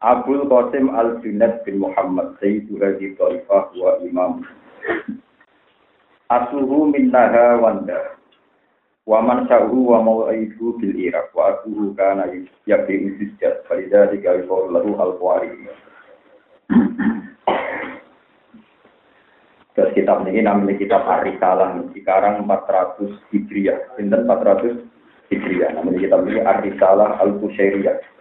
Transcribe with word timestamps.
Abdul 0.00 0.48
Qasim 0.48 0.88
Al-Junaid 0.96 1.60
bin 1.68 1.84
Muhammad 1.84 2.32
Sayyidu 2.40 2.80
Hadi 2.80 3.12
Taifah 3.20 3.68
wa 3.76 4.00
Imam. 4.00 4.40
Asuhu 6.32 6.88
minnaha 6.88 7.60
wanda. 7.60 8.16
Wa 9.04 9.20
man 9.20 9.44
sya'uhu 9.44 9.92
wa 9.92 10.00
mawaidu 10.00 10.80
bil 10.80 10.96
Iraq. 10.96 11.36
Wa 11.36 11.52
abuhu 11.52 11.92
kana 12.00 12.32
yabi 12.64 13.12
usisjad 13.12 13.60
Farida 13.68 14.08
dika 14.08 14.40
yukor 14.40 14.72
lahu 14.72 14.96
al-Qawari 14.96 15.68
Terus 19.76 19.92
kitab 19.92 20.24
ini 20.24 20.40
namanya 20.40 20.80
kitab 20.80 21.04
Ar-Risalah. 21.04 21.76
Sekarang 21.92 22.48
400 22.48 23.20
Hijriah. 23.36 24.00
Sinten 24.00 24.24
400 24.24 24.80
Hijriah? 25.28 25.76
Namanya 25.76 25.98
kitab 26.08 26.24
ini 26.24 26.40
Ar-Risalah 26.40 27.20
Al-Qusairiyah 27.20 28.19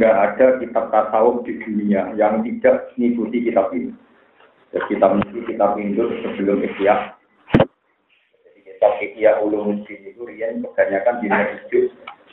nggak 0.00 0.16
ada 0.16 0.56
kitab 0.56 0.88
tasawuf 0.88 1.44
di 1.44 1.60
dunia 1.60 2.08
yang 2.16 2.40
tidak 2.40 2.88
mengikuti 2.96 3.44
kitab 3.44 3.68
ini. 3.76 3.92
Jadi 4.72 4.96
kitab 4.96 5.20
ini 5.20 5.44
kitab 5.44 5.76
Hindu 5.76 6.08
sebelum 6.24 6.64
Ikhya. 6.64 7.20
Jadi 8.40 8.58
kitab 8.64 8.96
Ikhya 8.96 9.44
Ulumuddin 9.44 10.00
itu 10.08 10.24
rian 10.24 10.64
kebanyakan 10.64 11.20
di 11.20 11.28
masjid. 11.28 11.84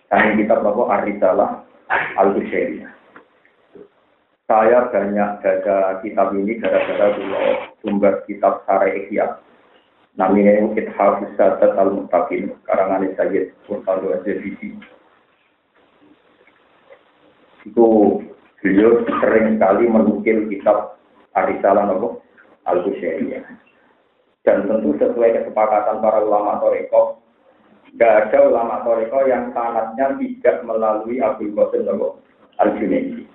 Kami 0.08 0.40
kitab 0.40 0.64
apa 0.64 0.84
Arisalah 0.96 1.68
al 1.92 2.40
-Qushairiyah. 2.40 2.88
Saya 4.48 4.88
banyak 4.88 5.30
baca 5.44 6.00
kitab 6.08 6.32
ini 6.40 6.64
gara-gara 6.64 7.20
dulu 7.20 7.36
sumber 7.84 8.24
kitab 8.32 8.64
Sarai 8.64 8.96
Ikhya. 9.04 9.44
Namanya 10.16 10.72
Kitab 10.72 11.22
Sadat 11.38 11.78
Al-Mustaqim, 11.78 12.50
karangan 12.66 13.06
Sayyid 13.14 13.54
Sultan 13.70 14.02
Al-Zabidi 14.02 14.97
itu 17.68 17.88
beliau 18.64 19.04
sering 19.22 19.60
sekali 19.60 19.86
menukil 19.92 20.48
kitab 20.48 20.98
Arisalah 21.36 21.92
Nopo 21.92 22.24
al 22.66 22.82
-Husyairiyah. 22.84 23.44
Dan 24.48 24.72
tentu 24.72 24.96
sesuai 24.96 25.44
kesepakatan 25.44 26.00
para 26.00 26.24
ulama 26.24 26.64
Toreko, 26.64 27.20
tidak 27.92 28.32
ada 28.32 28.48
ulama 28.48 28.80
Toreko 28.88 29.28
yang 29.28 29.52
sanatnya 29.52 30.16
tidak 30.16 30.64
melalui 30.64 31.20
Abdul 31.20 31.52
Qasim 31.52 31.84
Nopo 31.84 32.24
al 32.58 32.72
-Junaidi. 32.76 33.28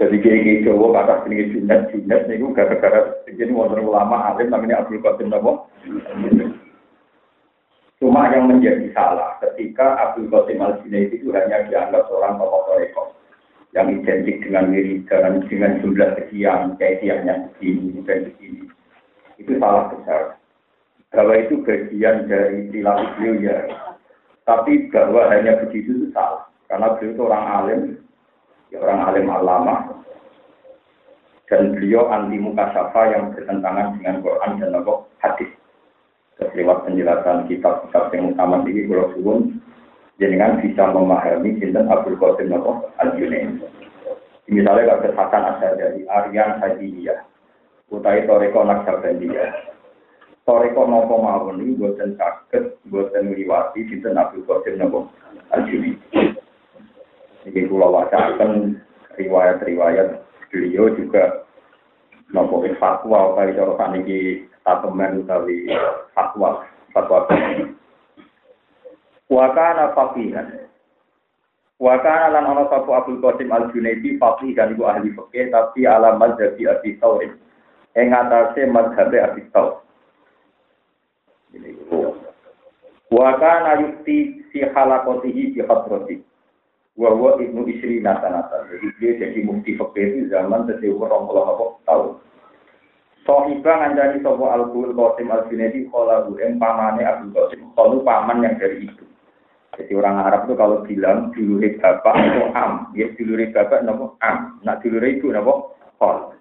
Jadi 0.00 0.18
kayak 0.18 0.66
Jawa 0.66 0.86
kata 0.98 1.14
sini 1.28 1.52
Junaid, 1.52 1.92
Junaid 1.94 2.26
itu 2.26 2.50
gara-gara 2.56 3.22
jadi 3.28 3.52
wonder 3.54 3.78
ulama 3.78 4.34
alim 4.34 4.50
namanya 4.50 4.82
Abdul 4.82 5.04
Qasim 5.04 5.30
Nopo. 5.30 5.68
Cuma 8.02 8.26
yang 8.34 8.50
menjadi 8.50 8.90
salah 8.98 9.38
ketika 9.38 9.94
Abdul 9.94 10.26
Qasim 10.26 10.58
al 10.58 10.74
itu 10.82 11.30
hanya 11.30 11.70
dianggap 11.70 12.10
seorang 12.10 12.34
tokoh 12.34 12.66
toreko 12.66 13.14
yang 13.78 13.94
identik 13.94 14.42
dengan 14.42 14.74
wiridan, 14.74 15.46
dengan 15.46 15.78
jumlah 15.78 16.10
sekian, 16.18 16.74
kaitannya 16.82 17.46
begini 17.54 18.02
dan 18.02 18.26
begini. 18.26 18.66
Itu 19.38 19.54
salah 19.62 19.94
besar. 19.94 20.34
Bahwa 21.14 21.46
itu 21.46 21.62
bagian 21.62 22.26
dari 22.26 22.74
perilaku 22.74 23.06
beliau 23.22 23.34
ya. 23.38 23.58
Tapi 24.50 24.90
bahwa 24.90 25.30
hanya 25.30 25.62
begitu 25.62 25.94
itu 25.94 26.06
salah. 26.10 26.50
Karena 26.66 26.98
beliau 26.98 27.14
itu 27.14 27.22
orang 27.22 27.46
alim, 27.54 27.80
ya 28.74 28.82
orang 28.82 29.00
alim 29.14 29.26
alama, 29.30 29.76
dan 31.46 31.70
beliau 31.78 32.10
anti 32.10 32.34
muka 32.34 32.66
syafa 32.74 33.14
yang 33.14 33.30
bertentangan 33.30 33.94
dengan 33.94 34.26
Quran 34.26 34.58
dan 34.58 34.74
hadis 35.22 35.61
lewat 36.50 36.88
penjelasan 36.88 37.46
kitab-kitab 37.46 38.10
yang 38.10 38.34
utama 38.34 38.62
ini 38.66 38.90
kalau 38.90 39.14
suwun 39.14 39.62
jenengan 40.18 40.58
bisa 40.58 40.90
memahami 40.90 41.58
sinten 41.58 41.90
Abdul 41.90 42.18
Qasim 42.18 42.50
Nabi 42.50 42.82
al 42.98 43.10
Junaid. 43.18 43.58
Misalnya 44.50 44.98
kalau 44.98 45.14
Hasan 45.16 45.42
asal 45.48 45.72
dari 45.78 46.02
Aryan 46.06 46.58
Hadiyah, 46.60 47.24
utai 47.88 48.26
Toreko 48.26 48.62
Naksabandiyah. 48.66 49.72
Toreko 50.42 50.82
nopo 50.90 51.22
mawon 51.22 51.62
ini 51.62 51.78
buatan 51.78 52.18
sakit, 52.18 52.82
buatan 52.90 53.30
meliwati 53.30 53.86
sinten 53.86 54.18
Abdul 54.18 54.46
Qasim 54.46 54.78
Nabi 54.78 55.06
al 55.54 55.62
Junaid. 55.66 55.98
Ini 57.42 57.66
pulau 57.66 57.98
akan 57.98 58.78
riwayat-riwayat 59.18 60.22
beliau 60.52 60.92
juga 60.94 61.42
nopo 62.30 62.62
fatwa 62.78 63.34
kali 63.34 63.56
cara 63.56 63.72
saniki 63.76 64.46
tatemen 64.62 65.22
utawi 65.26 65.70
fatwa 66.14 66.66
fatwa 66.94 67.26
wa 69.32 69.46
kana 69.56 69.96
faqihan. 69.96 70.48
Wa 71.82 71.98
kana 71.98 72.30
lan 72.30 72.46
ana 72.46 72.68
sapa 72.70 73.02
Abdul 73.02 73.18
Qasim 73.18 73.50
Al 73.50 73.72
Junaidi 73.74 74.14
faqih 74.20 74.54
kan 74.54 74.70
iku 74.70 74.86
ahli 74.86 75.10
fikih 75.16 75.50
tapi 75.50 75.82
ala 75.88 76.14
mazhab 76.14 76.54
Abi 76.54 76.94
Thawr. 77.02 77.26
Ing 77.98 78.08
atase 78.12 78.68
mazhab 78.70 79.10
Abi 79.10 79.42
Thawr. 79.50 79.82
Ini 81.56 81.74
wa 83.12 83.28
kana 83.36 83.82
yukti 83.82 84.46
si 84.54 84.62
halakotihi 84.62 85.58
bi 85.58 85.60
hadrati. 85.66 86.22
Wa 86.94 87.10
huwa 87.16 87.40
ibnu 87.40 87.64
isri 87.66 88.04
nasanata 88.04 88.68
jadi 88.68 88.88
dia 89.00 89.12
jadi 89.26 89.40
mufti 89.48 89.74
fikih 89.80 90.06
itu 90.12 90.20
zaman 90.28 90.68
sesuatu 90.68 91.02
orang 91.08 91.24
kalau 91.24 91.80
tahun 91.88 92.08
Sohibah 93.22 93.78
ngandani 93.78 94.18
sopo 94.18 94.50
al-Qul 94.50 94.98
Qasim 94.98 95.30
al-Junaidi 95.30 95.86
kholahu 95.86 96.34
em 96.42 96.58
pamane 96.58 97.06
Abdul 97.06 97.30
Qasim 97.30 97.70
kholu 97.78 98.02
paman 98.02 98.42
yang 98.42 98.58
dari 98.58 98.82
itu. 98.90 99.06
Jadi 99.72 99.92
orang 99.96 100.26
Arab 100.26 100.44
itu 100.44 100.54
kalau 100.58 100.84
bilang 100.84 101.32
dulure 101.32 101.80
bapak 101.80 102.12
itu 102.12 102.42
am, 102.52 102.92
ya 102.92 103.08
dulure 103.16 103.48
bapak 103.54 103.80
nopo 103.86 104.20
am, 104.20 104.60
nak 104.66 104.84
dulure 104.84 105.16
ibu 105.16 105.32
nopo 105.32 105.78
khol. 105.96 106.36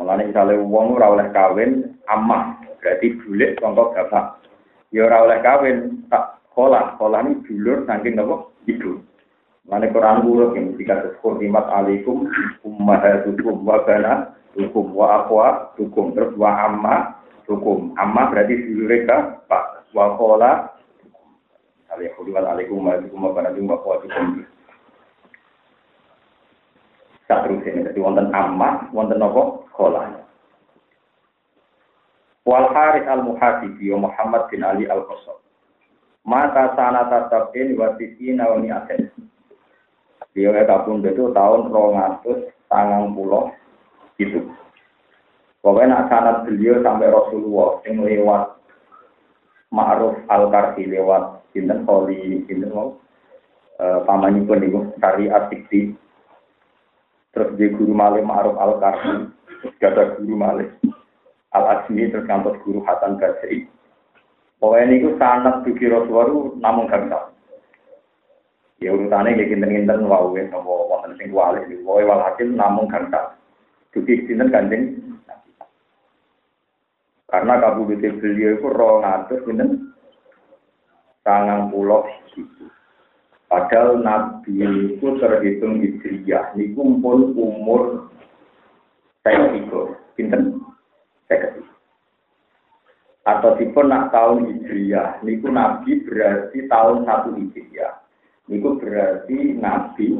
Mulane 0.00 0.32
misalnya 0.32 0.58
wong 0.58 0.98
ora 0.98 1.14
oleh 1.14 1.28
kawin 1.30 1.94
amah, 2.10 2.58
berarti 2.82 3.14
bulik 3.22 3.54
sangka 3.62 3.94
bapak. 3.94 4.42
Ya 4.90 5.06
ora 5.06 5.30
oleh 5.30 5.38
kawin 5.46 5.78
tak 6.10 6.42
kholah, 6.50 6.98
kholah 6.98 7.22
ini 7.22 7.38
dulur 7.46 7.86
saking 7.86 8.18
nopo 8.18 8.50
ibu. 8.66 8.98
Mulane 9.64 9.86
Quran 9.96 10.18
buruk 10.28 10.52
yang 10.60 10.76
jika 10.76 10.94
terhormat 11.00 11.66
alaikum 11.72 12.28
ummahatukum 12.68 13.64
wa 13.64 13.80
banat 13.80 14.36
hukum 14.52 14.92
wa 14.92 15.24
akwa 15.24 15.72
hukum 15.80 16.12
terus 16.12 16.36
wa 16.36 16.52
amma 16.68 17.16
hukum 17.48 17.96
amma 17.96 18.28
berarti 18.28 18.60
mereka 18.70 19.40
pak. 19.48 19.88
Wa 19.96 20.18
kola 20.20 20.68
Alaikum 21.94 22.26
alaikum 22.90 23.22
wa 23.22 23.30
barakatuh 23.30 23.62
wa 23.64 23.78
hukum 24.02 24.42
tak 27.24 27.48
terus 27.48 27.64
ini 27.64 27.88
jadi 27.88 27.98
wonten 28.04 28.28
amma 28.36 28.84
wonten 28.92 29.16
apa? 29.22 29.42
Kola 29.72 30.12
Wal 32.44 32.66
Harith 32.76 33.08
al 33.08 33.24
Muhasibi 33.24 33.88
Muhammad 33.96 34.44
bin 34.52 34.60
Ali 34.60 34.84
al 34.84 35.08
Qasab 35.08 35.40
mata 36.28 36.76
sana 36.76 37.08
tatabin 37.08 37.72
wa 37.80 37.96
tisina 37.96 38.44
wa 38.52 38.60
mi'atin 38.60 39.08
Dia 40.34 40.66
kabun 40.66 40.98
itu 41.06 41.30
tahun 41.30 41.70
200 41.70 42.50
tangang 42.66 43.14
pulau 43.14 43.54
itu. 44.18 44.42
Pokoknya 45.62 45.96
nak 45.96 46.06
sanat 46.10 46.36
beliau 46.44 46.82
sampai 46.82 47.08
Rasulullah 47.08 47.80
yang 47.88 48.04
lewat 48.04 48.42
Ma'ruf 49.72 50.18
Al-Karsi 50.28 50.90
lewat 50.90 51.40
Sinten 51.54 51.88
Kholi 51.88 52.44
Sinten 52.44 52.74
mau 52.74 52.98
e, 53.80 54.04
pun 54.44 54.60
itu 54.60 54.80
syariat 55.00 55.48
Sikti. 55.48 55.94
Terus 57.32 57.54
dia 57.56 57.72
guru 57.72 57.94
malih 57.96 58.26
Ma'ruf 58.26 58.58
Al-Karsi 58.58 59.30
ada 59.80 60.18
guru 60.18 60.34
malih 60.36 60.68
Al-Azmi 61.54 62.10
terus 62.10 62.26
guru 62.66 62.82
Hasan 62.84 63.16
Basri. 63.16 63.70
Pokoknya 64.58 64.84
ini 64.90 65.16
sanat 65.16 65.62
dugi 65.62 65.86
Rasulullah 65.86 66.58
namun 66.58 66.90
gak 66.90 67.33
ya 68.82 68.90
urutannya 68.90 69.38
kayak 69.38 69.50
ginten-ginten 69.54 70.06
wau 70.10 70.34
ya 70.34 70.46
sama 70.50 70.66
wonten 70.66 71.14
sing 71.20 71.30
wali 71.30 71.62
pokoknya 71.82 72.08
walhasil 72.10 72.48
namun 72.50 72.90
gak 72.90 73.06
bisa 73.10 73.20
Dugi 73.94 74.26
sinten 74.26 74.50
kanjeng 74.50 74.98
Karena 77.30 77.58
kabudute 77.62 78.14
beliau 78.18 78.58
itu 78.58 78.68
rong 78.70 79.02
atus 79.02 79.42
sinten 79.46 79.94
sangang 81.26 81.72
pulau 81.72 82.06
gitu. 82.30 82.68
Padahal 83.48 84.02
Nabi 84.02 84.66
itu 84.94 85.06
terhitung 85.18 85.78
hijriyah. 85.82 86.54
Niku 86.58 86.98
pun 86.98 87.32
umur 87.38 88.10
saya 89.24 89.56
tiga. 89.56 89.96
Pinten? 90.14 90.60
Saya. 91.26 91.54
Atau 93.24 93.56
tipe 93.56 93.80
nak 93.82 94.12
tahun 94.12 94.52
hijriyah. 94.52 95.24
Niku 95.24 95.48
Nabi 95.48 96.04
berarti 96.04 96.68
tahun 96.68 97.08
satu 97.08 97.32
hijriyah. 97.34 98.03
Niku 98.44 98.76
berarti 98.76 99.56
Nabi 99.56 100.12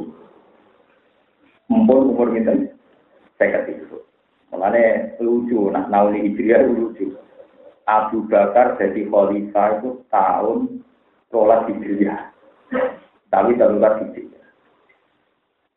umur 1.69 2.09
umur 2.09 2.33
pinten? 2.33 2.73
Saya 3.37 3.61
ketiga. 3.61 4.01
Makanya 4.49 5.19
lucu, 5.21 5.69
nah 5.69 5.85
nauli 5.91 6.31
hijriyah 6.31 6.65
lucu. 6.65 7.13
Abu 7.85 8.25
Bakar 8.25 8.81
jadi 8.81 9.05
khalifah 9.05 9.77
itu 9.77 10.01
tahun 10.09 10.81
sholat 11.29 11.69
hijriyah. 11.69 12.33
Tapi 13.29 13.59
darurat 13.61 14.01
hijriyah. 14.01 14.45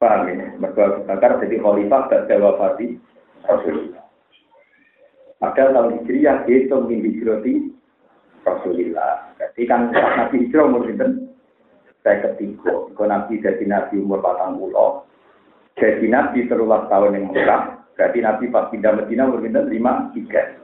Paham 0.00 0.30
ya? 0.32 0.48
Mereka 0.56 0.80
Abu 0.80 1.00
Bakar 1.04 1.42
jadi 1.44 1.56
khalifah 1.60 2.02
dan 2.08 2.38
wafati 2.40 2.96
Rasulullah. 3.44 4.08
Padahal 5.36 5.74
tahun 5.76 5.90
hijriyah 6.00 6.48
itu 6.48 6.72
mungkin 6.72 7.04
hijrati 7.12 7.54
Rasulullah. 8.46 9.36
Jadi 9.36 9.62
kan 9.68 9.92
Nabi 9.92 10.48
hijrah 10.48 10.64
umur 10.64 10.88
itu 10.88 11.27
saya 12.02 12.32
ketiga. 12.32 12.90
Kalau 12.94 13.08
Nabi 13.08 13.42
jadi 13.42 13.64
Nabi 13.66 13.98
umur 14.00 14.22
patang 14.22 14.58
pulau, 14.58 15.06
jadi 15.78 16.06
Nabi 16.10 16.46
terulang 16.46 16.90
tahun 16.90 17.14
yang 17.14 17.26
murah, 17.30 17.78
Berarti 17.98 18.22
Nabi 18.22 18.46
pas 18.46 18.70
pindah 18.70 18.94
Medina 18.94 19.26
berpindah 19.26 19.66
lima 19.66 20.14
tiga. 20.14 20.54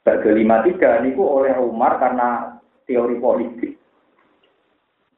Bagi 0.00 0.32
lima 0.32 0.64
tiga 0.64 0.96
niku 1.04 1.20
oleh 1.20 1.52
Umar 1.60 2.00
karena 2.00 2.56
teori 2.88 3.20
politik. 3.20 3.76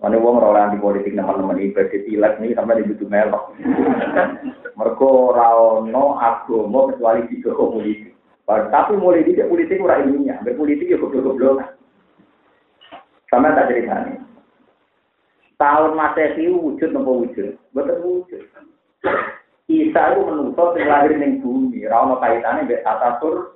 Mana 0.02 0.18
wong 0.18 0.42
ora 0.42 0.66
anti 0.66 0.82
politik 0.82 1.14
teman-teman 1.14 1.62
ini 1.62 1.70
berarti 1.70 2.02
tilak 2.02 2.42
nih 2.42 2.58
sampai 2.58 2.82
dibutuh 2.82 3.06
melok. 3.06 3.54
Mereka 4.82 5.10
rawono 5.30 6.18
agama 6.18 6.90
kecuali 6.90 7.30
tiga 7.30 7.54
politik. 7.54 8.10
Tapi 8.42 8.98
mulai 8.98 9.22
tidak 9.22 9.46
politik 9.46 9.78
ora 9.78 10.02
ilmiah, 10.02 10.42
berpolitik 10.42 10.90
ya 10.90 10.98
goblok-goblok. 10.98 11.78
Sama 13.30 13.54
tak 13.54 13.70
cerita. 13.70 14.10
Tahun 15.62 15.94
Masehi 15.94 16.50
wujud 16.50 16.90
nopo 16.90 17.22
wujud, 17.22 17.54
betul 17.70 18.02
wujud. 18.02 18.42
Isa 19.70 20.02
itu 20.10 20.20
menuntut 20.26 20.74
sing 20.74 20.90
lahir 20.90 21.14
ning 21.14 21.38
bumi, 21.38 21.86
ora 21.86 22.02
ono 22.02 22.18
kaitane 22.18 22.66
mbek 22.66 22.82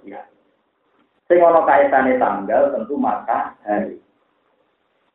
ya. 0.07 0.23
Sing 1.27 1.39
ono 1.43 1.67
kaitane 1.67 2.15
tanggal 2.23 2.71
tentu 2.71 2.95
matahari. 2.95 3.99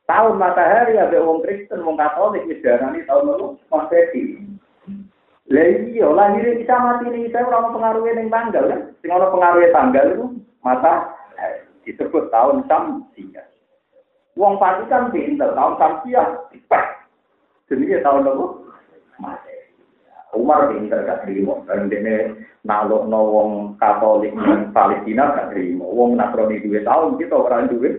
Tahun 0.04 0.36
matahari 0.36 1.00
ya 1.00 1.08
wong 1.16 1.40
Kristen, 1.48 1.88
wong 1.88 1.96
Katolik 1.96 2.44
wis 2.52 2.60
darani 2.60 3.08
tahun 3.08 3.40
lalu 3.40 3.56
Masehi. 3.72 4.44
Lah 5.48 5.68
iya, 5.68 6.08
lahir 6.12 6.60
bisa 6.60 6.76
mati 6.76 7.08
ning 7.08 7.32
Isa 7.32 7.40
ora 7.40 7.64
ono 7.64 7.72
pengaruhe 7.72 8.20
tanggal 8.28 8.68
kan. 8.68 8.82
Sing 9.00 9.16
ono 9.16 9.32
pengaruhe 9.32 9.72
tanggal 9.72 10.06
itu 10.12 10.26
mata 10.60 11.16
disebut 11.88 12.28
tahun 12.36 12.68
Samsia. 12.68 13.51
Wong 14.40 14.56
Vatikan 14.58 15.12
pinter, 15.12 15.52
tahun 15.52 15.76
Samsia. 15.76 16.24
Jadi 17.72 18.04
tahun 18.04 18.28
lalu 18.28 18.68
Masehi. 19.20 19.62
Umar 20.36 20.72
pinter 20.72 21.04
gak 21.04 21.28
terima. 21.28 21.60
Dan 21.68 21.92
ini 21.92 22.36
naluk 22.64 23.08
no 23.08 23.20
wong 23.32 23.52
Katolik 23.80 24.32
dan 24.36 24.72
Palestina 24.72 25.36
gak 25.36 25.56
terima. 25.56 25.84
Wong 25.84 26.16
Nasrani 26.16 26.64
dua 26.64 26.80
tahun 26.84 27.20
kita 27.20 27.36
orang 27.36 27.72
dua. 27.72 27.92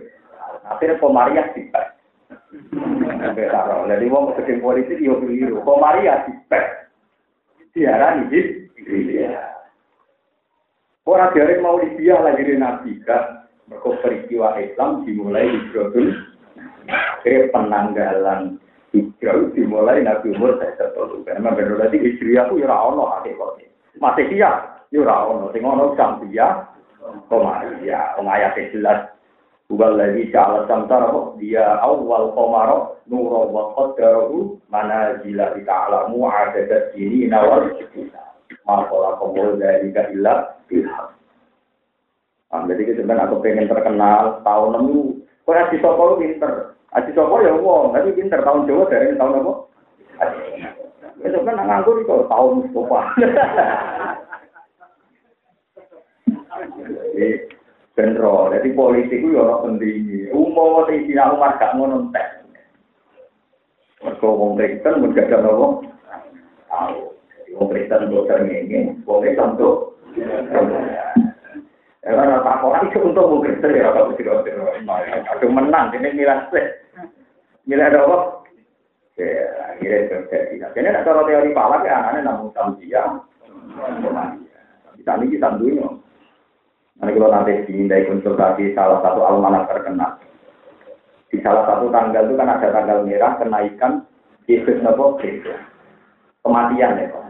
Akhirnya 0.69 1.01
Komariah 1.01 1.47
dipek. 1.53 1.85
Jadi 3.33 4.05
wong 4.09 4.33
sedang 4.37 4.61
politik 4.61 5.01
yo 5.01 5.21
keliru. 5.21 5.61
Komariah 5.61 6.25
dipek. 6.25 6.65
Siaran 7.73 8.29
ini 8.29 8.69
Orang 11.03 11.35
dari 11.35 11.59
mau 11.59 11.81
dia 11.83 12.15
lagi 12.15 12.55
Nabi 12.55 12.95
kan. 13.03 13.42
Mereka 13.71 13.89
peristiwa 14.03 14.59
Islam 14.59 15.07
dimulai 15.07 15.47
di 15.47 15.59
Brodul. 15.71 16.09
Akhirnya 16.89 17.51
penanggalan 17.55 18.41
hijrah 18.91 19.47
dimulai 19.55 20.03
Nabi 20.03 20.35
umur 20.35 20.59
saya 20.59 20.75
tertutup. 20.75 21.23
Karena 21.23 21.55
benar 21.55 21.79
berarti 21.79 21.97
hijrah 21.99 22.47
aku 22.47 22.59
ya 22.59 22.75
ono 22.75 23.03
hakikatnya. 23.07 23.67
Masih 24.01 24.25
dia, 24.27 24.51
ya 24.91 25.15
ono. 25.23 25.47
Sing 25.55 25.63
dia, 26.27 26.47
komaria. 27.31 28.15
Wong 28.19 28.27
ayat 28.27 28.59
jelas. 28.75 29.13
Bukan 29.71 29.95
lagi 29.95 30.27
jala 30.29 30.67
samsara 30.67 31.09
dia 31.39 31.79
awal 31.81 32.35
komaro 32.35 32.99
nuro 33.07 33.47
wa 33.49 33.73
qaddarahu 33.73 34.59
mana 34.67 35.17
jila 35.23 35.55
ta'alamu 35.55 36.29
adadat 36.29 36.93
ini 36.93 37.31
nawal 37.31 37.71
Masalah 38.63 39.17
komul 39.17 39.57
dari 39.57 39.89
ilah 39.89 40.61
bilhaq. 40.69 41.22
Nah, 42.53 42.69
jadi 42.69 42.93
sebenarnya 42.93 43.25
aku 43.25 43.41
pengen 43.41 43.65
terkenal 43.65 44.45
tahun 44.45 44.77
nemu. 44.77 45.25
Kau 45.41 45.57
ngasih 45.57 45.81
toko 45.81 46.21
pinter. 46.21 46.77
Aji 46.93 47.09
Sopo 47.17 47.41
ya 47.41 47.57
wong, 47.57 47.97
tapi 47.97 48.13
pinter 48.13 48.37
tahun 48.45 48.69
Jawa 48.69 48.85
dari 48.85 49.17
tahun 49.17 49.41
apa? 49.41 49.53
Itu 51.25 51.41
kan 51.41 51.57
nganggur 51.57 52.05
itu 52.05 52.29
tahun 52.29 52.69
Sopo. 52.69 53.01
Benro, 57.97 58.49
jadi 58.53 58.69
politik 58.73 59.21
itu 59.21 59.33
ya 59.33 59.41
orang 59.41 59.77
penting. 59.77 60.29
Umum 60.33 60.81
waktu 60.81 61.09
itu 61.09 61.17
Umar 61.17 61.57
gak 61.57 61.73
ngono 61.77 62.09
tek. 62.13 62.45
Mereka 64.05 64.27
wong 64.29 64.57
Kristen 64.57 65.01
mun 65.01 65.13
gak 65.13 65.29
ada 65.29 65.45
nopo. 65.45 65.85
Tahu. 66.69 66.97
Wong 67.57 67.67
Kristen 67.73 68.13
dokter 68.13 68.45
ngene, 68.45 69.01
wong 69.05 69.21
Kristen 69.25 69.57
tuh. 69.57 69.97
Ya 72.03 72.19
kan 72.19 72.35
tak 72.43 72.59
orang 72.67 72.91
itu 72.91 72.99
untuk 72.99 73.47
Kristen 73.47 73.79
ya 73.79 73.87
apa 73.87 74.11
sih 74.19 74.27
Aduh 74.27 75.49
menang 75.51 75.95
ini 75.95 76.19
milas 76.19 76.51
Milih 77.63 77.87
ada 77.87 78.03
apa? 78.03 78.43
Ya, 79.15 79.47
akhirnya 79.71 80.11
terjadi. 80.11 80.53
Jadi 80.75 80.89
nak 80.89 81.05
cara 81.07 81.21
teori 81.23 81.55
palak 81.55 81.87
ya 81.87 81.95
anaknya 81.95 82.27
namun 82.27 82.51
samsia. 82.51 83.23
Kita 84.99 85.11
ini 85.21 85.31
kita 85.31 85.55
dunia. 85.55 85.87
Nanti 86.99 87.11
kalau 87.15 87.31
nanti 87.31 87.63
dimintai 87.69 88.09
konsultasi 88.09 88.75
salah 88.75 88.99
satu 88.99 89.21
almanak 89.23 89.71
terkenal. 89.71 90.19
Di 91.31 91.39
salah 91.39 91.63
satu 91.71 91.87
tanggal 91.87 92.27
itu 92.27 92.35
kan 92.35 92.51
ada 92.51 92.67
tanggal 92.73 93.07
merah 93.07 93.37
kenaikan 93.39 94.03
Yesus 94.49 94.83
Nopo 94.83 95.15
Kematian 96.43 96.99
ya 96.99 97.07
Pak. 97.13 97.23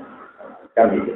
Kan 0.73 0.97
gitu. 0.97 1.11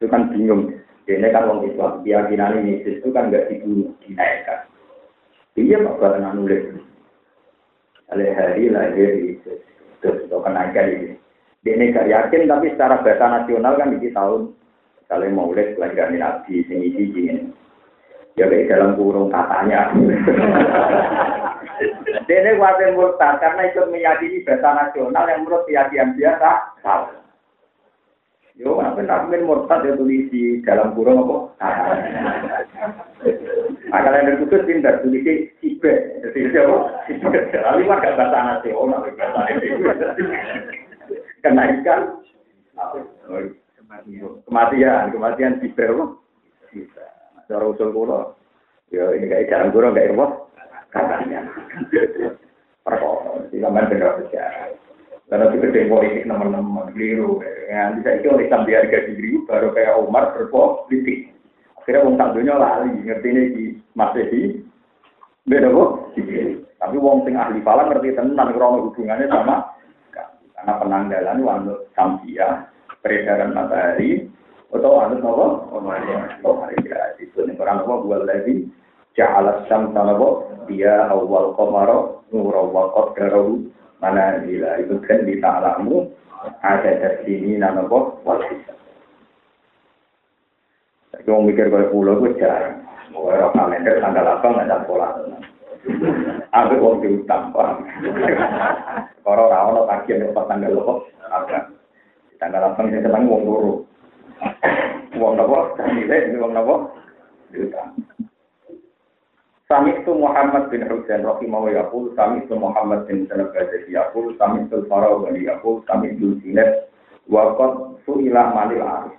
Itu 0.00 0.06
kan 0.10 0.32
bingung. 0.34 0.74
Ini 1.06 1.30
kan 1.30 1.46
orang 1.46 1.70
Islam, 1.70 2.02
keyakinan 2.02 2.66
Yesus 2.66 2.98
itu 2.98 3.14
kan 3.14 3.30
nggak 3.30 3.46
dibunuh, 3.46 3.94
dinaikkan. 4.02 4.66
Iya 5.54 5.78
Pak, 5.86 6.02
karena 6.02 6.34
nulis 6.34 6.66
oleh 8.10 8.30
hari 8.34 8.70
lahir 8.70 9.10
Yesus. 9.14 9.62
Terus 10.02 10.26
itu 10.26 10.36
kenaikan 10.42 10.90
ini. 10.90 11.14
Dia 11.62 11.74
ini 11.74 11.94
gak 11.94 12.06
yakin, 12.06 12.46
tapi 12.46 12.70
secara 12.74 13.02
bahasa 13.02 13.26
nasional 13.26 13.74
kan 13.74 13.94
di 13.94 14.10
tahun 14.14 14.54
kalau 15.06 15.26
mau 15.34 15.50
lihat 15.50 15.74
kelahiran 15.74 16.14
Nabi 16.14 16.62
sini 16.66 16.94
ini. 16.94 17.50
Ya 18.36 18.52
kayak 18.52 18.68
dalam 18.68 19.00
kurung 19.00 19.32
katanya. 19.32 19.90
Dia 22.26 22.42
ini 22.42 22.58
khawatir 22.58 22.92
murtad 22.92 23.38
karena 23.38 23.70
ikut 23.70 23.86
meyakini 23.88 24.44
bahasa 24.44 24.76
nasional 24.76 25.24
yang 25.30 25.46
menurut 25.46 25.62
keyakinan 25.64 26.18
biasa 26.18 26.50
salah. 26.82 27.25
Yo, 28.56 28.80
apa 28.80 29.04
nak 29.04 29.28
murtad 29.28 29.84
ya 29.84 29.92
tulis 30.00 30.32
di 30.32 30.64
dalam 30.64 30.96
kurung 30.96 31.28
apa? 31.28 31.36
Kalau 33.92 34.16
yang 34.16 34.40
khusus 34.40 34.64
pintar 34.64 35.04
tulis 35.04 35.52
sibe, 35.60 35.92
jadi 36.24 36.40
siapa? 36.56 37.04
Sibe. 37.04 37.52
Lalu 37.52 37.84
mah 37.84 38.00
gak 38.00 38.16
bahasa 38.16 38.38
nasional, 38.56 39.04
bahasa 39.12 39.40
itu. 39.52 39.76
Kenaikan 41.44 42.24
kematian, 44.48 45.12
kematian 45.12 45.60
sibe 45.60 45.84
apa? 45.92 46.04
Cara 47.52 47.64
usul 47.68 47.92
kulo, 47.92 48.40
ya 48.88 49.12
ini 49.12 49.28
kayak 49.28 49.52
jalan 49.52 49.68
kurang 49.68 49.92
kayak 49.92 50.16
apa? 50.16 50.26
Katanya. 50.96 51.44
Perkara, 52.80 53.36
tidak 53.52 53.68
benar 53.68 54.12
sejarah. 54.24 54.85
Karena 55.26 55.50
itu 55.50 55.58
gede 55.58 55.90
politik 55.90 56.22
teman-teman 56.22 56.94
keliru. 56.94 57.42
Ya, 57.66 57.90
bisa 57.98 58.14
itu 58.14 58.30
oleh 58.30 58.46
sambil 58.46 58.78
harga 58.78 59.10
diri 59.10 59.42
baru 59.42 59.74
kayak 59.74 59.98
Umar 59.98 60.30
berpolitik. 60.38 61.34
Akhirnya 61.82 62.06
wong 62.06 62.14
tak 62.14 62.34
dunia 62.34 62.54
lali 62.54 62.94
ngerti 63.02 63.28
ini 63.30 63.42
di 63.50 63.64
Masehi. 63.98 64.42
Beda 65.46 65.70
kok. 65.70 66.14
Tapi 66.76 66.96
wong 67.02 67.26
sing 67.26 67.34
ahli 67.34 67.58
falak 67.66 67.90
ngerti 67.90 68.14
tenan 68.14 68.54
krono 68.54 68.90
hubungannya 68.90 69.26
sama 69.26 69.76
karena 70.56 70.72
penanggalan 70.82 71.44
wanut 71.46 71.80
Sambia, 71.94 72.66
peredaran 73.04 73.54
matahari, 73.54 74.26
atau 74.74 74.98
wanut 74.98 75.22
nopo? 75.22 75.46
Oh, 75.70 75.78
Maria. 75.78 76.26
Oh, 76.42 76.58
Maria. 76.58 77.14
Itu 77.22 77.46
nih 77.46 77.54
orang 77.60 77.86
nopo 77.86 78.10
buat 78.10 78.26
lagi. 78.26 78.66
Jahalat 79.14 79.70
sam 79.70 79.94
nopo 79.94 80.50
dia 80.66 81.06
awal 81.06 81.54
komaro 81.54 82.26
nuro 82.34 82.66
wakot 82.74 83.14
garu 83.14 83.70
mana 84.06 84.38
gila 84.46 84.78
itu 84.78 84.94
kan 85.02 85.26
di 85.26 85.42
ta'alamu 85.42 86.06
ada 86.62 86.90
dari 86.94 87.26
sini 87.26 87.58
nama 87.58 87.82
kok 87.90 88.22
wasisa. 88.22 88.74
Tapi 91.10 91.26
mau 91.26 91.42
mikir 91.42 91.66
kalau 91.66 91.90
pulau 91.90 92.22
gue 92.22 92.38
jarang. 92.38 92.86
Mau 93.10 93.26
orang 93.26 93.50
kalender 93.50 93.98
tanggal 93.98 94.26
apa 94.30 94.46
nggak 94.46 94.66
ada 94.70 94.76
sekolah. 94.86 95.10
Aku 96.54 96.74
mau 96.78 97.02
diutang 97.02 97.50
paham. 97.50 97.82
Kalau 99.26 99.50
rawon 99.50 99.74
atau 99.74 99.90
kaki 99.90 100.14
yang 100.14 100.30
tanggal 100.30 100.78
apa 100.78 100.94
ada. 101.34 101.58
Tanggal 102.38 102.62
apa 102.62 102.80
sedang 102.86 103.26
mau 103.26 103.42
turu. 103.42 103.74
Uang 105.16 105.34
nopo, 105.40 105.74
ini 105.82 106.36
uang 106.36 106.52
nopo, 106.52 106.92
diutang. 107.50 108.05
Sami 109.66 109.98
itu 109.98 110.14
Muhammad 110.14 110.70
bin 110.70 110.86
Husain 110.86 111.26
rahimahullah 111.26 111.74
yaqul, 111.74 112.14
sami 112.14 112.46
itu 112.46 112.54
Muhammad 112.54 113.02
bin 113.10 113.26
Sanad 113.26 113.50
Ghazali 113.50 113.90
yaqul, 113.90 114.30
sami 114.38 114.62
itu 114.62 114.86
Farawi 114.86 115.42
yaqul, 115.42 115.82
sami 115.90 116.14
itu 116.14 116.38
Sinet 116.38 116.86
wa 117.26 117.50
qad 117.58 117.98
su'ila 118.06 118.54
manil 118.54 118.86
arif. 118.86 119.18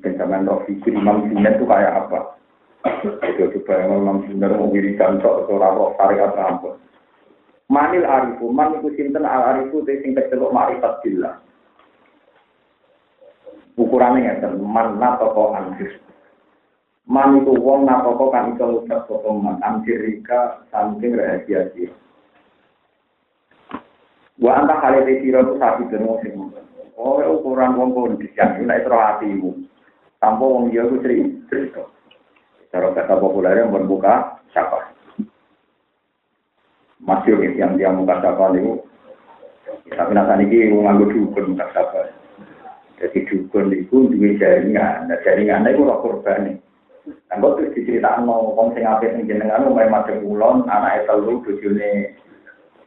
Roh 0.00 0.64
fikir 0.64 0.96
Imam 0.96 1.28
Sinet 1.28 1.60
itu 1.60 1.68
kayak 1.68 2.08
apa? 2.08 2.40
Itu 3.28 3.60
coba 3.60 3.72
yang 3.76 4.00
Imam 4.08 4.18
Sinet 4.24 4.56
mau 4.56 4.72
wiridan 4.72 5.20
sok 5.20 5.52
seorang 5.52 5.76
roh 5.76 5.92
syariat 6.00 6.32
rampun. 6.32 6.80
Manil 7.68 8.08
arifu, 8.08 8.48
man 8.48 8.78
iku 8.80 8.88
sinten 8.96 9.28
al 9.28 9.52
arifu 9.52 9.84
te 9.84 10.00
sing 10.00 10.16
kecelok 10.16 10.54
ma'rifat 10.54 11.02
billah. 11.04 11.34
Ukurannya 13.76 14.38
ya, 14.40 14.48
man 14.54 14.96
natoko 14.96 15.52
anjir. 15.52 16.05
Man 17.06 17.38
itu 17.38 17.54
wong 17.54 17.86
napoko 17.86 18.34
kan 18.34 18.50
iso 18.50 18.66
ngucap 18.66 19.06
sapa 19.06 19.30
man 19.30 19.62
amsirika 19.62 20.66
saking 20.74 21.14
rahasia 21.14 21.70
dia. 21.70 21.94
Wa 24.42 24.58
anta 24.58 24.82
kali 24.82 25.22
sira 25.22 25.46
itu 25.46 25.54
sapi 25.54 25.86
dene 25.86 26.18
sing 26.26 26.34
Oh, 26.96 27.20
ukuran 27.20 27.76
wong 27.76 27.92
pun 27.92 28.16
disiap 28.18 28.58
nek 28.58 28.82
itu 28.82 28.90
hatimu. 28.90 29.50
Tanpa 30.18 30.44
wong 30.48 30.72
dia 30.72 30.82
ku 30.88 30.98
cerita. 31.04 31.84
Cara 32.72 32.90
kata 32.90 33.20
populer 33.20 33.62
yang 33.62 33.70
berbuka 33.70 34.42
siapa? 34.50 34.96
Masih 36.98 37.36
yang 37.54 37.78
dia 37.78 37.92
muka 37.92 38.18
siapa 38.18 38.50
itu. 38.56 38.82
Tapi 39.92 40.10
nasa 40.10 40.40
ini 40.40 40.72
nganggo 40.72 41.06
dukun 41.12 41.54
muka 41.54 41.70
siapa. 41.70 42.10
Jadi 42.98 43.28
dukun 43.28 43.70
itu 43.70 44.10
duwe 44.10 44.40
jaringan. 44.40 45.06
Nah 45.06 45.20
jaringan 45.22 45.68
itu 45.68 45.84
ora 45.84 46.00
korban 46.00 46.38
nih. 46.48 46.56
Kok 47.06 47.52
terus 47.60 47.74
diceritakan 47.76 48.26
mau 48.26 48.50
wong 48.56 48.74
sing 48.74 48.82
apik 48.82 49.14
ning 49.14 49.30
jenengan 49.30 49.68
umay 49.68 49.86
madhep 49.86 50.18
ulon, 50.24 50.66
anake 50.66 51.06
telu 51.06 51.38
bojone 51.44 52.16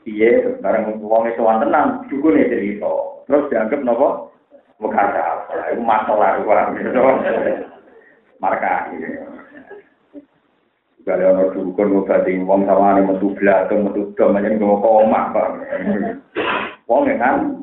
piye 0.03 0.59
bareng 0.59 0.99
wong 0.99 1.23
itu 1.29 1.39
tenan, 1.39 2.03
dukune 2.11 2.49
cerita. 2.49 2.93
Terus 3.29 3.47
dianggap 3.47 3.81
napa? 3.85 4.09
Mekasa. 4.79 5.25
Iku 5.75 5.81
masalah 5.83 6.39
wae. 6.43 7.51
Marka 8.39 8.89
ini. 8.95 9.07
Kalau 11.03 11.31
ono 11.35 11.43
dukun 11.55 11.89
ngobati 11.95 12.37
wong 12.43 12.67
sawane 12.67 13.01
metu 13.03 13.31
blatung, 13.35 13.87
metu 13.87 14.11
dom, 14.15 14.35
aja 14.35 14.51
ngomong 14.51 14.83
koma, 14.83 15.31
Pak. 15.31 15.47
Wong 16.85 17.07
kan 17.17 17.59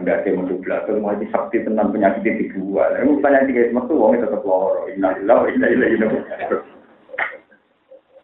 Orang 0.00 0.08
gak 0.08 0.24
ada 0.24 0.32
metu 0.32 0.56
belakang, 0.64 1.04
mau 1.04 1.12
sakti 1.28 1.60
tentang 1.60 1.92
penyakit 1.92 2.24
di 2.24 2.48
dua. 2.56 2.88
Ini 3.04 3.20
penyakit 3.20 3.52
guys, 3.52 3.76
metu 3.76 4.00
uangnya 4.00 4.24
tetap 4.24 4.48
loro. 4.48 4.88
Innalillah, 4.88 5.44
innalillah, 5.52 6.08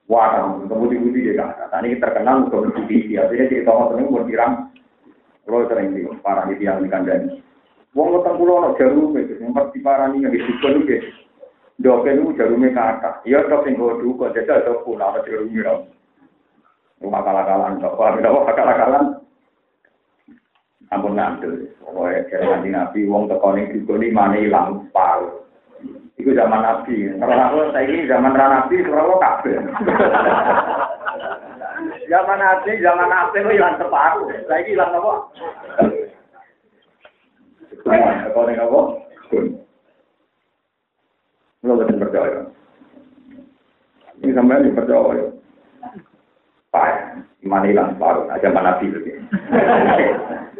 Wah, 0.09 0.57
kamu 0.65 0.89
di 0.89 0.97
budi 0.97 1.21
dia 1.29 1.37
kan. 1.37 1.69
Nah, 1.69 1.85
ini 1.85 2.01
terkenal 2.01 2.49
untuk 2.49 2.73
di 2.89 3.13
Artinya 3.21 3.51
cerita 3.53 3.77
orang 3.77 4.01
ini 4.01 4.09
mau 4.09 4.25
dirang. 4.25 4.73
Kalau 5.45 5.69
sering 5.69 5.93
di 5.93 6.01
parah 6.25 6.49
di 6.49 6.57
tiang 6.57 6.81
di 6.81 6.89
kandang. 6.89 7.45
Wong 7.93 8.25
utang 8.25 8.41
pulau 8.41 8.65
no 8.65 8.69
jarum 8.81 9.13
itu, 9.21 9.37
yang 9.37 9.53
pasti 9.53 9.85
parah 9.85 10.09
nih 10.09 10.25
yang 10.25 10.33
disebut 10.33 10.73
itu. 10.81 10.97
Doke 11.77 12.09
itu 12.09 12.33
jarumnya 12.41 12.73
kakak. 12.73 13.21
Iya, 13.29 13.45
dok 13.53 13.69
yang 13.69 13.77
gue 13.77 14.01
duka, 14.01 14.33
jadi 14.33 14.65
ada 14.65 14.81
pulau 14.81 15.13
ada 15.13 15.21
jarumnya. 15.29 15.85
Rumah 17.05 17.21
kalah-kalan, 17.21 17.85
dok. 17.85 18.01
Wah, 18.01 18.17
kalah-kalan 18.57 19.26
ampun 20.91 21.19
ngandel. 21.19 21.67
Pokoknya 21.83 22.21
dari 22.31 22.47
nanti 22.47 22.69
nabi, 22.71 23.01
wong 23.09 23.27
tekoni 23.31 23.73
juga 23.73 23.95
ini 23.99 24.15
mana 24.15 24.37
hilang 24.39 24.87
separuh. 24.91 25.35
Itu 26.17 26.31
zaman 26.33 26.63
nabi. 26.63 27.11
Kalau 27.19 27.35
aku 27.35 27.59
saya 27.75 27.87
ini 27.87 28.11
zaman 28.11 28.35
nabi, 28.35 28.77
kalau 28.87 29.19
kabel. 29.19 29.57
zaman 32.13 32.39
nabi, 32.39 32.71
zaman 32.83 33.09
nabi 33.11 33.39
itu 33.43 33.51
hilang 33.55 33.75
separuh. 33.79 34.27
Saya 34.47 34.61
ini 34.63 34.71
hilang 34.75 34.91
apa? 34.95 35.13
Tekoni 38.27 38.55
apa? 38.59 38.81
Lo 41.67 41.75
betul 41.83 41.99
percaya. 41.99 42.47
Ini 44.23 44.33
sampai 44.33 44.71
percaya. 44.71 45.27
Pak, 46.71 46.89
mana 47.43 47.67
hilang 47.67 47.91
separuh. 47.97 48.31
Zaman 48.39 48.65
nabi 48.65 48.87
itu. 48.91 49.01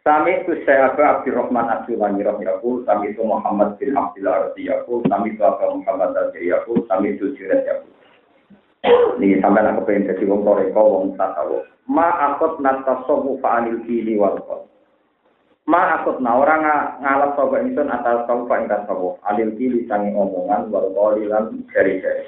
Sami 0.00 0.32
itu 0.32 0.56
saya 0.64 0.88
Abu 0.88 1.04
Abdurrahman 1.04 1.68
Abdulani 1.68 2.24
Rahiyakul, 2.24 2.88
Sami 2.88 3.12
itu 3.12 3.20
Muhammad 3.20 3.76
bin 3.76 3.92
Abdullah 3.92 4.48
Radiyakul, 4.48 5.04
Sami 5.12 5.36
itu 5.36 5.44
Abu 5.44 5.84
Muhammad 5.84 6.16
Radiyakul, 6.16 6.88
Sami 6.88 7.20
itu 7.20 7.36
Jirat 7.36 7.68
Yakul. 7.68 7.92
Ini 9.20 9.44
sampai 9.44 9.60
aku 9.68 9.84
pengen 9.84 10.08
jadi 10.08 10.24
wong 10.24 10.40
toreko, 10.40 10.80
wong 10.80 11.04
tasawu. 11.20 11.60
Ma 11.84 12.32
akut 12.32 12.56
natasomu 12.64 13.36
fa'anil 13.44 13.84
kini 13.84 14.16
wal 14.16 14.40
Ma 15.68 16.00
akut 16.00 16.16
na 16.24 16.32
orang 16.32 16.64
ngalap 17.04 17.36
sopa 17.36 17.60
insun 17.60 17.92
atas 17.92 18.24
kau 18.24 18.48
fa'in 18.48 18.72
tasawu. 18.72 19.20
Anil 19.28 19.52
kili 19.60 19.84
sangi 19.84 20.16
omongan 20.16 20.72
wal 20.72 20.96
lan 21.20 21.60
jari-jari. 21.76 22.24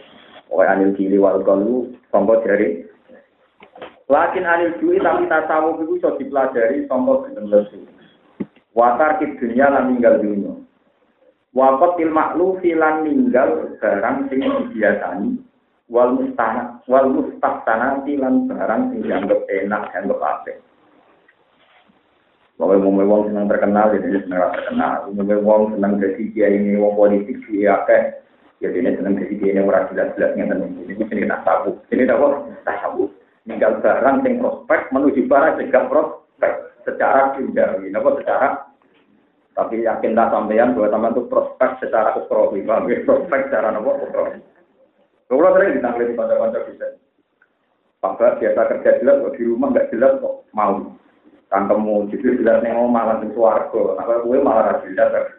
Pokoknya 0.53 0.77
anil 0.77 0.93
kili 0.93 1.17
wal 1.17 1.41
kolu, 1.41 1.89
songko 2.13 2.45
jari 2.45 2.85
Lakin 4.11 4.45
anil 4.45 4.75
duwi 4.83 4.99
tapi 4.99 5.31
tasawuf 5.31 5.79
itu 5.83 6.03
iso 6.03 6.11
dipelajari 6.19 6.85
sangka 6.91 7.31
jeneng 7.31 7.47
lesu. 7.49 7.79
Watar 8.75 9.21
kid 9.21 9.39
dunia 9.39 9.69
lan 9.71 9.95
ninggal 9.95 10.19
dunia. 10.19 10.53
Wakot 11.53 12.01
til 12.01 12.09
maklufi 12.09 12.73
lan 12.73 13.05
ninggal 13.05 13.77
barang 13.77 14.33
sing 14.33 14.41
dibiasani 14.41 15.37
wal 15.93 16.17
mustana 16.17 16.81
wal 16.89 17.13
mustahsanati 17.13 18.17
lan 18.17 18.49
barang 18.49 18.83
sing 18.91 19.05
dianggap 19.05 19.45
enak 19.45 19.93
dianggap 19.93 20.19
apik. 20.19 20.57
Pokoknya 22.57 22.95
mau 22.95 23.03
wong 23.11 23.23
senang 23.27 23.51
terkenal, 23.51 23.91
jadi 23.91 24.23
senang 24.23 24.55
terkenal. 24.55 24.95
Mau 25.11 25.35
wong 25.43 25.63
senang 25.75 25.99
jadi 25.99 26.23
dia 26.31 26.47
ini 26.53 26.79
wong 26.79 26.95
politik 26.95 27.43
dia 27.49 27.75
akeh. 27.83 28.23
Jadi 28.63 28.77
ini 28.79 28.97
senang 28.97 29.19
jadi 29.19 29.35
dia 29.35 29.51
ini 29.57 29.61
orang 29.67 29.91
jelas-jelasnya. 29.91 30.45
Ini 30.63 30.95
ini 30.95 31.27
tasawuf. 31.27 31.75
Ini 31.91 32.07
apa? 32.07 32.29
Tasawuf 32.63 33.11
ninggal 33.49 33.83
barang 33.83 34.23
sing 34.23 34.39
prospek 34.39 34.81
menuju 34.95 35.27
barang 35.27 35.55
sing 35.59 35.69
prospek. 35.71 36.53
Secara 36.83 37.39
duniawi 37.39 37.95
napa 37.95 38.19
secara? 38.19 38.49
Tapi 39.53 39.85
yakinlah 39.85 40.33
sampean 40.33 40.73
bahwa 40.75 40.89
sampean 40.91 41.15
itu 41.15 41.23
prospek 41.29 41.71
secara 41.79 42.17
ukrowi 42.19 42.65
paham 42.67 42.91
ya? 42.91 43.05
Prospek 43.07 43.41
secara 43.51 43.71
napa? 43.71 43.91
Ukrowi 44.03 44.41
kalau 45.33 45.57
sering 45.57 45.81
ditanggung 45.81 46.13
di 46.13 46.13
kantor-kantor 46.13 46.63
bisa. 46.69 46.87
Pak 48.05 48.21
biasa 48.37 48.61
kerja 48.69 48.91
jelas 49.01 49.17
kok 49.25 49.35
di 49.41 49.43
rumah 49.49 49.73
nggak 49.73 49.89
jelas 49.89 50.21
kok 50.21 50.45
mau. 50.53 50.93
Kantemu 51.49 52.09
jadi 52.13 52.29
jelas 52.37 52.61
nih 52.61 52.73
mau 52.77 52.89
malah 52.89 53.21
di 53.25 53.33
suarga 53.33 53.97
apa 53.97 54.25
gue 54.25 54.39
malah 54.45 54.77
jelas. 54.85 55.33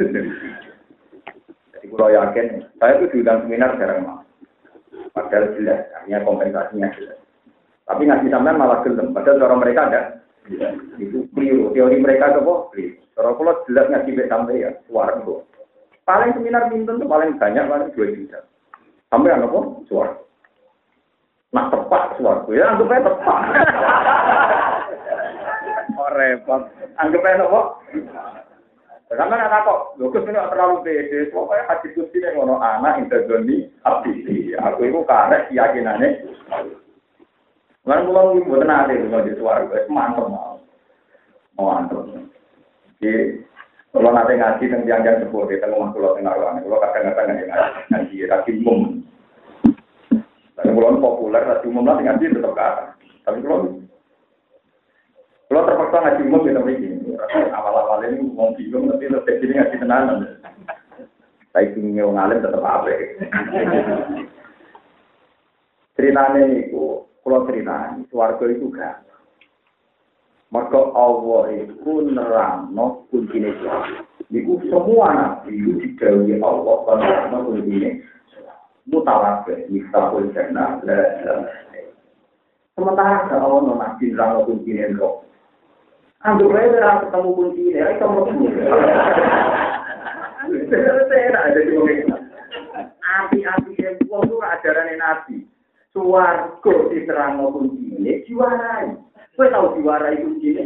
Jadi 1.73 1.85
kalau 1.93 2.09
yakin 2.09 2.47
saya 2.81 2.97
itu 2.97 3.05
diundang 3.13 3.45
seminar 3.45 3.77
jarang 3.77 4.01
mau 4.01 4.19
padahal 5.13 5.53
jelas 5.57 5.85
hanya 6.01 6.25
kompensasinya 6.25 6.89
jelas 6.97 7.22
tapi 7.83 8.07
ngasih 8.07 8.31
sampean 8.31 8.59
malah 8.59 8.79
gelem. 8.83 9.11
Padahal 9.11 9.39
cara 9.43 9.55
mereka 9.59 9.81
ada. 9.91 10.01
Itu 10.99 11.27
keliru. 11.35 11.71
Teori 11.75 11.97
mereka 11.99 12.31
itu 12.31 12.39
kok 12.43 12.61
keliru. 12.71 12.95
Cara 13.13 13.29
kalau 13.35 13.53
jelas 13.67 13.85
ngasih 13.91 14.13
sampai 14.15 14.31
sampai 14.31 14.63
ya, 14.63 14.69
suara 14.87 15.13
itu. 15.19 15.35
Paling 16.03 16.31
seminar 16.35 16.67
minten 16.67 16.99
tuh 16.99 17.07
paling 17.07 17.39
banyak 17.39 17.63
paling 17.67 17.89
dua 17.95 18.07
juta. 18.11 18.39
Sampai 19.07 19.35
apa? 19.35 19.59
Suara. 19.87 20.13
Nah 21.53 21.65
tepat 21.71 22.03
suara. 22.19 22.43
Ya 22.51 22.65
anggap 22.75 22.91
aja 22.91 23.07
tepat. 23.07 23.39
oh 25.99 26.09
repot. 26.11 26.61
Anggap 26.99 27.23
aja 27.23 27.45
apa? 27.47 27.61
Karena 29.13 29.45
nggak 29.45 29.69
kok, 29.69 29.79
Lukas 30.01 30.25
ini 30.25 30.41
terlalu 30.41 30.81
pede, 30.81 31.29
pokoknya 31.29 31.69
hadis 31.69 31.93
kusti 31.93 32.17
yang 32.17 32.33
ngono 32.33 32.57
anak 32.57 32.97
interdoni 32.97 33.69
abdi. 33.85 34.57
Aku 34.57 34.89
itu 34.89 35.05
karena 37.83 37.99
keyakinannya 37.99 38.07
Lan 38.07 38.07
kula 38.07 38.21
nggih 38.31 38.43
mboten 38.47 38.71
ate 38.71 38.93
kula 39.03 39.19
di 39.27 39.31
swarga, 39.35 39.77
mantep 39.91 40.25
mau. 40.31 40.55
Mau 41.59 41.67
mantep. 41.67 41.99
Jadi 43.03 43.43
kalau 43.91 44.09
nanti 44.09 44.33
ngaji 44.39 44.63
tentang 44.71 44.83
tiang-tiang 44.87 45.19
sepuh 45.19 45.43
di 45.51 45.59
tengah 45.59 45.91
kula 45.91 46.15
tengah 46.15 46.33
ruangan, 46.33 46.63
kula 46.63 46.77
kadang-kadang 46.79 47.35
ngaji 47.35 47.45
ngaji 47.91 48.15
ngaji 48.23 48.51
mum. 48.63 48.79
Dan 50.55 50.71
kalau 50.79 51.01
populer, 51.01 51.43
ngaji 51.43 51.65
umum 51.67 51.83
lah 51.83 51.99
ngaji 51.99 52.25
tetap 52.31 52.53
kata. 52.55 52.83
Tapi 53.27 53.37
kalau 53.43 53.57
kalau 55.51 55.67
terpaksa 55.67 55.97
ngaji 55.99 56.21
umum 56.23 56.41
kita 56.47 56.61
begini, 56.63 57.13
awal-awal 57.51 57.99
ini 58.07 58.31
mau 58.31 58.55
bingung, 58.55 58.87
tapi 58.89 59.11
lebih 59.11 59.43
jadi 59.43 59.53
ngaji 59.59 59.75
tenanan. 59.83 60.17
Saya 61.53 61.69
ingin 61.77 62.09
ngalim 62.09 62.41
tetap 62.41 62.65
apa 62.65 62.89
Ceritanya 65.93 66.41
itu, 66.49 67.05
kalau 67.23 67.47
ceritanya, 67.47 68.03
suarga 68.11 68.43
itu 68.51 68.67
gak. 68.75 69.07
Maka 70.51 70.79
Allah 70.93 71.49
itu 71.55 71.91
nerangno 72.13 73.07
kuncinya 73.09 73.49
itu. 73.49 73.67
Itu 74.29 74.53
semua 74.69 75.07
nabi 75.15 75.55
itu 75.55 75.71
didawi 75.81 76.37
Allah 76.43 76.75
karena 76.85 77.37
kuncinya. 77.41 77.91
Mutawakil, 78.83 79.71
miftahul 79.71 80.27
jannah, 80.35 80.83
la 80.83 80.99
Sementara 82.75 83.31
kalau 83.31 83.63
Allah 83.63 83.75
nabi 83.81 84.11
nerangno 84.11 84.45
kuncinya 84.45 84.91
itu. 84.91 85.09
Anggap 86.23 86.55
aja 86.55 87.03
ketemu 87.03 87.29
kuncinya, 87.35 87.83
itu 87.91 88.05
mau 88.07 88.23
Api-api 93.03 93.71
yang 93.79 93.95
uang 94.07 94.23
itu 94.25 94.35
ajaran 94.39 94.89
Nabi. 94.99 95.37
Suwargo 95.93 96.89
diserang 96.89 97.37
kuncinya, 97.53 98.13
diwarai. 98.25 98.97
Kau 99.37 99.45
tahu 99.45 99.77
diwarai 99.77 100.25
kuncinya? 100.25 100.65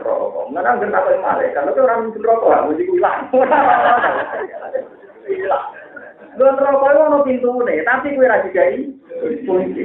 Rokok. 0.00 0.48
Nggak 0.52 0.64
nanggur 0.64 0.88
apa 0.96 1.08
yang 1.12 1.22
malaikat. 1.24 1.62
Tapi 1.68 1.80
orang 1.84 2.00
mungkin 2.08 2.24
rokok, 2.24 2.64
mesti 2.72 2.84
hilang. 2.88 3.20
Hilang. 5.26 5.66
Gue 6.38 6.48
rokok 6.52 6.90
itu 6.92 7.18
pintu 7.26 7.50
nih, 7.66 7.82
tapi 7.82 8.14
gue 8.14 8.30
rajin 8.30 8.52
gay. 8.54 8.74
Kunci. 9.44 9.84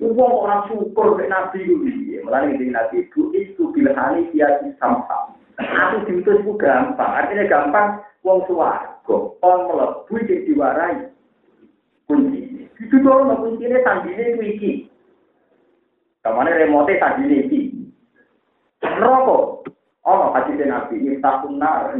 Uang 0.00 0.32
orang 0.48 0.64
syukur 0.68 1.20
ke 1.20 1.28
Nabi. 1.28 1.60
Malah 2.24 2.48
ini 2.48 2.72
Nabi 2.72 3.04
itu, 3.04 3.32
itu 3.36 3.68
bilhani 3.76 4.28
dia 4.32 4.48
sama 4.80 5.04
Aku 5.60 6.08
diutus 6.08 6.40
itu 6.40 6.56
gampang. 6.56 7.12
Artinya 7.12 7.44
gampang, 7.44 8.00
wong 8.24 8.44
suwargo. 8.48 9.36
Orang 9.44 9.68
melebu 9.68 10.14
jadi 10.24 10.44
diwarai. 10.48 11.12
Kunci. 12.08 12.59
Itu 12.80 12.96
tuh 13.04 13.12
orang 13.12 13.44
kuncinya 13.44 13.76
sandine 13.84 14.32
itu 14.32 14.42
iki. 14.56 14.72
Remote 16.24 16.96
sandine 16.96 17.36
iki. 17.44 17.76
Rokok. 18.80 19.68
Oh, 20.08 20.32
hadis 20.32 20.56
Nabi 20.64 20.96
ini 20.96 21.20
takun 21.20 21.60
nar. 21.60 21.92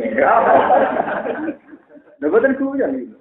Lha 2.20 2.26
boten 2.32 2.56
kuyan 2.56 2.96
iki. 2.96 3.12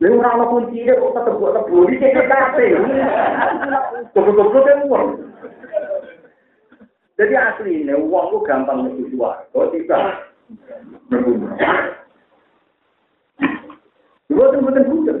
Lalu 0.00 0.16
orang 0.16 0.38
mau 0.40 0.48
kunci 0.48 0.80
dia 0.80 0.96
kok 0.96 1.12
buat 1.36 1.52
tebu 1.60 1.84
di 1.92 2.00
sini 2.00 2.24
kafe. 2.24 2.72
Kan 4.16 4.80
uang. 4.88 5.06
Jadi 7.20 7.34
asli 7.36 7.84
ini 7.84 7.92
uang 7.92 8.32
itu 8.32 8.38
gampang 8.48 8.88
menuju. 8.88 9.20
Kok 9.52 9.68
tidak. 9.76 10.32
Dua 14.30 14.54
tuh 14.54 14.62
betul 14.62 14.84
betul. 15.02 15.18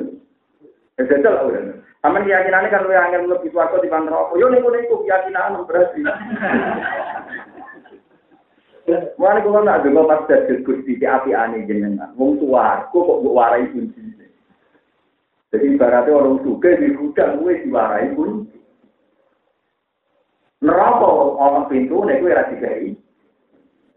Ya 0.94 1.02
jajal 1.10 1.32
lah 1.34 1.44
udah. 1.50 1.62
Taman 2.00 2.24
keyakinannya 2.24 2.72
kan 2.72 2.86
lu 2.86 2.94
yang 2.94 3.10
angin 3.10 3.28
lebih 3.28 3.50
suarco 3.50 3.82
di 3.82 3.90
bandar 3.90 4.14
rokok. 4.14 4.38
Yo 4.38 4.46
nih 4.48 4.62
nih 4.62 4.86
keyakinan 4.86 5.66
berarti. 5.66 6.00
Mulai 8.90 9.44
kalau 9.44 9.62
nak 9.62 9.86
juga 9.86 10.02
pas 10.08 10.26
dari 10.26 10.66
gusti 10.66 10.98
di 10.98 11.06
api 11.06 11.30
aneh 11.30 11.66
jenengan. 11.66 12.10
Wong 12.18 12.42
suarco 12.42 12.98
kok 13.04 13.20
buat 13.22 13.34
warai 13.36 13.70
kunci. 13.70 14.02
Jadi 15.50 15.66
ibaratnya 15.74 16.14
orang 16.14 16.46
suka 16.46 16.78
di 16.78 16.94
gudang 16.94 17.42
gue 17.42 17.66
diwarai 17.66 18.14
kunci. 18.14 18.58
Neraka 20.62 21.08
orang 21.40 21.66
pintu 21.66 22.06
nek 22.06 22.22
kowe 22.22 22.30
ra 22.30 22.46
digawe. 22.50 22.90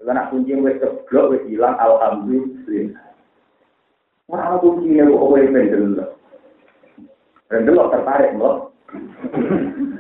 Karena 0.04 0.28
kunci 0.34 0.52
wis 0.58 0.80
keblok 0.82 1.30
wis 1.38 1.44
hilang 1.48 1.78
alhamdulillah. 1.78 3.03
Ora 4.34 4.58
kunci 4.58 4.98
nek 4.98 5.14
kok 5.14 5.22
kowe 5.22 5.42
pendel. 5.54 5.86
Pendel 7.46 7.78
tertarik 7.94 8.34
lho. 8.34 8.74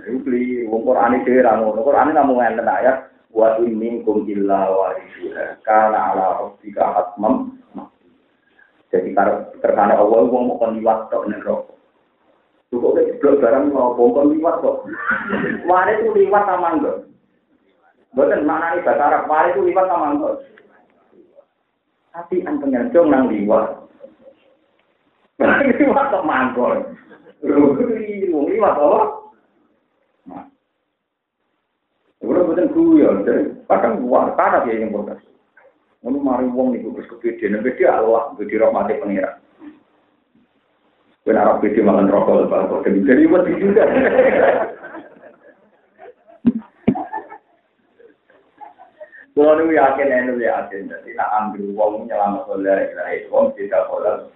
Iku 0.09 0.17
beli 0.25 0.65
wong 0.65 0.81
Quran 0.81 1.21
iki 1.21 1.45
ra 1.45 1.61
ngono. 1.61 1.85
Quran 1.85 2.17
namung 2.17 2.41
ngenten 2.41 2.65
ayat 2.65 3.13
wa 3.29 3.61
in 3.61 3.77
minkum 3.77 4.25
illa 4.25 4.73
warisuha 4.73 5.61
kana 5.61 6.13
ala 6.13 6.25
rabbika 6.41 6.85
hatmam 6.85 7.53
jadi 8.93 9.09
karena 9.57 9.97
Allah 9.97 10.21
mau 10.29 10.53
liwat 10.69 11.09
tok 11.09 11.25
nek 11.25 11.41
rokok. 11.41 11.73
Cukup 12.69 12.93
kayak 12.93 13.41
barang 13.41 13.73
mau 13.73 13.97
bongkon 13.97 14.37
liwat 14.37 14.61
kok. 14.61 14.85
Itu 15.65 16.13
liwat 16.13 16.45
enggak? 16.45 17.09
Bukan 18.13 18.45
mana 18.45 18.77
nih 18.77 18.85
bahasa 18.85 19.03
Arab, 19.09 19.25
mari 19.25 19.49
itu 19.49 19.65
liwat 19.65 19.89
enggak? 19.89 20.35
Tapi 22.13 22.45
an 22.45 22.61
pengencong 22.61 23.07
nang 23.09 23.33
liwat. 23.33 23.81
Liwat 25.41 26.05
kok 26.13 26.27
mangkon. 26.27 26.79
Wong 27.43 28.45
liwat 28.49 28.75
apa? 28.77 29.01
Nah. 30.29 30.45
Kalau 32.23 32.47
bukan 32.47 32.71
guyon, 32.71 33.27
jadi 33.27 33.51
bahkan 33.67 33.99
luar 33.99 34.31
karena 34.39 34.63
dia 34.63 34.79
yang 34.79 34.93
protes. 34.93 35.19
Ngono 36.03 36.17
mari 36.19 36.47
wong 36.47 36.75
niku 36.75 36.95
wis 36.95 37.07
nek 37.07 37.75
dia 37.79 37.95
Allah, 37.95 38.35
gede 38.39 38.59
rahmate 38.59 38.99
pengira. 38.99 39.39
Ben 41.23 41.39
arep 41.39 41.63
pede 41.63 41.79
mangan 41.79 42.11
rokok 42.11 42.51
apa 42.51 42.67
kok 42.67 42.83
jadi 42.83 43.23
wedi 43.23 43.53
juga. 43.55 43.83
Kalau 49.33 49.57
nu 49.57 49.73
yakin, 49.73 50.29
nu 50.29 50.37
yakin, 50.37 50.93
jadi 50.93 51.09
nak 51.17 51.31
ambil 51.41 51.63
uang 51.73 52.05
menyelamat 52.05 52.43
oleh 52.53 52.85
ilahi, 52.93 53.25
uang 53.33 53.49
tidak 53.57 53.89
boleh. 53.89 54.29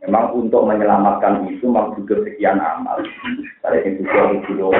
Memang 0.00 0.32
untuk 0.32 0.64
menyelamatkan 0.64 1.44
itu 1.52 1.68
butuh 1.68 2.24
sekian 2.24 2.56
amal. 2.56 3.04
Ada 3.60 3.84
yang 3.84 4.00
juga 4.00 4.20
butuh 4.32 4.72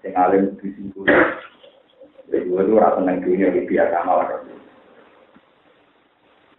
yang 0.00 0.14
alim 0.16 0.44
di 0.64 0.72
situ. 0.72 1.04
Jadi 2.32 2.48
itu 2.48 2.72
rasa 2.80 2.96
tentang 2.96 3.20
dunia 3.20 3.52
itu 3.52 3.68
biasa 3.68 3.96
malah. 4.08 4.40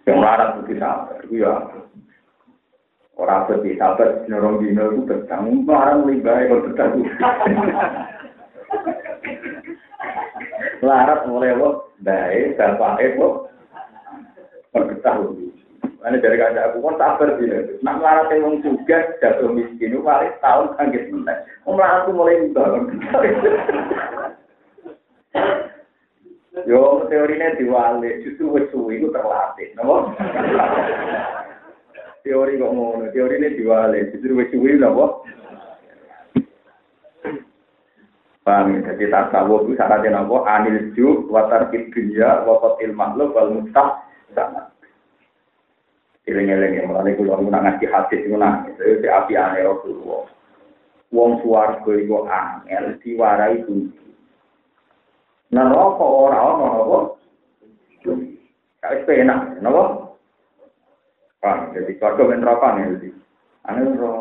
Yang 0.03 0.17
melarat 0.19 0.49
itu 0.61 0.73
sabar, 0.77 1.17
itu 1.25 1.35
ya. 1.41 1.53
Orang 3.13 3.45
seperti 3.45 3.79
sabar, 3.79 4.25
norong 4.29 4.61
dino 4.61 4.83
itu 4.93 5.01
bertanggung, 5.05 5.65
orang 5.69 6.03
lebih 6.05 6.27
baik 6.27 6.45
kalau 6.49 6.65
bertanggung. 6.69 7.07
Melarat 10.83 11.19
mulai 11.25 11.55
lo, 11.55 11.69
baik, 12.03 12.59
bapak 12.59 12.99
ibu, 12.99 13.47
bertanggung. 14.75 15.52
Ini 16.03 16.19
dari 16.19 16.35
kaca 16.35 16.67
aku 16.67 16.83
kan 16.83 16.99
sabar 16.99 17.39
sih. 17.39 17.47
Nak 17.79 18.03
melarat 18.03 18.27
yang 18.35 18.59
juga 18.59 19.15
jatuh 19.23 19.55
miskin, 19.55 19.95
itu 19.95 20.03
paling 20.03 20.35
tahun 20.43 20.75
kaget 20.75 21.15
mentek. 21.15 21.47
Melarat 21.63 22.11
mulai 22.11 22.43
bangun. 22.51 22.99
Yo 26.67 27.07
teorinya 27.07 27.55
diwalik, 27.55 28.27
justru 28.27 28.51
suwi 28.69 28.99
itu 28.99 29.07
terlatih, 29.09 29.73
napa? 29.73 30.11
Teori 32.23 32.61
kok 32.61 32.71
ngono, 32.71 33.11
teorinya 33.11 33.51
diwalik, 33.51 34.13
justru 34.13 34.37
wis 34.37 34.51
suwi 34.51 34.77
napa? 34.77 35.23
Paham 38.43 38.75
ya? 38.75 38.91
Jadi 38.91 39.07
tasawuf 39.07 39.71
itu 39.71 39.79
syaratnya 39.79 40.19
napa? 40.19 40.43
Anil 40.45 40.91
ju, 40.93 41.25
watar 41.31 41.71
dunya, 41.71 42.43
wakotil 42.43 42.91
makhluk, 42.91 43.31
wal 43.33 43.55
mustah, 43.55 44.03
sama. 44.35 44.72
Iling-iling 46.23 46.79
ya, 46.79 46.87
mulai 46.87 47.19
kulo 47.19 47.35
nak 47.51 47.67
ngasih 47.67 47.91
hadis 47.91 48.23
itu 48.23 48.39
nangis, 48.39 48.79
itu 48.79 49.11
api 49.11 49.35
aneh 49.35 49.67
Rasulullah. 49.67 50.23
Wong 51.11 51.43
suwargo 51.43 51.91
itu 51.99 52.15
angel, 52.25 52.95
diwarai 53.03 53.59
kunci. 53.67 54.03
neraka 55.53 56.01
ora 56.03 56.39
ana 56.41 56.67
apa 56.81 56.97
kawis 58.81 59.05
penak 59.05 59.61
napa? 59.61 59.83
Pak, 61.39 61.75
jadi 61.75 61.91
keluarga 61.99 62.23
ben 62.31 62.39
neraka 62.41 62.67
nih 62.73 62.83
jadi. 62.97 63.09
Ane 63.69 63.79
ro 63.99 64.11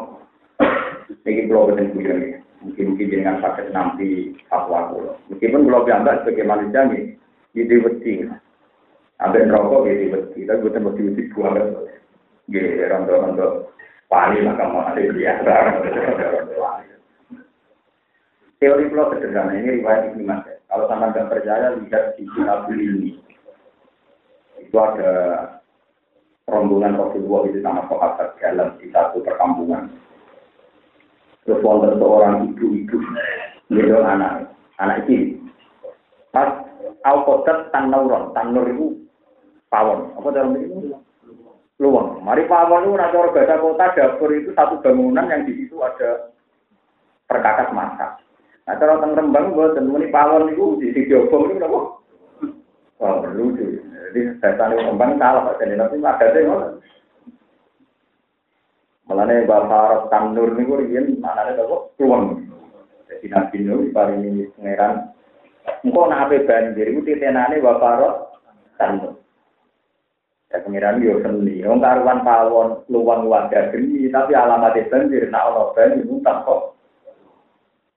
iki 1.23 1.47
kula 1.49 1.71
boten 1.71 1.95
kuyon 1.95 2.43
mungkin 2.63 2.95
mungkin 2.95 3.11
dengan 3.11 3.41
sakit 3.41 3.71
nanti 3.71 4.37
fatwa 4.51 4.91
kula. 4.93 5.13
Meskipun 5.33 5.67
kula 5.67 5.87
piambak 5.87 6.23
sebagai 6.23 6.47
manusia 6.47 6.83
nih 6.87 7.03
jadi 7.57 7.75
wedi 7.81 8.13
Ambil 9.23 9.55
rokok 9.55 9.87
jadi 9.87 10.07
wedi, 10.11 10.41
tapi 10.51 10.67
bukan 10.67 10.87
wedi 10.91 11.03
wedi 11.07 11.23
buang 11.31 11.55
Gini, 12.51 12.83
rondo-rondo 12.87 13.71
pali 14.11 14.43
lah 14.43 14.55
kamu 14.59 14.79
ada 14.83 15.01
biasa. 15.01 15.53
Teori 18.63 18.87
pulau 18.95 19.11
sederhana 19.11 19.59
ini 19.59 19.83
riwayat 19.83 20.15
Ibnu 20.15 20.23
Mas'ud. 20.23 20.59
Kalau 20.71 20.87
sama 20.87 21.11
nggak 21.11 21.27
percaya, 21.27 21.75
lihat 21.75 22.15
di 22.15 22.23
kitab 22.31 22.71
ini. 22.71 23.19
Itu 24.63 24.79
ada 24.79 25.11
rombongan 26.47 26.95
Rasulullah 26.95 27.43
itu 27.51 27.59
sama 27.59 27.91
sahabat 27.91 28.39
jalan 28.39 28.79
di 28.79 28.87
satu 28.95 29.19
perkampungan. 29.27 29.91
Terus 31.43 31.59
wonten 31.67 31.99
seorang 31.99 32.55
ibu-ibu, 32.55 33.03
gitu 33.67 33.99
anak, 33.99 34.55
anak 34.79 35.11
ini. 35.11 35.43
Pas 36.31 36.63
Al-Qadar 37.03 37.75
Tanauron, 37.75 38.31
Tanur 38.31 38.63
itu 38.71 39.03
pawon. 39.75 40.15
Apa 40.15 40.29
dalam 40.31 40.55
ini? 40.55 40.92
Luang. 41.83 42.23
Mari 42.23 42.47
pawon 42.47 42.87
itu 42.87 42.95
nanti 42.95 43.19
orang 43.19 43.59
kota 43.59 43.91
dapur 43.99 44.31
itu 44.31 44.55
satu 44.55 44.79
bangunan 44.79 45.27
yang 45.27 45.43
di 45.43 45.59
situ 45.59 45.83
ada 45.83 46.31
perkakas 47.27 47.75
masak. 47.75 48.23
Nah, 48.63 48.79
kalau 48.79 49.03
teng 49.03 49.19
Rembang, 49.19 49.51
gue 49.51 49.75
tentu 49.75 49.99
pawon 50.15 50.55
itu 50.55 50.79
di 50.79 50.95
sini 50.95 51.11
diobong 51.11 51.51
itu 51.51 51.67
apa? 51.67 51.81
Wah, 53.03 53.27
lucu. 53.35 53.83
Jadi 53.83 54.21
saya 54.39 54.55
tanya 54.55 54.79
Rembang 54.87 55.19
salah, 55.19 55.51
Pak. 55.51 55.59
Jadi 55.59 55.75
nanti 55.75 55.99
ada 55.99 56.27
deh, 56.31 56.43
Mulane 59.11 59.43
bapak 59.45 60.07
Tanur 60.15 60.55
niku 60.55 60.79
riyen 60.79 61.19
manane 61.19 61.59
apa? 61.59 61.91
Kluweng. 61.99 62.47
Jadi 63.11 63.27
nabi 63.27 63.57
niku 63.67 63.91
diparingi 63.91 64.55
pangeran. 64.55 64.95
Engko 65.83 66.07
nek 66.07 66.31
ape 66.31 66.47
banjir 66.47 66.87
iku 66.87 67.03
titenane 67.03 67.59
bapak 67.59 68.31
Tanur. 68.79 69.22
Ya 70.53 70.61
pangeran 70.61 71.01
yo 71.01 71.17
seni. 71.25 71.65
Wong 71.65 71.81
karuan 71.81 72.21
pawon 72.21 72.85
luwang 72.93 73.25
wadah 73.25 73.73
geni 73.73 74.13
tapi 74.13 74.37
alamat 74.37 74.77
banjir 74.93 75.25
nek 75.33 75.41
ana 75.49 75.73
banjir 75.73 76.05
utang 76.05 76.45
kok. 76.45 76.77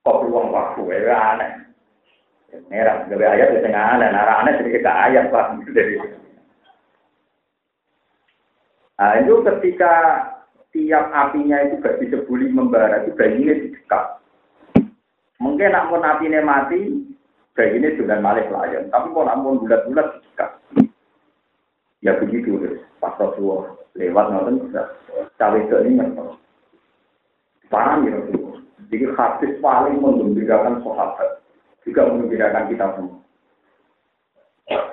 Kok 0.07 0.21
luwang 0.31 0.55
waktu 0.55 0.81
ya 1.03 1.15
aneh. 1.35 1.51
Merah, 2.71 3.03
gawe 3.11 3.25
ayat 3.35 3.51
ya 3.51 3.59
sing 3.67 3.75
aneh, 3.75 4.07
nara 4.15 4.39
aneh 4.39 4.55
sedikit 4.55 4.87
ayat 4.87 5.27
Pak. 5.27 5.59
Nah, 8.95 9.11
itu 9.19 9.43
ketika 9.43 9.91
tiap 10.71 11.11
apinya 11.11 11.59
itu 11.67 11.83
gak 11.83 11.99
disebuli 11.99 12.47
membara 12.47 13.03
itu 13.03 13.11
bayinya 13.19 13.59
didekat. 13.59 14.23
Mungkin 15.43 15.75
nak 15.75 15.91
mau 15.91 15.99
apinya 15.99 16.39
mati, 16.39 17.03
bayinya 17.51 17.91
sudah 17.99 18.23
malik 18.23 18.47
layan. 18.47 18.87
Tapi 18.87 19.11
kalau 19.11 19.27
namun 19.27 19.67
bulat-bulat 19.67 20.23
didekat. 20.23 20.24
Ya 22.05 22.13
begitu, 22.21 22.61
pas 23.01 23.17
Rasulullah 23.17 23.73
lewat 23.97 24.29
nonton 24.29 24.69
bisa 24.69 24.93
cawe 25.41 25.57
ke 25.57 25.75
ini 25.89 25.97
nonton. 25.97 26.37
Parah 27.73 27.97
ya 28.05 28.13
Rasulullah. 28.13 28.61
Jadi 28.93 29.05
hadis 29.17 29.57
paling 29.57 29.97
menggembirakan 29.97 30.85
sahabat, 30.85 31.41
juga 31.81 32.05
menggembirakan 32.05 32.69
kita 32.69 32.85
semua. 32.93 33.17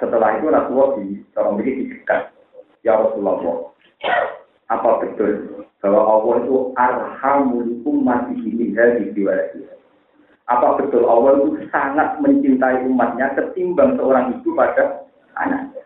Setelah 0.00 0.40
itu 0.40 0.46
Rasulullah 0.48 0.90
di 0.96 1.06
orang 1.36 1.54
begini 1.60 1.92
didekat. 1.92 2.32
Ya 2.80 2.96
Rasulullah, 2.96 3.68
apa 4.72 4.90
betul 5.04 5.60
bahwa 5.84 6.00
Allah 6.08 6.34
itu 6.48 6.56
arhamul 6.80 7.70
ummati 7.84 8.40
ini 8.40 8.72
dari 8.72 9.12
diwaladi. 9.12 9.68
Apa 10.48 10.80
betul 10.80 11.04
Allah 11.04 11.44
itu 11.44 11.68
sangat 11.68 12.16
mencintai 12.24 12.88
umatnya 12.88 13.36
ketimbang 13.36 14.00
seorang 14.00 14.40
ibu 14.40 14.56
pada 14.56 15.04
anaknya? 15.36 15.81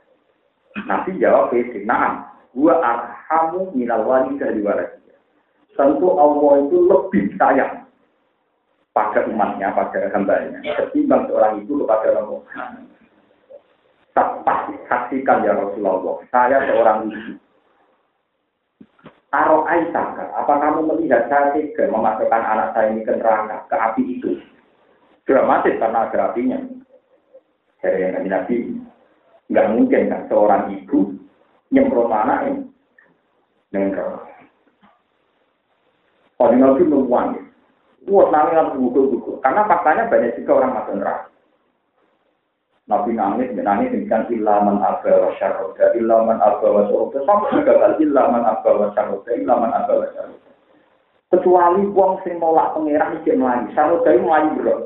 Nabi 0.84 1.16
jawab, 1.16 1.56
nah, 1.88 2.28
gua 2.52 2.76
arhamu 2.84 3.72
minal 3.72 4.04
wali 4.04 4.36
dari 4.36 4.60
waladi. 4.60 5.08
Tentu 5.72 6.08
Allah 6.12 6.52
itu 6.68 6.76
lebih 6.84 7.32
sayang 7.40 7.84
pada 8.96 9.24
umatnya, 9.28 9.72
pada 9.76 10.08
hambanya, 10.12 10.60
ketimbang 10.64 11.28
seorang 11.28 11.60
ibu 11.64 11.84
kepada 11.84 12.16
orang 12.16 12.88
Pasti 14.16 14.72
saksikan 14.88 15.44
ya 15.44 15.52
Rasulullah, 15.52 16.24
saya 16.32 16.64
seorang 16.64 17.12
ibu 17.12 17.36
Aro 19.36 19.68
Aisyah, 19.68 20.32
apa 20.32 20.48
kamu 20.48 20.96
melihat 20.96 21.28
saya 21.28 21.52
tega 21.52 21.92
memasukkan 21.92 22.40
anak 22.40 22.72
saya 22.72 22.94
ini 22.94 23.04
ke 23.04 23.12
neraka, 23.20 23.68
ke 23.68 23.76
api 23.76 24.02
itu? 24.16 24.32
Dramatis 25.28 25.76
karena 25.76 26.08
ada 26.08 26.30
apinya. 26.32 26.56
Jadi 27.84 28.16
yang 28.16 28.24
Nabi, 28.24 28.56
nggak 29.46 29.70
mungkin 29.74 30.10
kan 30.10 30.22
seorang 30.26 30.62
ibu 30.74 31.14
nyemprot 31.70 32.10
ini 32.10 32.62
dengan. 33.70 34.22
Kalau 36.36 36.52
Nabi 36.52 36.84
menuang, 36.84 37.46
Wah, 38.06 38.30
nangis 38.30 38.78
buku-buku. 38.78 39.42
Karena 39.42 39.66
faktanya 39.66 40.06
banyak 40.06 40.38
juga 40.38 40.62
orang 40.62 40.72
masuk 40.78 40.94
neraka. 40.94 41.26
Nabi 42.86 43.18
nangis, 43.18 43.50
nangis 43.58 43.90
dengan 43.90 44.30
ilaman 44.30 44.78
abba 44.78 45.10
wa 45.10 45.30
syarroda, 45.42 45.90
ilaman 45.98 46.38
abba 46.38 46.70
wa 46.70 46.86
syarroda, 46.86 47.18
sampai 47.26 47.58
juga 47.58 47.82
kali 47.82 48.06
ilaman 48.06 48.46
abba 48.46 48.70
wa 48.78 48.86
syarroda, 48.94 49.30
ilaman 49.34 49.74
abba 49.74 49.92
wa 49.98 50.06
syarroda. 50.14 50.50
Kecuali 51.34 51.82
wong 51.90 52.22
sing 52.22 52.38
nolak 52.38 52.78
pangeran 52.78 53.18
iki 53.18 53.34
mlayu, 53.34 53.66
syarroda 53.74 54.06
iki 54.14 54.22
mlayu 54.22 54.50
bro. 54.54 54.76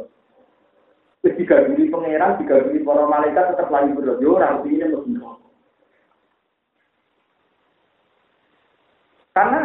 Wis 1.20 1.36
digaburi 1.36 1.92
pangeran, 1.92 2.40
digaburi 2.40 2.80
para 2.80 3.04
malaikat 3.04 3.52
tetap 3.52 3.68
mlayu 3.68 3.92
bro. 3.92 4.16
Yo 4.24 4.40
ora 4.40 4.56
ini 4.64 4.88
mesti 4.88 5.20
Karena 9.30 9.62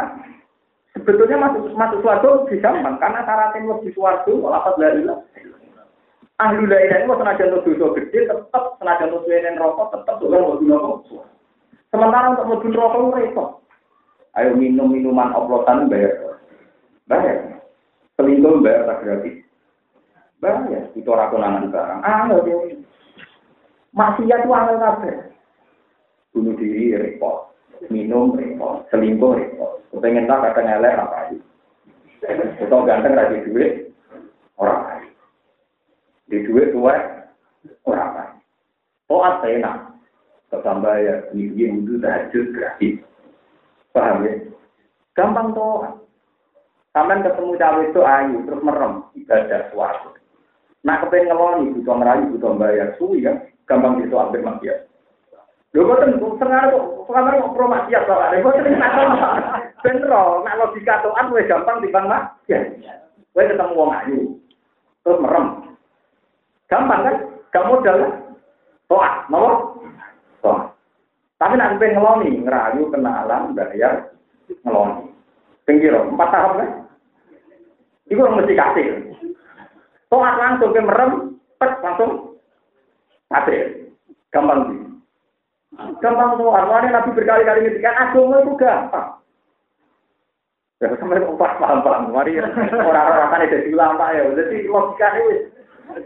sebetulnya 0.93 1.37
masuk 1.41 1.73
masuk 1.73 1.99
suatu 2.03 2.29
bisa 2.47 2.69
karena 2.71 3.19
syaratnya 3.25 3.65
masuk 3.65 3.91
suatu 3.95 4.33
walaupun 4.39 4.79
dari 4.79 5.03
Ahli 6.35 6.67
la 6.67 6.75
ilaha 6.83 6.99
illallah 7.07 7.19
senajan 7.23 7.55
untuk 7.55 7.79
dosa 7.79 7.95
gede 7.95 8.19
tetap 8.27 8.63
senajan 8.75 9.07
untuk 9.07 9.23
suwenen 9.23 9.55
rokok 9.55 9.87
tetap 9.95 10.19
dosa 10.19 10.35
mau 10.35 10.59
rokok. 10.59 11.23
Sementara 11.95 12.35
untuk 12.35 12.47
mau 12.75 12.91
rokok 12.91 13.15
repot. 13.15 13.49
Ayo 14.35 14.51
minum 14.51 14.91
minuman 14.91 15.31
oplosan 15.31 15.87
bayar. 15.87 16.43
Bayar. 17.07 17.63
Selingkuh 18.19 18.59
bayar 18.59 18.83
tak 18.83 18.99
gratis. 19.07 19.34
Bayar. 20.43 20.91
Itu 20.93 21.09
orang 21.11 21.31
konangan 21.31 21.71
barang. 21.71 21.99
Ah, 22.03 22.27
dia. 22.43 22.55
Maksiat 23.95 24.43
itu 24.43 24.51
angel. 24.51 25.15
Bunuh 26.35 26.53
diri 26.59 26.99
repot. 26.99 27.55
Minum 27.87 28.35
repot. 28.35 28.83
Selingkuh 28.91 29.39
repot. 29.39 29.79
Kepengen 29.95 30.27
tak 30.27 30.51
kadang 30.51 30.67
elek 30.67 30.99
apa 30.99 31.15
aja. 31.31 31.37
Atau 32.59 32.83
ganteng 32.83 33.15
rajin 33.15 33.47
duit. 33.47 33.95
Orang 34.59 34.83
lain. 34.83 35.11
Di 36.27 36.43
duit 36.43 36.75
tua 36.75 36.95
orang 37.87 38.11
lain. 38.19 38.35
Oh 39.07 39.23
apa 39.23 39.47
enak. 39.47 39.77
Ketambah 40.51 40.95
ya, 41.01 41.15
ini 41.33 41.51
wudhu 41.51 41.99
tahajud 41.99 42.53
gratis. 42.53 43.01
Paham 43.91 44.27
ya? 44.27 44.33
Gampang 45.15 45.55
toh. 45.55 46.05
Sampai 46.95 47.23
ketemu 47.23 47.59
cawe 47.59 47.81
itu 47.83 48.01
ayu, 48.07 48.37
terus 48.47 48.63
merem, 48.63 49.03
ibadah 49.19 49.67
suatu. 49.71 50.15
Nah, 50.85 51.01
kepengen 51.01 51.33
ngeloni, 51.33 51.73
butuh 51.81 51.97
merayu, 51.97 52.29
butuh 52.37 52.53
bayar, 52.61 52.93
suwi 53.01 53.25
kan? 53.25 53.41
Gampang 53.65 54.05
gitu 54.05 54.21
ambil 54.21 54.45
maksiat. 54.45 54.85
Lho 55.73 55.83
boten 55.83 56.15
sengar 56.39 56.71
kok 56.71 57.09
sekarang 57.09 57.41
kok 57.41 57.53
pro 57.57 57.65
maksiat 57.67 58.05
kok 58.05 58.21
ada 58.21 58.37
boten 58.45 58.77
nakal. 58.77 59.07
Ben 59.83 60.01
ro, 60.05 60.41
nak 60.45 60.57
logika 60.61 61.01
toan 61.01 61.33
wis 61.33 61.49
gampang 61.49 61.81
timbang 61.81 62.05
maksiat. 62.05 62.63
Kowe 63.33 63.43
ketemu 63.43 63.73
wong 63.73 63.91
ayu. 63.91 64.19
Terus 65.01 65.21
merem. 65.21 65.45
Gampang 66.69 67.01
kan? 67.01 67.17
Gak 67.49 67.67
modal 67.67 67.95
kan? 67.99 68.13
Toat, 68.85 69.13
mau? 69.33 69.75
Toat. 70.45 70.69
Tapi 71.41 71.53
nanti 71.59 71.81
pengen 71.81 71.99
ngeloni, 71.99 72.29
ngerayu, 72.45 72.87
kenalan, 72.93 73.57
bayar, 73.57 74.13
ngeloni. 74.63 75.11
Pinggir, 75.65 75.97
empat 75.97 76.29
tahap 76.31 76.51
kan? 76.61 76.69
Orang 78.15 78.37
mesti 78.37 78.53
kasih. 78.53 78.85
Toat 80.15 80.39
langsung 80.39 80.71
ke 80.71 80.79
merem, 80.79 81.35
pet 81.59 81.75
langsung 81.83 82.39
kasih. 83.27 83.91
Gampang 84.31 84.71
sih. 84.71 84.79
Gampang 85.99 86.39
tuh, 86.39 86.55
arwahnya 86.55 86.95
Nabi 86.95 87.19
berkali-kali 87.19 87.67
ngetikan 87.67 87.99
agama 87.99 88.39
itu 88.39 88.55
gampang. 88.55 89.19
Ya, 90.79 90.87
sampai 90.95 91.19
empat 91.19 91.51
paham-paham. 91.59 92.15
Mari 92.15 92.39
orang-orang 92.39 93.43
itu 93.43 93.59
jadi 93.59 93.69
ulama 93.75 94.15
ya. 94.15 94.23
Jadi 94.39 94.71
logika 94.71 95.07
ini 95.19 95.51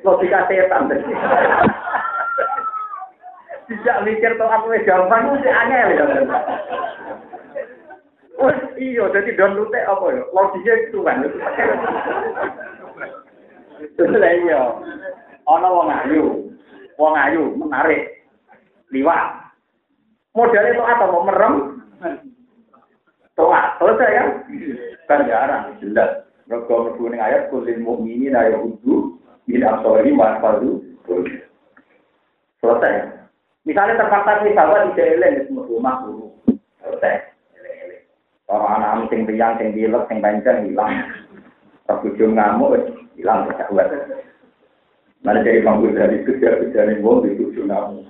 logika 0.02 0.50
setan. 0.50 0.90
Tidak 3.70 3.98
mikir 4.10 4.42
tuh 4.42 4.50
aku 4.50 4.74
gampang 4.90 5.38
itu 5.38 5.54
aneh 5.54 5.82
ya. 5.94 6.06
Oh 8.42 8.50
iya, 8.74 9.06
jadi 9.14 9.38
don 9.38 9.54
lute 9.54 9.78
apa 9.86 10.06
ya? 10.18 10.26
Logiknya 10.34 10.74
itu 10.90 10.98
kan. 11.06 11.30
Lah 13.80 14.32
iya. 14.36 14.62
Ana 15.48 15.68
wong 15.72 15.90
ayu. 15.90 16.24
Wong 17.00 17.14
ayu 17.16 17.44
menarik. 17.56 18.28
Liwat. 18.92 19.54
Modelnya 20.36 20.76
itu 20.76 20.84
apa? 20.84 21.06
Mau 21.08 21.26
merem? 21.26 21.54
Toat. 23.40 23.66
Selesai 23.80 24.18
kan? 24.18 24.28
Kan 25.08 25.28
jarang. 25.28 25.64
Jelas. 25.80 26.28
Mereka 26.50 26.66
berbuning 26.66 27.22
ayat 27.22 27.54
kulil 27.54 27.78
mu'minin 27.78 28.34
ayat 28.34 28.58
hudu 28.58 29.22
Min 29.46 29.62
asori 29.62 30.10
manfaatu 30.14 30.82
Selesai. 32.60 32.94
Misalnya 33.66 34.02
terpaksa 34.02 34.42
di 34.42 34.58
bawah 34.58 34.90
di 34.90 34.98
jalan 34.98 35.38
di 35.38 35.42
semua 35.46 35.70
rumah 35.70 35.96
sukses. 36.82 37.22
Orang 38.50 38.82
anak 38.82 39.14
sing 39.14 39.30
tiang, 39.30 39.62
sing 39.62 39.78
pilek, 39.78 40.10
sing 40.10 40.18
panjang 40.26 40.66
hilang. 40.66 41.06
Terbujuk 41.86 42.34
ngamuk, 42.34 42.82
hilang 43.20 43.52
kesahuan. 43.52 43.92
Mana 45.20 45.44
jadi 45.44 45.60
mampu 45.60 45.92
dari 45.92 46.24
kerja-kerja 46.24 47.04
wong 47.04 47.28
di 47.28 47.36
ngamuk. 47.36 48.08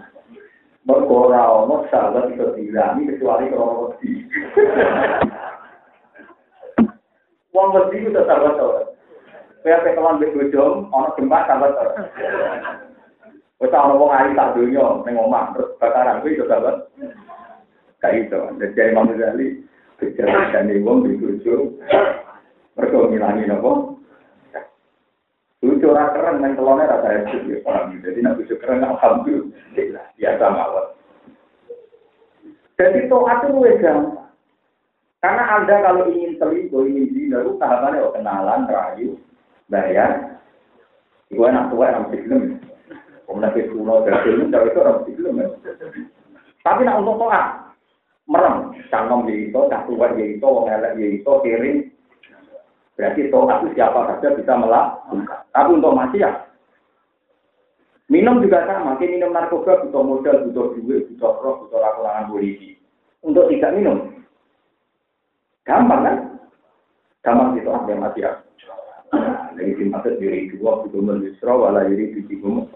Mereka 0.86 1.14
orang 1.14 1.90
sahabat 1.90 2.30
bisa 2.34 2.54
dihilangi 2.54 3.10
kecuali 3.10 3.50
kalau 3.50 3.90
wedi. 3.90 4.10
Wong 7.50 7.68
wedi 7.74 7.98
itu 8.06 8.14
sahabat. 8.14 8.94
Kaya 9.60 9.84
pekelan 9.84 10.24
di 10.24 10.32
bojo, 10.32 10.88
ono 10.88 11.10
gempa 11.18 11.50
sahabat 11.50 11.72
sahabat. 11.76 12.06
Wes 13.60 13.76
ana 13.76 13.94
wong 13.98 14.08
ari 14.08 14.32
tak 14.40 14.56
donya 14.56 15.04
ning 15.04 15.20
omah 15.20 15.52
terus 15.52 15.76
bakaran 15.84 16.24
kuwi 16.24 16.40
iso. 16.40 16.48
Kayak 18.00 18.32
itu. 18.32 18.40
Jadi 18.56 18.96
Imam 18.96 19.12
Ghazali 19.12 19.48
kejadian 20.00 20.80
wong 20.88 21.04
di 21.04 21.20
mergo 22.80 23.12
ngilangi 23.12 23.44
napa? 23.52 23.99
Ora 25.90 26.14
keren 26.14 26.46
telone 26.54 26.86
ra 26.86 27.02
saya 27.02 27.26
ya 27.26 27.58
paham. 27.66 27.98
Jadi 28.06 28.22
nek 28.22 28.38
lucu 28.38 28.54
keren 28.62 28.86
alhamdulillah 28.86 30.06
biasa 30.14 30.46
mawon. 30.54 30.86
Jadi 32.78 33.10
toat 33.10 33.42
itu 33.44 33.58
lebih 33.58 33.82
gampang. 33.82 34.30
Karena 35.20 35.44
Anda 35.52 35.76
kalau 35.84 36.08
ingin 36.08 36.40
selingkuh, 36.40 36.88
ingin 36.88 37.12
zina, 37.12 37.44
itu 37.44 37.60
tahapannya 37.60 38.08
oh, 38.08 38.16
kenalan, 38.16 38.72
rayu, 38.72 39.20
bayar. 39.68 40.40
Iku 41.28 41.44
enak 41.44 41.76
tua, 41.76 41.92
enak 41.92 42.08
film. 42.16 42.56
Kemudian 43.28 43.52
ke 43.52 43.68
kuno, 43.68 44.08
dari 44.08 44.18
film, 44.24 44.48
dari 44.48 44.72
itu 44.72 44.80
enak 44.80 45.04
film. 45.04 45.36
Tapi 46.64 46.82
nak 46.88 47.04
untuk 47.04 47.20
toat, 47.20 47.46
merem. 48.32 48.56
Cangkem 48.88 49.28
ya 49.28 49.36
itu, 49.44 49.60
cah 49.68 49.82
tua 49.84 50.08
ya 50.16 50.24
itu, 50.24 50.48
wong 50.48 50.72
elek 50.72 50.96
ya 50.96 51.08
itu, 51.20 51.34
kirim. 51.44 51.78
Berarti 53.00 53.32
toat 53.32 53.64
itu 53.64 53.80
siapa 53.80 54.12
saja 54.12 54.36
bisa 54.36 54.54
melakukan. 54.60 55.40
Tapi 55.56 55.70
untuk 55.72 55.96
maksiat, 55.96 56.50
Minum 58.10 58.42
juga 58.42 58.66
sama, 58.66 58.98
mungkin 58.98 59.22
minum 59.22 59.30
narkoba 59.30 59.86
butuh 59.86 60.02
modal, 60.02 60.50
butuh 60.50 60.74
duit, 60.82 61.06
butuh 61.14 61.34
roh, 61.46 61.56
butuh 61.62 61.78
lakukan 61.78 62.34
polisi. 62.34 62.74
Untuk 63.22 63.54
tidak 63.54 63.78
minum, 63.78 64.26
gampang 65.62 66.02
kan? 66.02 66.16
Gampang 67.22 67.62
itu 67.62 67.70
ada 67.70 67.94
mati 67.94 68.26
ya. 68.26 68.42
Jadi 69.54 69.78
dimaksud 69.78 70.18
diri 70.18 70.50
dua, 70.58 70.82
butuh 70.82 71.06
menyusra, 71.06 71.54
wala 71.54 71.86
diri 71.86 72.18
biji 72.18 72.42
gumuk. 72.42 72.74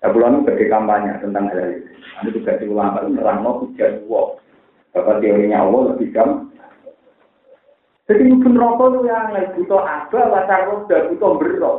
Ya 0.00 0.08
bulan 0.08 0.48
itu 0.48 0.64
kampanye 0.64 1.20
tentang 1.20 1.52
hal 1.52 1.76
itu. 1.76 1.92
Nanti 2.16 2.36
juga 2.40 2.56
ulama 2.64 3.04
nerang 3.04 3.44
no 3.44 3.68
hujan 3.68 4.00
dua. 4.08 4.40
Bapak 4.96 5.20
teorinya 5.20 5.60
Allah 5.60 5.92
lebih 5.92 6.08
gampang. 6.08 6.53
Jadi 8.04 8.22
mungkin 8.28 8.60
rokok 8.60 8.88
itu 8.92 9.00
yang 9.08 9.32
butuh 9.56 9.80
abah, 9.80 10.24
wasar 10.28 10.60
roda, 10.68 11.08
butuh 11.08 11.30
berok. 11.40 11.78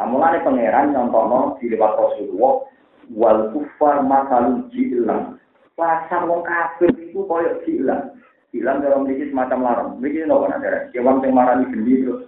Nah, 0.00 0.08
mulai 0.08 0.40
pangeran 0.40 0.96
nyontono 0.96 1.60
di 1.60 1.68
lewat 1.68 1.92
Rasulullah 2.00 2.64
wal 3.12 3.52
kufar 3.52 4.00
masalul 4.00 4.64
jilang. 4.72 5.36
Pasar 5.76 6.24
wong 6.24 6.40
kafir 6.48 6.88
itu 6.96 7.20
koyok 7.28 7.60
jilang. 7.68 8.16
Jilang 8.56 8.80
dalam 8.80 9.04
memiliki 9.04 9.28
semacam 9.28 9.58
larang. 9.60 9.88
Memiliki 10.00 10.24
nopo 10.24 10.48
ada. 10.48 10.88
Kewan 10.96 11.20
yang 11.20 11.36
marah 11.36 11.60
di 11.60 11.68
gendi 11.68 12.00
terus 12.00 12.24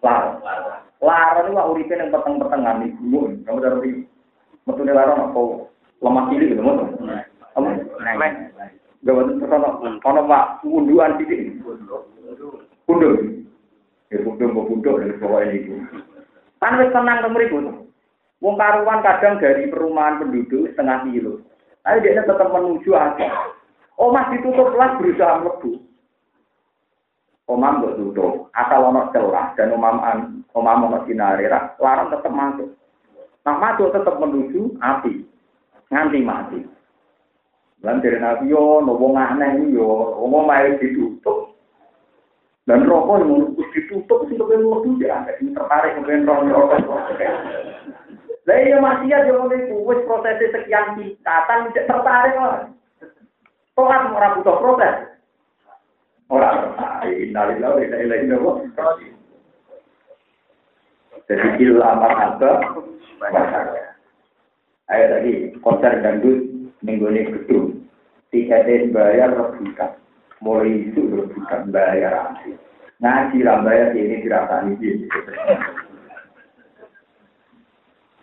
larang. 0.00 0.40
Larang 1.04 1.52
itu 1.52 1.60
uripe 1.60 1.92
yang 1.92 2.08
peteng-petengan 2.08 2.80
di 2.80 2.88
gunung. 2.96 3.44
Kamu 3.44 3.60
dari 3.60 3.92
metune 4.64 4.92
larang 4.96 5.28
apa 5.28 5.40
lemah 6.00 6.24
cilik 6.32 6.48
gitu 6.56 6.62
mau. 6.64 6.88
Kamu 7.52 7.68
Gak 9.02 9.14
betul 9.18 9.34
terus 9.42 9.98
ono 10.06 10.20
pak 10.30 10.62
unduan 10.62 11.18
cilik. 11.18 11.58
Kundur. 12.86 13.18
Ya 14.14 14.18
kundur, 14.22 14.48
kundur, 14.54 14.94
dan 15.02 15.16
sebagainya 15.18 15.54
itu. 15.58 15.74
Kan 16.62 16.78
wis 16.78 16.94
tenang 16.94 17.26
to 17.26 17.28
mriku. 17.34 17.58
Wong 18.42 18.54
karuan 18.58 19.02
kadang 19.06 19.38
dari 19.38 19.70
perumahan 19.70 20.18
penduduk 20.18 20.70
setengah 20.74 21.06
kilo. 21.06 21.42
Tapi 21.82 22.02
dia 22.02 22.22
tetap 22.22 22.50
menuju 22.50 22.90
aja. 22.94 23.54
Omah 23.98 24.34
ditutup 24.34 24.74
lah 24.74 24.98
berusaha 24.98 25.42
mlebu. 25.42 25.78
Omah 27.46 27.70
mbok 27.78 27.94
tutup. 27.98 28.32
Asal 28.54 28.82
ono 28.82 29.10
celah 29.14 29.54
dan 29.54 29.74
omah 29.74 30.18
omah 30.54 30.74
ono 30.78 30.98
sinare 31.06 31.46
larang 31.78 32.10
tetap 32.10 32.32
masuk. 32.34 32.70
Nah 33.46 33.54
masuk 33.58 33.94
tetap 33.94 34.14
menuju 34.18 34.74
api. 34.78 35.22
Nganti 35.90 36.18
mati. 36.22 36.58
Lan 37.82 37.98
dari 37.98 38.18
nabi 38.22 38.54
yo, 38.54 38.78
nopo 38.78 39.10
aneh 39.10 39.58
yo, 39.74 40.14
omong 40.22 40.46
main 40.46 40.78
ditutup. 40.78 41.58
Dan 42.62 42.86
rokok 42.86 43.26
yang 43.26 43.30
harus 43.58 43.68
ditutup 43.74 44.22
itu 44.30 44.38
lebih 44.38 44.62
luar 44.62 44.86
ya, 45.02 45.26
ini 45.42 45.50
tertarik 45.50 45.98
kemudian 45.98 46.22
rokok 46.22 46.78
rokok. 46.78 47.00
Lah 48.42 48.58
iya 48.58 48.78
maksiat 48.78 49.22
yang 49.26 49.50
itu, 49.54 49.76
wis 49.86 50.02
prosesnya 50.06 50.50
sekian 50.50 50.98
tingkatan 50.98 51.70
tidak 51.70 51.86
tertarik 51.90 52.34
lah. 52.38 52.70
Tohat 53.74 54.10
orang 54.14 54.34
butuh 54.38 54.56
proses. 54.62 54.96
Orang 56.30 56.74
innalillahi 57.06 57.74
wa 57.74 57.82
inna 57.82 57.98
ilaihi 57.98 58.34
raji'un. 58.78 59.18
Jadi 61.26 61.48
ilah 61.66 61.96
apa 61.96 62.36
Ayo 64.92 65.04
tadi 65.08 65.32
konser 65.64 66.02
dangdut 66.04 66.51
ini 66.82 67.30
gedung. 67.30 67.86
Tiketnya 68.32 68.88
bayar 68.90 69.30
rebutan 69.36 70.00
mulai 70.42 70.90
itu 70.90 71.06
bukan 71.06 71.62
bayar 71.70 72.34
nanti. 72.34 72.58
Ngaji 72.98 73.38
lah 73.46 73.62
bayar 73.62 73.94
ini 73.94 74.22
dirasani 74.22 74.72
ini. 74.78 75.06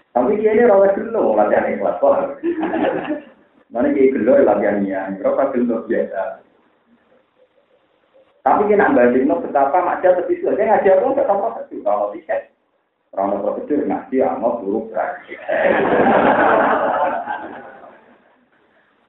Tapi 0.10 0.40
dia 0.42 0.52
ini 0.52 0.68
rawat 0.68 0.98
dulu 0.98 1.38
latihan 1.38 1.72
ikhlas 1.72 2.00
kok. 2.02 2.42
Mana 3.70 3.94
dia 3.94 4.10
gelo 4.10 4.34
latihannya, 4.42 5.22
berapa 5.22 5.54
gelo 5.54 5.86
biasa. 5.86 6.42
Tapi 8.40 8.72
kita 8.72 8.82
nambah 8.82 9.14
dino 9.14 9.36
betapa 9.46 9.78
macam 9.84 10.16
tapi 10.16 10.40
sudah 10.42 10.58
ngaji 10.58 10.88
aku 10.90 11.12
nggak 11.12 11.28
tahu 11.28 11.44
sih 11.70 11.80
kalau 11.86 12.10
tiket. 12.16 12.50
Orang 13.14 13.42
prosedur 13.46 13.84
ngaji 13.86 14.16
amat 14.26 14.54
buruk 14.64 14.90
berakhir. 14.90 15.40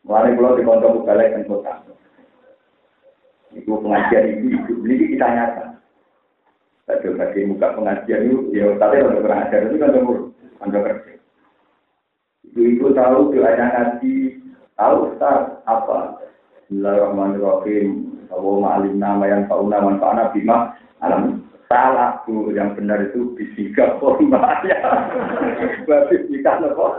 Mulai 0.04 0.32
pulau 0.32 0.56
di 0.56 0.64
kontok 0.64 1.04
balik 1.04 1.32
dan 1.36 1.44
kota. 1.44 1.74
Itu 3.52 3.82
pengajian 3.82 4.24
itu 4.40 4.46
itu 4.56 4.72
ini 4.86 5.14
kita 5.16 5.26
nyata. 5.28 5.66
Saya 6.86 7.02
coba 7.04 7.30
di 7.34 7.46
muka 7.46 7.76
pengajian 7.76 8.26
itu, 8.26 8.38
ya 8.50 8.66
tadi 8.80 9.04
untuk 9.04 9.26
pengajian 9.28 9.66
itu 9.70 9.76
kan 9.78 9.98
umur, 10.00 10.18
kan 10.58 10.72
kerja. 10.72 11.12
Ibu 12.50 12.60
ibu 12.66 12.86
tahu 12.96 13.30
doanya 13.30 13.66
ngaji, 13.70 14.14
tahu 14.74 15.14
Ustaz 15.14 15.62
apa? 15.70 16.18
Bismillahirrahmanirrahim. 16.66 17.88
Bahwa 18.30 18.52
ma'alim 18.62 18.94
nama 18.98 19.24
yang 19.26 19.42
tahu 19.50 19.66
nama 19.66 19.90
mana 19.98 20.30
bima 20.30 20.78
alam 21.02 21.42
salah 21.70 22.22
tuh 22.26 22.50
yang 22.54 22.74
benar 22.74 22.98
itu 23.10 23.34
bisika 23.38 23.98
formal 23.98 24.42
ya. 24.66 24.78
Bisika 25.86 26.58
nopo. 26.62 26.98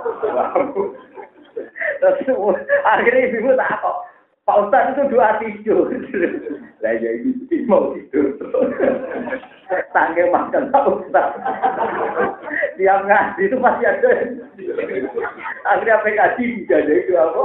Terus 1.56 2.58
akhirnya 2.86 3.30
ibu 3.30 3.54
tak 3.54 3.82
kok 3.82 3.98
Pak 4.42 4.58
Ustaz 4.68 4.98
itu 4.98 5.02
dua 5.14 5.38
tidur. 5.38 5.86
Lah 6.82 6.94
ya 6.98 7.12
ini 7.22 7.56
mau 7.70 7.94
tidur. 7.94 8.36
Tangga 9.94 10.24
makan 10.34 10.74
Pak 10.74 10.86
Ustaz. 10.90 11.38
Dia 12.76 13.06
ngaji 13.06 13.42
itu 13.46 13.58
masih 13.62 13.86
ada. 13.86 14.12
Akhirnya 15.70 15.94
apa 16.02 16.08
ngaji 16.10 16.46
jadi 16.66 16.94
itu 17.06 17.14
apa? 17.14 17.44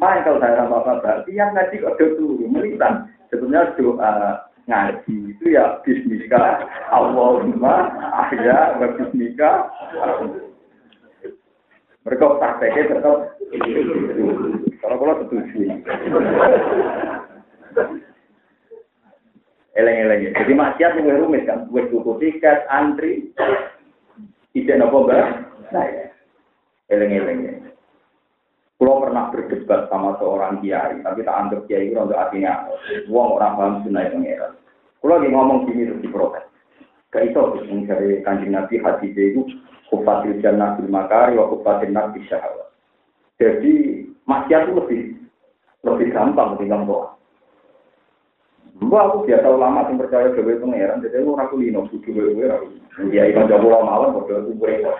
Main 0.00 0.24
kalau 0.24 0.40
saya 0.40 0.66
bapak-bapak, 0.66 1.28
tiap 1.28 1.52
ngaji 1.52 1.76
kok 1.78 1.94
dulu, 2.00 2.48
melihat 2.48 3.06
sebenarnya 3.28 3.76
doa 3.76 4.12
ngaji 4.66 5.36
itu 5.36 5.44
ya 5.52 5.78
bismika 5.82 6.64
Allahumma 6.90 7.92
ahya 8.14 8.78
wa 8.78 8.88
bismika 8.94 9.68
mereka 12.02 12.34
prakteknya 12.38 12.98
tetap 12.98 13.16
kalau 14.82 14.96
kalau 14.98 15.14
setuju. 15.22 15.78
Eleng-eleng. 19.72 20.36
Jadi 20.36 20.52
maksiat 20.52 21.00
lebih 21.00 21.22
rumit 21.22 21.48
kan. 21.48 21.64
Gue 21.72 21.88
tuku 21.88 22.20
tiket, 22.20 22.68
antri. 22.68 23.32
Tidak 24.52 24.76
nopo 24.76 25.08
mbak. 25.08 25.48
Nah 25.72 25.84
ya. 25.86 26.06
Eleng-eleng. 26.92 27.72
Kalau 28.76 28.98
pernah 28.98 29.30
berdebat 29.30 29.86
sama 29.88 30.18
seorang 30.18 30.58
kiai, 30.58 30.98
tapi 31.06 31.22
tak 31.22 31.38
anggap 31.38 31.70
kiai 31.70 31.86
itu 31.86 31.94
untuk 31.94 32.18
artinya, 32.18 32.66
uang 33.06 33.38
orang 33.38 33.54
paham 33.54 33.74
sunnah 33.86 34.10
pengeran. 34.10 34.58
Kalau 34.98 35.12
lagi 35.22 35.28
ngomong 35.30 35.58
gini 35.70 35.86
terus 35.86 36.02
diprotes. 36.02 36.51
Gak 37.12 37.28
itu, 37.28 37.40
dari 37.84 38.24
kanjeng 38.24 38.56
Nabi 38.56 38.80
hadis 38.80 39.12
itu 39.12 39.44
kufatil 39.92 40.40
jannah 40.40 40.80
bil 40.80 40.88
makari 40.88 41.36
wa 41.36 41.44
kufatil 41.52 41.92
nar 41.92 42.08
syahwat. 42.24 42.72
Jadi 43.36 44.08
maksiat 44.24 44.64
itu 44.64 44.72
lebih 44.80 45.00
lebih 45.84 46.08
gampang 46.16 46.56
ketimbang 46.56 46.88
doa. 46.88 47.12
Mbak 48.80 49.04
aku 49.04 49.18
biasa 49.28 49.46
ulama 49.46 49.84
yang 49.84 50.00
percaya 50.00 50.32
dewe 50.32 50.56
pangeran, 50.58 51.04
jadi 51.04 51.20
aku 51.20 51.36
ragu 51.36 51.56
lino 51.60 51.84
suci 51.92 52.08
dewe 52.08 52.32
dewe 52.32 52.48
ragu. 52.48 52.66
Ya 53.12 53.28
ikan 53.28 53.46
jago 53.46 53.68
lama 53.68 53.84
malam 53.84 54.16
bodoh 54.16 54.42
aku 54.42 54.56
boleh 54.56 54.80
kok. 54.80 54.96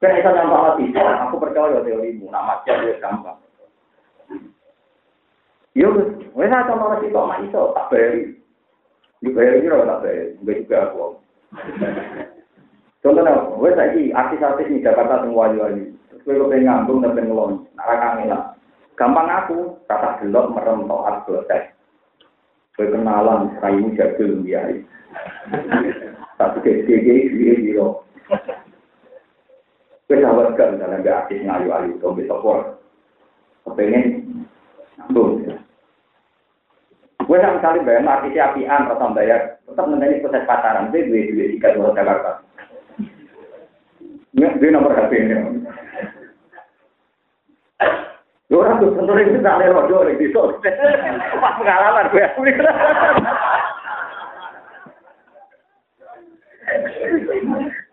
Kan 0.00 0.18
itu 0.18 0.30
nyampe 0.34 0.56
hati, 0.56 0.84
aku 0.96 1.36
percaya 1.38 1.78
teorimu, 1.84 2.26
nama 2.32 2.58
maksiat 2.58 2.76
itu 2.82 2.98
gampang. 2.98 3.38
Yo, 5.76 5.88
wes 6.34 6.50
ada 6.50 6.74
malah 6.74 6.98
sih 7.04 7.12
kok 7.12 7.28
iso 7.44 7.76
tak 7.76 7.86
bayari. 7.92 8.41
Dibayar 9.22 9.54
ini 9.54 9.70
tak 9.70 10.00
bayar, 10.02 10.26
enggak 10.42 10.56
juga 10.66 10.76
aku. 10.82 11.06
Contohnya, 13.02 13.34
wes 13.58 13.78
lagi 13.78 14.10
artis-artis 14.10 14.66
di 14.66 14.82
Jakarta 14.82 15.22
wali-wali. 15.26 15.94
Terus 16.10 16.22
gue 16.26 16.50
pengen 16.50 16.66
ngambung 16.66 17.02
dan 17.02 17.14
pengen 17.14 17.34
ngelon, 17.34 17.52
narakangi 17.78 18.30
lah. 18.30 18.54
Gampang 18.94 19.26
aku, 19.30 19.58
kata 19.90 20.22
gelok 20.22 20.54
merem 20.54 20.86
toat 20.86 21.26
selesai. 21.26 21.74
Gue 22.78 22.86
kenalan, 22.90 23.54
rayu 23.58 23.90
jadul 23.94 24.42
dia. 24.46 24.70
Satu 26.38 26.58
gede-gede, 26.66 27.30
gede-gede, 27.30 27.78
Gue 30.06 30.16
sahabat 30.18 30.54
kan, 30.54 30.78
misalnya 30.78 31.02
gak 31.02 31.18
artis 31.26 31.42
ngayu-ayu, 31.42 31.98
atau 31.98 32.14
besok 32.14 32.42
Kepengen, 33.62 34.06
ngambung. 34.98 35.46
Gue 37.32 37.40
sama 37.40 37.64
sekali 37.64 37.80
bayar 37.88 38.04
artis 38.04 38.36
apian 38.36 38.92
atau 38.92 39.08
bayar, 39.16 39.56
tetap 39.64 39.88
mengenai 39.88 40.20
proses 40.20 40.44
pacaran. 40.44 40.92
Gue 40.92 41.08
duit 41.08 41.32
duit 41.32 41.56
tiga 41.56 41.72
dua 41.72 41.96
Jakarta. 41.96 42.44
Dia 44.36 44.68
nomor 44.68 44.92
HP 44.92 45.16
ini. 45.16 45.64
Orang 48.52 48.84
tuh 48.84 48.92
tentu 48.92 49.16
itu 49.16 49.40
tak 49.40 49.64
ada 49.64 49.72
rojo 49.72 50.12
di 50.12 50.20
situ. 50.20 50.60
Pas 51.40 51.56
pengalaman 51.56 52.12
gue. 52.12 52.20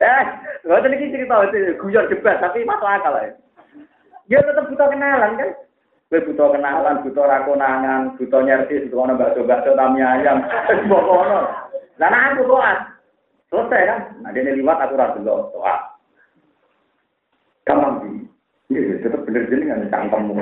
Eh, 0.04 0.24
gue 0.68 0.84
tadi 0.84 1.12
cerita 1.16 1.48
itu 1.48 1.80
guyon 1.80 2.12
juga, 2.12 2.44
tapi 2.44 2.68
masuk 2.68 2.92
akal 2.92 3.16
ya. 3.16 3.32
Dia 4.28 4.44
tetap 4.44 4.68
butuh 4.68 4.92
kenalan 4.92 5.40
kan. 5.40 5.52
Gue 6.10 6.26
butuh 6.26 6.50
kenalan, 6.50 7.06
butuh 7.06 7.22
rakonangan, 7.22 8.18
butuh 8.18 8.42
nyerti, 8.42 8.90
butuh 8.90 9.06
ono 9.06 9.14
bakso-bakso 9.14 9.78
tami 9.78 10.02
ayam, 10.02 10.42
semua 10.82 11.06
kono. 11.06 11.40
Lah 12.02 12.34
aku 12.34 12.50
toat. 12.50 12.78
Selesai 13.54 13.86
kan? 13.86 14.00
Nah, 14.26 14.34
dia 14.34 14.50
liwat 14.58 14.82
aku 14.82 14.98
rasa 14.98 15.22
lo 15.22 15.54
toat. 15.54 15.82
Gampang 17.70 18.02
sih. 18.02 18.26
Iya, 18.74 19.06
tetap 19.06 19.22
bener 19.30 19.46
kan 19.50 19.90
cangkem. 19.94 20.34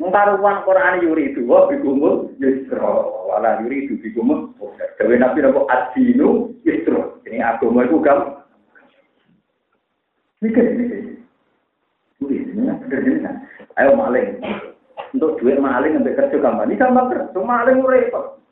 Mengkaruan 0.00 0.64
Quran 0.64 1.04
yuri 1.04 1.34
itu, 1.34 1.44
wah 1.44 1.68
bigumul 1.68 2.32
yusro, 2.40 3.28
wala 3.28 3.60
yuri 3.60 3.84
itu 3.84 4.00
bigumul. 4.00 4.56
Dewi 4.96 5.20
Nabi 5.20 5.44
nopo 5.44 5.68
adinu 5.68 6.56
yusro. 6.64 7.20
Ini 7.28 7.44
agama 7.44 7.84
itu 7.84 8.00
gam. 8.00 8.44
Mikir, 10.40 10.64
mikir. 10.72 11.00
Ini 12.24 12.72
bener 12.88 13.16
kan. 13.24 13.36
Ayo 13.78 13.94
maling. 13.94 14.42
Untuk 15.14 15.38
duit 15.38 15.62
maling 15.62 15.94
sampai 15.94 16.18
kerja 16.18 16.36
gampang. 16.42 16.66
Ini 16.66 16.76
gampang 16.76 17.06
kerja. 17.14 17.38
Maling 17.38 17.78
repot. 17.86 18.42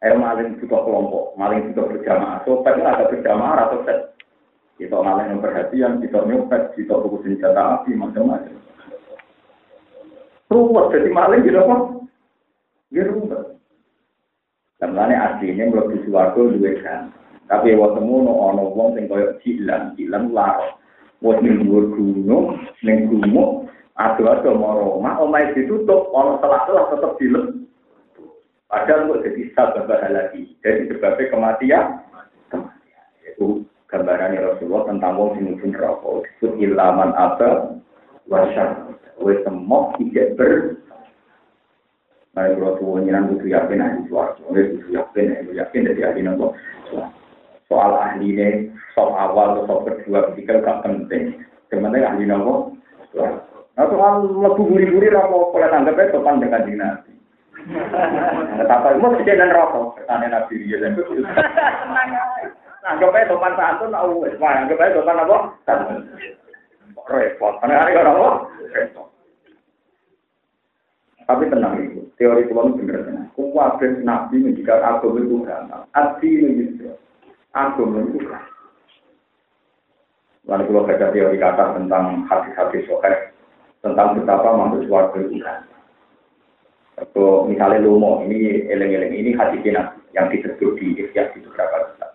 Ayo 0.00 0.16
maling 0.16 0.56
butuh 0.56 0.80
kelompok. 0.82 1.24
Maling 1.36 1.70
butuh 1.70 1.84
berjamaah. 1.92 2.40
Sopet 2.48 2.80
ada 2.80 3.04
berjamaah 3.12 3.68
atau 3.68 3.84
set. 3.84 4.16
Kita 4.76 5.00
maling 5.00 5.32
yang 5.32 5.40
perhatian, 5.40 6.04
kita 6.04 6.20
nyopet, 6.28 6.76
kita 6.76 7.00
buku 7.00 7.24
senjata 7.24 7.80
api, 7.80 7.96
macam-macam. 7.96 8.60
Ruwet, 10.52 10.92
jadi 10.92 11.08
maling 11.08 11.40
gitu 11.48 11.58
apa? 11.64 11.76
Ya 12.92 13.08
ruwet. 13.08 13.56
Sebenarnya 14.76 15.16
aslinya 15.32 15.72
belum 15.72 15.96
suarga 16.04 16.40
duit 16.52 16.84
kan. 16.84 17.08
Tapi 17.48 17.72
waktu 17.78 18.04
no 18.04 18.32
ono 18.36 18.74
wong 18.74 18.98
sing 18.98 19.08
koyo 19.08 19.38
cilan, 19.40 19.96
cilan 19.96 20.34
laro. 20.36 20.76
Wong 21.24 21.40
ning 21.40 21.64
gunung, 21.64 22.60
ning 22.84 23.08
gunung, 23.08 23.65
Ado-ado 23.96 24.52
mau 24.52 24.76
Roma, 24.76 25.16
omai 25.16 25.56
ditutup, 25.56 26.12
orang 26.12 26.36
telah-telah 26.44 26.84
tetap 26.92 27.16
dilem. 27.16 27.64
Padahal 28.68 29.08
kok 29.08 29.22
jadi 29.24 29.42
sabar 29.56 29.88
lagi. 30.12 30.52
Jadi 30.60 30.92
sebabnya 30.92 31.32
kematian, 31.32 31.86
kematian. 32.52 33.04
Itu 33.24 33.64
gambaran 33.88 34.36
Rasulullah 34.36 34.84
tentang 34.92 35.16
wong 35.16 35.30
sing 35.38 35.44
mungkin 35.48 35.72
rokok. 35.72 36.28
Disebut 36.28 36.60
ilaman 36.60 37.16
apa, 37.16 37.80
wasyar. 38.28 38.84
Wes 39.16 39.40
semok 39.48 39.96
tidak 39.96 40.36
ber. 40.36 40.76
Nah, 42.36 42.52
kalau 42.52 42.76
tuh 42.76 43.00
nyiran 43.00 43.32
butuh 43.32 43.48
yakin 43.48 43.80
ahli 43.80 44.04
suara, 44.12 44.36
wes 44.52 44.76
butuh 44.76 44.92
yakin, 44.92 45.56
yakin 45.56 45.88
dari 45.88 46.04
ahli 46.04 46.20
nopo. 46.20 46.52
Soal 47.64 47.96
ahli 47.96 48.36
ini, 48.36 48.76
soal 48.92 49.16
awal 49.16 49.64
soal 49.64 49.88
kedua, 49.88 50.36
ketiga 50.36 50.60
gak 50.60 50.84
penting. 50.84 51.40
Sebenarnya 51.72 52.12
ahli 52.12 52.28
nopo, 52.28 52.76
Nah, 53.76 53.84
soal 53.92 54.24
lebu 54.24 54.72
buri-buri 54.72 55.12
apa 55.12 55.28
boleh 55.28 55.68
tanggap 55.68 56.00
itu 56.00 56.16
sopan 56.16 56.40
dengan 56.40 56.64
nabi. 56.64 57.12
Tapi 58.64 58.96
mau 58.96 59.12
kejadian 59.20 59.52
rokok, 59.52 60.00
pertanyaan 60.00 60.32
nabi 60.32 60.64
dia 60.64 60.80
dan 60.80 60.96
aja 63.12 63.28
sopan 63.28 63.52
santun, 63.58 63.92
tahu 63.92 64.24
apa? 64.24 65.36
Repot, 67.06 67.54
karena. 67.60 67.84
Tapi 71.26 71.50
tenang 71.50 71.74
itu, 71.82 72.06
teori 72.16 72.46
Tuhan 72.46 72.78
benar 72.80 73.02
tenang. 73.02 73.28
Nabi 74.06 74.40
menjadikan 74.40 74.80
agama 74.80 75.18
itu 75.20 75.42
gampang. 75.42 75.82
Adi 75.92 76.28
itu 76.38 76.86
agama 77.50 77.98
itu. 78.06 78.22
Lalu 80.46 80.64
kalau 80.70 80.86
teori 80.86 81.36
kata 81.42 81.74
tentang 81.74 82.22
hati-hati 82.30 82.86
sokai, 82.86 83.34
tentang 83.86 84.18
betapa 84.18 84.48
masuk 84.58 84.82
suarga 84.90 85.18
itu 85.22 85.38
kan. 85.38 85.62
Atau 86.96 87.44
misalnya 87.46 87.84
lomo, 87.84 88.24
ini 88.24 88.66
eleng-eleng, 88.66 89.12
ini 89.12 89.30
hati 89.36 89.60
kita 89.60 89.94
yang 90.16 90.32
disebut 90.32 90.80
di 90.80 90.96
Ikhya 90.96 91.28
di 91.36 91.44
beberapa 91.44 91.92
kitab. 91.92 92.10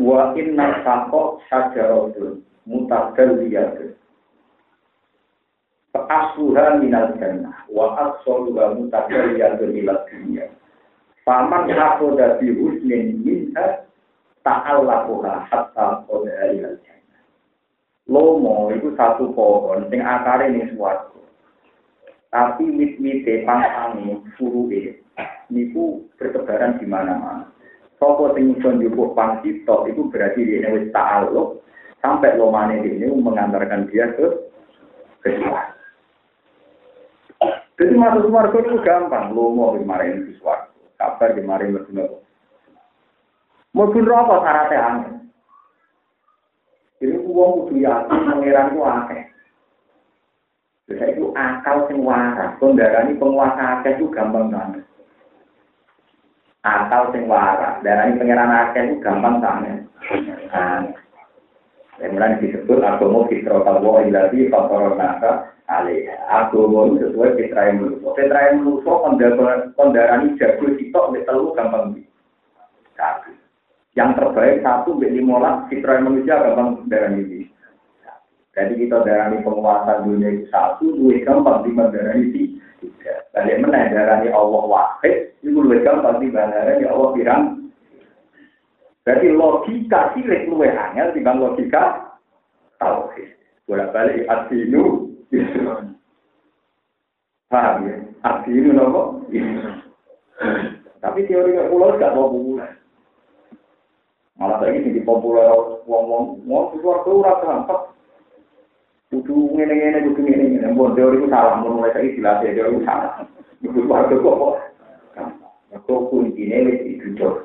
Wa 0.00 0.32
inna 0.32 0.80
sako 0.80 1.44
syajaratun 1.52 2.40
mutadal 2.64 3.36
liyadun. 3.36 3.92
Asluha 6.10 6.80
minal 6.80 7.14
jannah 7.20 7.68
wa 7.68 7.94
asluha 8.00 8.74
mutadal 8.74 9.36
liyadun 9.36 9.76
ila 9.76 10.00
dunia. 10.08 10.48
Faman 11.22 11.68
hakoda 11.68 12.40
bi 12.40 12.48
husnin 12.56 13.20
minha 13.20 13.84
ta'allakuha 14.40 15.52
hatta 15.52 16.00
koda 16.08 16.32
ilal 16.56 16.80
jannah. 16.80 16.99
Lomo 18.10 18.74
itu 18.74 18.90
satu 18.98 19.30
pohon 19.38 19.86
sing 19.86 20.02
akare 20.02 20.50
ning 20.50 20.74
swarga. 20.74 21.22
Tapi 22.34 22.66
wit-wite 22.74 23.46
pangsange 23.46 24.18
furuke 24.34 24.98
niku 25.46 26.02
bertebaran 26.18 26.82
di 26.82 26.90
mana-mana. 26.90 27.46
Sopo 28.02 28.34
sing 28.34 28.58
iso 28.58 28.74
njupuk 28.74 29.14
pang 29.14 29.38
itu 29.46 30.02
berarti 30.10 30.42
dia 30.42 30.74
wis 30.74 30.90
ta'aluk 30.90 31.62
sampai 32.02 32.34
lomane 32.34 32.82
ini 32.82 33.06
mengantarkan 33.06 33.86
dia 33.94 34.10
ke 34.18 34.26
kesuara. 35.22 35.70
Jadi 37.78 37.94
masuk 37.94 38.26
swarga 38.28 38.58
itu 38.58 38.76
gampang, 38.82 39.30
lomo 39.30 39.78
kemarin 39.78 40.26
di 40.26 40.34
swarga. 40.42 40.66
Kabar 40.98 41.30
kemarin 41.38 41.78
nopo. 41.94 42.26
Mau 43.70 43.86
rokok 43.86 44.42
syaratnya 44.42 44.78
aneh. 44.82 45.19
Uang 47.30 47.70
kudu 47.70 47.86
yakin 47.86 48.26
pangeran 48.26 48.74
ku 48.74 48.82
akeh. 48.82 49.22
Jadi 50.90 51.14
itu 51.14 51.30
akal 51.38 51.86
sing 51.86 52.02
waras. 52.02 52.58
Kondarani 52.58 53.14
penguasa 53.14 53.78
akeh 53.78 53.94
itu 53.94 54.10
gampang 54.10 54.50
banget. 54.50 54.82
Akal 56.66 57.14
sing 57.14 57.30
waras. 57.30 57.78
Darani 57.86 58.18
pangeran 58.18 58.50
akeh 58.50 58.82
itu 58.90 58.94
gampang 58.98 59.38
banget. 59.38 59.86
Nah, 60.50 60.90
kemudian 62.02 62.42
disebut 62.42 62.82
agama 62.82 63.30
fitro 63.30 63.62
tawo 63.62 64.02
ilahi 64.02 64.50
faktor 64.50 64.98
naka 64.98 65.54
alih. 65.70 66.10
Agama 66.26 66.98
sesuai 66.98 67.38
fitra 67.38 67.70
yang 67.70 67.86
menuso. 67.86 68.10
Fitra 68.18 68.50
yang 68.50 68.66
menuso 68.66 68.92
kondarani 69.78 70.34
jago 70.34 70.66
sitok 70.74 71.14
telu 71.22 71.54
gampang. 71.54 72.02
Yang 74.00 74.16
terbaik 74.16 74.64
satu 74.64 74.96
beli 74.96 75.20
limolas 75.20 75.68
citra 75.68 76.00
manusia 76.00 76.40
gampang 76.40 76.88
darah 76.88 77.12
ini. 77.12 77.44
Jadi 78.56 78.72
kita 78.80 79.04
darah 79.04 79.28
penguasa 79.44 80.00
dunia 80.08 80.40
itu 80.40 80.48
satu, 80.48 80.96
dua 80.96 81.20
gampang 81.20 81.68
di 81.68 81.76
darah 81.76 82.16
ini 82.16 82.56
tiga. 82.80 83.28
Balik 83.36 83.60
mana 83.60 83.92
darah 83.92 84.24
Allah 84.24 84.62
wahid, 84.64 85.36
itu 85.44 85.52
lebih 85.52 85.84
gampang 85.84 86.16
di 86.16 86.32
darah 86.32 86.80
Allah 86.80 87.08
pirang. 87.12 87.44
Jadi 89.04 89.36
logika 89.36 90.16
silik 90.16 90.48
luwe 90.48 90.72
hanya 90.72 91.12
dibanding 91.12 91.44
logika 91.52 92.16
tauhid. 92.80 93.36
Bolak-balik 93.68 94.24
adinu 94.32 95.12
yusrun. 95.28 95.92
Paham 97.52 97.84
ya? 97.84 97.96
Adinu 98.24 98.72
nopo? 98.72 99.28
Tapi 101.04 101.20
teori 101.28 101.52
pulau 101.68 102.00
gak 102.00 102.16
mau 102.16 102.32
populer. 102.32 102.79
Malah 104.40 104.56
lagi 104.64 104.88
di 104.88 105.04
populer 105.04 105.52
wong-wong, 105.84 106.48
wong 106.48 106.64
keluar 106.72 107.04
keluar 107.04 107.44
gampang. 107.44 107.92
Kudu 109.12 109.52
ngene-ngene, 109.52 110.08
kudu 110.08 110.24
ngene-ngene. 110.24 110.72
Mbon 110.72 110.96
teori 110.96 111.20
ku 111.20 111.28
salah, 111.28 111.60
mulai 111.60 111.92
saiki 111.92 112.16
jelas 112.16 112.40
ya 112.40 112.56
teori 112.56 112.80
ku 112.80 112.82
salah. 112.88 113.20
Kudu 113.60 113.84
keluar 113.84 114.08
kok. 114.08 114.36
Kok 115.84 116.00
kuncinya 116.08 116.56
wis 116.72 116.80
dijujur. 116.88 117.44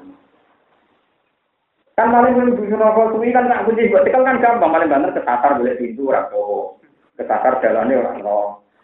Kan 1.99 2.11
paling 2.11 2.35
yang 2.35 2.55
bujuk 2.55 2.75
rokok 2.75 3.15
suwi 3.15 3.31
kan 3.31 3.47
tak 3.47 3.63
kunci 3.67 3.87
buat 3.87 4.03
tekel 4.03 4.27
kan 4.27 4.43
gampang 4.43 4.67
paling 4.67 4.91
banter 4.91 5.15
ketatar 5.15 5.55
boleh 5.55 5.79
pintu 5.79 6.11
rokok, 6.11 6.83
ketatar 7.15 7.59
jalannya 7.63 8.03
orang 8.03 8.19
no. 8.19 8.39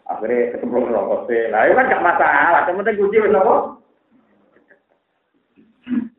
Akhirnya 0.08 0.56
ketemu 0.56 0.88
rokok 0.88 1.28
sih. 1.28 1.48
Lah 1.52 1.68
itu 1.68 1.76
kan 1.76 1.92
gak 1.92 2.04
masalah, 2.04 2.64
penting 2.68 2.96
kunci 2.96 3.20
wis 3.20 3.36
apa? 3.36 3.81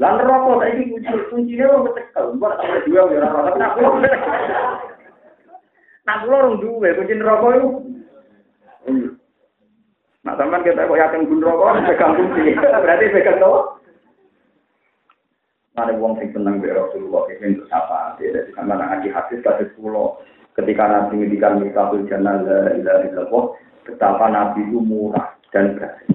Lan 0.01 0.17
rokok 0.25 0.65
saya 0.65 0.73
ini 0.73 0.89
kunci 0.89 1.13
kuncinya 1.29 1.65
orang 1.69 1.93
tekel, 1.93 2.25
buat 2.41 2.57
tak 2.57 2.65
boleh 2.65 2.81
dua 2.89 3.01
ya 3.13 3.19
rokok. 3.21 3.55
Nak 3.61 3.71
pulau, 3.77 3.93
nak 6.03 6.17
dua 6.61 6.97
kunci 6.97 7.13
rokok 7.21 7.51
itu. 7.53 7.69
Nah, 10.23 10.33
sampean 10.39 10.63
kita 10.63 10.87
kok 10.87 10.97
yakin 10.97 11.27
gun 11.29 11.45
rokok, 11.45 11.77
pegang 11.87 12.15
kunci, 12.17 12.57
berarti 12.57 13.13
pegang 13.13 13.37
tuh. 13.37 13.73
ada 15.73 15.93
wong 15.97 16.21
sing 16.21 16.29
seneng 16.37 16.61
be 16.61 16.69
Rasulullah 16.69 17.25
itu 17.33 17.49
untuk 17.49 17.65
siapa 17.65 18.21
jadi 18.21 18.45
sama 18.53 18.77
ngaji 18.77 19.09
hadis 19.09 19.41
kasus 19.41 19.73
pulau 19.73 20.21
ketika 20.53 20.85
nabi 20.85 21.25
ngendikan 21.25 21.57
misalnya 21.57 22.05
jannah 22.05 22.35
la 22.45 22.77
ilaha 22.77 23.01
illallah 23.09 23.45
betapa 23.81 24.25
nabi 24.29 24.61
itu 24.69 24.77
murah 24.77 25.33
dan 25.49 25.73
berhasil 25.73 26.13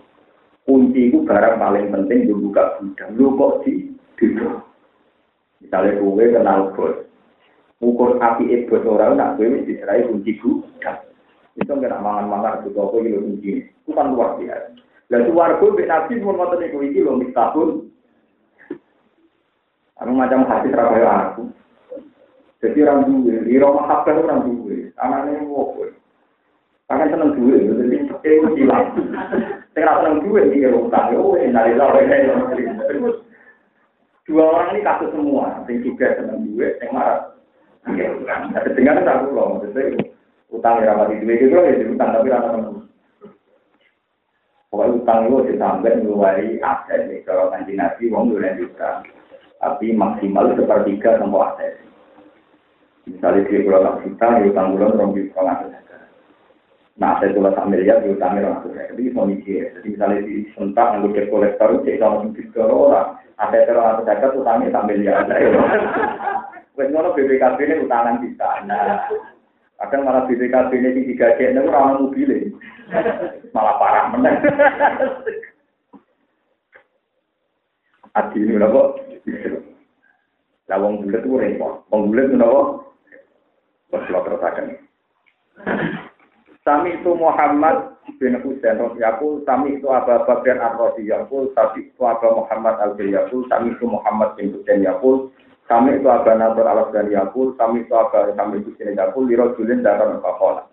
kunci 0.69 1.09
itu 1.09 1.25
barang 1.25 1.57
paling 1.57 1.89
penting 1.89 2.29
buka 2.29 2.77
gudang 2.77 3.17
lu 3.17 3.33
kok 3.41 3.65
di 3.65 3.89
duduk 4.21 4.61
misalnya 5.65 5.97
gue 5.97 6.25
kenal 6.29 6.61
bos 6.77 7.09
ukur 7.81 8.21
api 8.21 8.69
bos 8.69 8.85
orang 8.85 9.17
nak 9.17 9.41
gue 9.41 9.49
mesti 9.49 9.81
diserai 9.81 10.05
kunci 10.05 10.37
gudang 10.37 11.01
itu 11.57 11.73
nggak 11.73 12.05
mangan-mangan 12.05 12.69
itu 12.69 12.77
apa 12.77 12.97
gitu 13.01 13.19
kunci 13.25 13.51
itu 13.65 13.91
kan 13.97 14.13
luar 14.13 14.37
biasa 14.37 14.77
lalu 15.09 15.33
warga 15.33 15.67
nabi 15.89 16.21
pun 16.21 16.37
ngotot 16.37 16.61
itu 16.61 16.79
iki 16.85 17.01
loh 17.01 17.17
mistahun 17.17 17.89
Aku 19.99 20.15
macam 20.15 20.47
hati 20.47 20.71
terakhir 20.71 21.03
aku. 21.11 21.51
Jadi 22.63 22.87
orang 22.87 23.03
dua, 23.11 23.35
di 23.43 23.59
rumah 23.59 23.87
hafal 23.91 24.23
orang 24.23 24.47
dua. 24.47 24.95
Anaknya 24.95 25.43
gue. 25.43 25.91
Kangen 26.87 27.11
seneng 27.11 27.35
dua, 27.35 27.55
jadi 27.59 28.07
itu 28.07 28.47
hilang. 28.55 28.95
Saya 29.79 30.03
seneng 30.03 30.27
dua, 30.27 30.43
di 30.51 30.67
rumah 30.67 31.07
Oh, 31.15 31.39
ini 31.39 31.55
dari 31.55 31.79
Dua 34.27 34.43
orang 34.43 34.75
ini 34.75 34.83
kasus 34.83 35.15
semua. 35.15 35.63
Yang 35.71 35.87
juga 35.87 36.19
seneng 36.19 36.51
dua, 36.51 36.67
yang 36.83 36.91
marah. 36.91 37.31
Tapi 37.87 38.75
dengar 38.75 39.07
tak 39.07 39.31
loh, 39.31 39.55
maksudnya 39.55 40.03
utang 40.51 40.83
ya 40.83 40.91
rapati 40.91 41.23
dua 41.23 41.35
gitu 41.39 41.55
ya, 41.55 41.87
utang 41.95 42.11
tapi 42.11 42.27
rata 42.27 42.49
temen. 42.59 42.91
Pokoknya 44.67 44.95
utang 44.99 45.21
itu 45.31 45.55
sampai 45.55 46.03
mulai 46.03 46.59
aset 46.59 47.23
kalau 47.23 47.55
kanji 47.55 47.79
nabi, 47.79 48.11
wong 48.11 48.35
dua 48.35 48.59
juga 48.59 49.07
tapi 49.63 49.95
maksimal 49.95 50.59
sepertiga 50.59 51.23
sama 51.23 51.55
aset. 51.55 51.79
Misalnya 53.07 53.47
dia 53.47 53.63
pulau 53.63 53.81
tak 53.87 53.97
juta, 54.05 54.27
dia 54.43 54.51
utang 54.51 54.75
orang 54.75 55.15
di 55.15 55.31
sekolah 55.31 55.55
Nah, 56.99 57.15
saya 57.23 57.31
tulis 57.31 57.55
miliar, 57.71 58.03
dia 58.03 58.11
utangnya 58.11 58.43
orang 58.51 58.67
juta. 58.67 58.91
Jadi 58.91 59.07
bisa 59.07 59.23
mikir. 59.23 59.71
Jadi 59.71 59.89
misalnya 59.95 60.27
di 60.27 60.51
sentak, 60.59 60.99
nggak 60.99 61.15
dia 61.15 61.31
kolektor, 61.31 61.71
cek 61.87 61.99
sama 62.03 62.27
segitu 62.27 62.59
orang. 62.59 63.15
Aset 63.39 63.71
orang 63.71 64.03
jaga 64.03 64.35
utangnya 64.35 64.75
sak 64.75 64.87
miliar. 64.91 65.23
Wes 66.75 66.91
ngono 66.91 67.15
BPKB 67.15 67.59
ini 67.59 67.87
utangan 67.87 68.19
kita. 68.19 68.51
Nah, 68.67 69.07
kadang 69.79 70.03
malah 70.07 70.27
BPKB 70.27 70.71
ini 70.75 71.07
tiga 71.15 71.39
G 71.39 71.55
ini 71.55 71.63
orang 71.63 72.03
mobil 72.03 72.55
malah 73.55 73.75
parah 73.79 74.05
meneng. 74.15 74.39
Adi 78.19 78.39
ini 78.43 78.59
kok? 78.59 78.89
Lah 80.67 80.79
wong 80.83 81.07
bulet 81.07 81.23
ku 81.23 81.39
repot. 81.39 81.87
Wong 81.95 82.11
bulet 82.11 82.31
menapa? 82.31 82.83
Wes 83.95 84.03
kula 84.11 84.27
terusaken. 84.27 84.67
Sami 86.69 87.01
itu 87.01 87.17
Muhammad 87.17 87.97
bin 88.21 88.37
Husain 88.45 88.77
Yakul, 89.01 89.41
sami 89.49 89.81
itu 89.81 89.89
Abu 89.89 90.21
Bakar 90.29 90.61
Ar-Razi 90.61 91.09
Yakul, 91.09 91.49
sami 91.57 91.89
itu 91.89 92.03
Abu 92.05 92.45
Muhammad 92.45 92.77
Al-Yakul, 92.77 93.49
sami 93.49 93.73
itu 93.73 93.89
Muhammad 93.89 94.37
bin 94.37 94.53
Husain 94.53 94.85
Yakul, 94.85 95.33
sami 95.65 95.97
itu 95.97 96.05
Abu 96.13 96.29
Nasr 96.29 96.69
Al-Asgari 96.69 97.17
Yakul, 97.17 97.57
sami 97.57 97.89
itu 97.89 97.97
Abu 97.97 98.37
Sami 98.37 98.61
Husain 98.61 98.93
Yakul, 98.93 99.33
liro 99.33 99.57
julin 99.57 99.81
dalam 99.81 100.21
kafalah. 100.21 100.69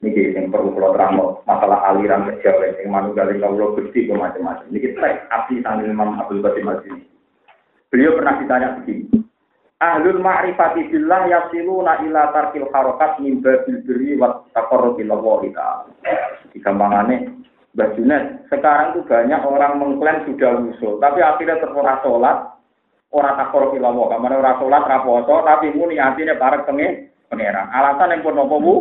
Niki 0.00 0.32
yang 0.32 0.48
perlu 0.48 0.72
kalau 0.72 0.96
terang 0.96 1.20
masalah 1.44 1.92
aliran 1.92 2.32
kecil, 2.32 2.64
yang 2.64 2.88
manunggal 2.88 3.28
yang 3.28 3.44
kalau 3.44 3.76
gede 3.76 4.08
ke 4.08 4.14
macam-macam. 4.16 4.66
Niki 4.72 4.96
tek 4.96 5.28
api 5.28 5.60
sambil 5.60 5.92
Imam 5.92 6.16
Abdul 6.16 6.40
Qasim 6.40 6.64
Al-Sini. 6.64 7.04
Beliau 7.92 8.16
pernah 8.16 8.40
ditanya 8.40 8.80
begini. 8.80 9.21
Ahlul 9.82 10.22
ma'rifati 10.22 10.94
billah 10.94 11.26
yasiluna 11.26 12.06
ila 12.06 12.30
tarkil 12.30 12.70
harokat 12.70 13.18
min 13.18 13.42
babil 13.42 13.82
biri 13.82 14.14
wa 14.14 14.46
taqarrubi 14.54 15.02
lillahi 15.02 15.50
ta'ala. 15.50 15.90
Digampangannya, 16.54 17.42
Mbak 17.74 17.90
Junet, 17.98 18.46
sekarang 18.46 18.94
itu 18.94 19.02
banyak 19.10 19.42
orang 19.42 19.82
mengklaim 19.82 20.22
sudah 20.22 20.54
usul, 20.70 21.02
tapi 21.02 21.18
akhirnya 21.18 21.58
terpura 21.58 21.98
sholat, 22.06 22.54
orang 23.10 23.34
takor 23.42 23.74
kilawo, 23.74 24.06
kamar 24.06 24.38
orang 24.38 24.62
sholat, 24.62 24.82
raposo, 24.86 25.42
tapi 25.42 25.74
muni 25.74 25.98
hatinya 25.98 26.38
bareng 26.38 26.62
pengen 26.62 27.10
pangeran. 27.26 27.66
Alasan 27.74 28.14
yang 28.14 28.22
pun 28.22 28.38
nopo 28.38 28.56
bu, 28.62 28.74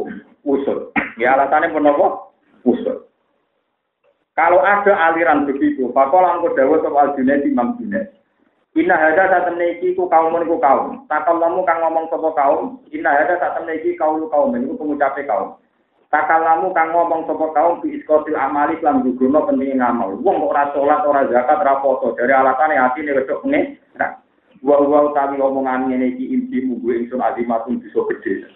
usul. 0.45 0.93
Ya 1.17 1.33
alasan 1.33 1.65
yang 1.65 1.81
pun 1.81 1.87
nopo, 1.87 2.37
usul. 2.61 3.09
Kalau 4.37 4.61
ada 4.61 4.93
aliran 5.09 5.49
begitu, 5.49 5.89
pakola 5.97 6.37
angko 6.37 6.53
dawa 6.53 6.77
soal 6.85 7.17
Junet, 7.17 7.41
Imam 7.41 7.73
Junet. 7.81 8.20
Inna 8.71 8.95
hada 8.95 9.27
saat 9.27 9.51
meniki 9.51 9.91
ku 9.99 10.07
kaum 10.07 10.31
ku 10.47 10.55
kaum. 10.63 11.03
Takal 11.11 11.43
lamu 11.43 11.67
kang 11.67 11.83
ngomong 11.83 12.07
sopo 12.07 12.31
kaum. 12.31 12.79
Inna 12.95 13.11
hada 13.11 13.35
saat 13.35 13.59
kaum 13.59 14.23
kaum. 14.31 14.55
Ini 14.55 14.71
pengucape 14.79 15.27
kaum. 15.27 15.59
Takal 16.07 16.39
lamu 16.39 16.71
kang 16.71 16.95
ngomong 16.95 17.27
sopo 17.27 17.51
kaum. 17.51 17.83
Bi 17.83 17.99
iskotil 17.99 18.39
amali 18.39 18.79
kelam 18.79 19.03
jugono 19.03 19.43
pentingin 19.43 19.83
ngamal. 19.83 20.15
Wong 20.23 20.47
ora 20.47 20.71
sholat, 20.71 21.03
ora 21.03 21.27
zakat, 21.27 21.59
ora 21.59 21.83
foto. 21.83 22.15
Dari 22.15 22.31
alasannya 22.31 22.79
hati 22.79 23.03
ini 23.03 23.11
wedok 23.11 23.43
ini. 23.43 23.75
Nah, 23.99 24.23
wa 24.63 24.79
wa 24.87 25.11
utawi 25.11 25.35
omongan 25.43 25.91
ngene 25.91 26.15
iki 26.15 26.31
inti 26.31 26.63
mugo 26.63 26.95
ingsun 26.95 27.19
azimatun 27.19 27.83
bisa 27.83 27.99
gede. 28.07 28.55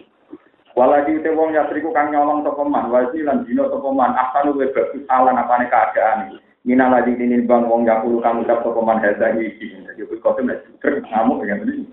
Waladi 0.72 1.20
te 1.20 1.28
wong 1.28 1.52
yastriku 1.52 1.92
kang 1.92 2.08
nyolong 2.08 2.40
sapa 2.40 2.64
man, 2.64 2.88
wasi 2.88 3.20
lan 3.20 3.44
dina 3.44 3.68
sapa 3.68 3.88
man, 3.92 4.12
ahsanu 4.16 4.56
wa 4.56 4.64
bagus 4.64 5.04
alan 5.12 5.40
keadaan 5.68 6.32
iki. 6.32 6.45
Minal 6.66 6.98
lagi 6.98 7.14
ini 7.14 7.46
bang 7.46 7.70
wong 7.70 7.86
yakulu 7.86 8.18
kamu 8.18 8.42
ucap 8.42 8.66
sopo 8.66 8.82
man 8.82 8.98
heza 8.98 9.38
iki. 9.38 9.70
Jadi 9.86 10.02
aku 10.02 10.18
kau 10.18 10.34
tuh 10.34 10.42
nggak 10.42 10.66
kamu 10.82 11.38
dengan 11.38 11.62
ini. 11.62 11.86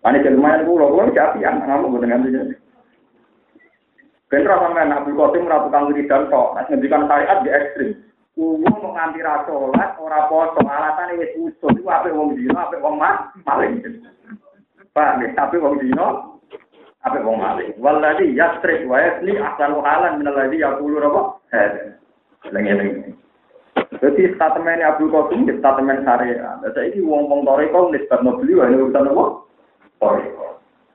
Mana 0.00 0.24
lumayan 0.24 0.64
pulau 0.64 0.88
pulau 0.96 1.12
jadi 1.12 1.36
yang 1.44 1.60
kamu 1.68 2.00
dengan 2.00 2.24
ini. 2.24 2.56
Bentra 4.32 4.56
sampai 4.56 4.88
Nabi 4.88 5.12
Qasim 5.12 5.44
ratu 5.44 5.68
kang 5.68 5.90
wiridan 5.92 6.32
tok, 6.32 6.56
nek 6.56 6.70
syariat 6.70 7.38
di 7.44 7.50
ekstrim. 7.52 7.90
Wong 8.40 8.62
mau 8.62 8.94
nganti 8.96 9.20
ra 9.20 9.44
salat 9.44 9.98
ora 10.00 10.30
poso, 10.32 10.64
alatane 10.64 11.20
usul. 11.36 11.76
Iku 11.76 11.90
apik 11.90 12.14
wong 12.16 12.38
dino, 12.38 12.56
apik 12.56 12.80
wong 12.80 12.96
mah 12.96 13.36
maling. 13.44 13.84
Pak, 14.96 15.20
tapi 15.36 15.60
wong 15.60 15.76
dino 15.82 16.40
apik 17.04 17.20
wong 17.20 17.36
maling. 17.36 17.74
Walladzi 17.76 18.32
yastrik 18.32 18.88
wa 18.88 18.96
yasni 19.02 19.36
ahsanu 19.36 19.84
halan 19.84 20.22
min 20.22 20.30
alladzi 20.30 20.62
yaqulu 20.62 21.04
apa? 21.04 21.22
Hada. 21.52 22.00
Jadi 23.90 24.22
statemen 24.38 24.78
Abdul 24.86 25.10
Qasim 25.10 25.50
di 25.50 25.58
statemen 25.58 26.06
syariah. 26.06 26.62
Jadi 26.62 26.94
ini 26.94 27.02
wong 27.02 27.26
wong 27.26 27.42
toriko 27.42 27.90
nisbat 27.90 28.22
no 28.22 28.38
beliau 28.38 28.70
ini 28.70 28.86
urusan 28.86 29.10
apa? 29.10 29.24
Toriko. 29.98 30.46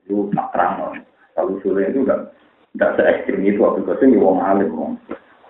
Itu 0.08 0.32
tak 0.32 0.48
terang. 0.56 1.04
Kalau 1.36 1.60
sulit 1.60 1.92
itu 1.92 2.08
enggak 2.08 2.32
enggak 2.72 2.96
se 2.96 3.02
ekstrim 3.04 3.44
itu 3.44 3.60
Abdul 3.68 3.84
Qasim 3.84 4.16
di 4.16 4.20
wong 4.24 4.40
alim 4.40 4.72
wong. 4.72 4.96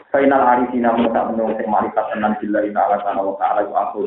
Final 0.09 0.41
arifina 0.41 0.97
mau 0.97 1.13
tak 1.13 1.27
menung 1.29 1.53
sing 1.59 1.69
marifat 1.69 2.07
tenan 2.09 2.33
bila 2.41 2.65
ina 2.65 2.81
ala 2.81 2.97
kana 3.05 3.21
wa 3.21 3.35
ta'ala 3.37 3.61
iku 3.67 3.73
aku. 3.77 4.01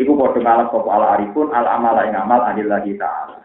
Iku 0.00 0.12
padha 0.16 0.40
ngalap 0.40 0.72
sapa 0.72 0.88
ala 0.88 1.06
arifun 1.20 1.52
al 1.52 1.66
amala 1.68 2.08
ing 2.08 2.16
amal 2.16 2.40
anillahi 2.48 2.96
ta'ala. 2.96 3.44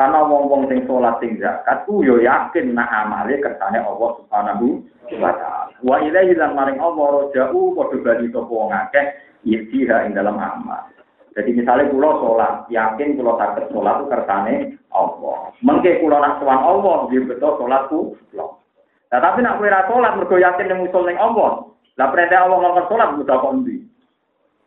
Karena 0.00 0.24
wong-wong 0.24 0.72
sing 0.72 0.88
sholat 0.88 1.20
sing 1.20 1.36
zakat 1.36 1.84
ku 1.84 2.00
yo 2.00 2.16
yakin 2.16 2.72
nak 2.72 2.88
amale 2.88 3.36
kersane 3.44 3.76
Allah 3.76 4.10
Subhanahu 4.16 4.80
wa 5.20 5.32
taala. 5.36 5.59
Wa 5.80 5.96
ilaihi 6.00 6.36
lan 6.36 6.52
maring 6.56 6.78
Allah 6.80 7.06
roja'u 7.28 7.76
padha 7.76 7.96
bali 8.04 8.28
sapa 8.28 8.52
wong 8.52 8.70
akeh 8.72 9.04
yitiha 9.48 10.08
ing 10.08 10.12
dalam 10.12 10.36
amal. 10.36 10.84
Jadi 11.30 11.54
misalnya 11.54 11.88
kulo 11.94 12.10
sholat, 12.18 12.66
yakin 12.74 13.14
kulo 13.14 13.38
takut 13.38 13.70
sholat 13.70 14.02
itu 14.02 14.06
kersane 14.10 14.54
Allah. 14.90 15.54
Mengke 15.62 16.02
kulo 16.02 16.18
nak 16.18 16.42
sowan 16.42 16.58
Allah, 16.58 17.06
dia 17.06 17.22
betul 17.22 17.54
sholatku. 17.54 18.00
Nah, 18.34 19.18
tapi 19.22 19.38
nak 19.42 19.62
kira 19.62 19.86
sholat, 19.86 20.18
mergo 20.18 20.36
yakin 20.36 20.70
yang 20.70 20.82
musul 20.82 21.06
ning 21.06 21.18
Allah. 21.22 21.70
Lah 21.98 22.08
perintah 22.10 22.50
Allah 22.50 22.58
ngomong 22.58 22.86
sholat, 22.90 23.08
buta 23.14 23.34
kok 23.38 23.54
ndi? 23.62 23.76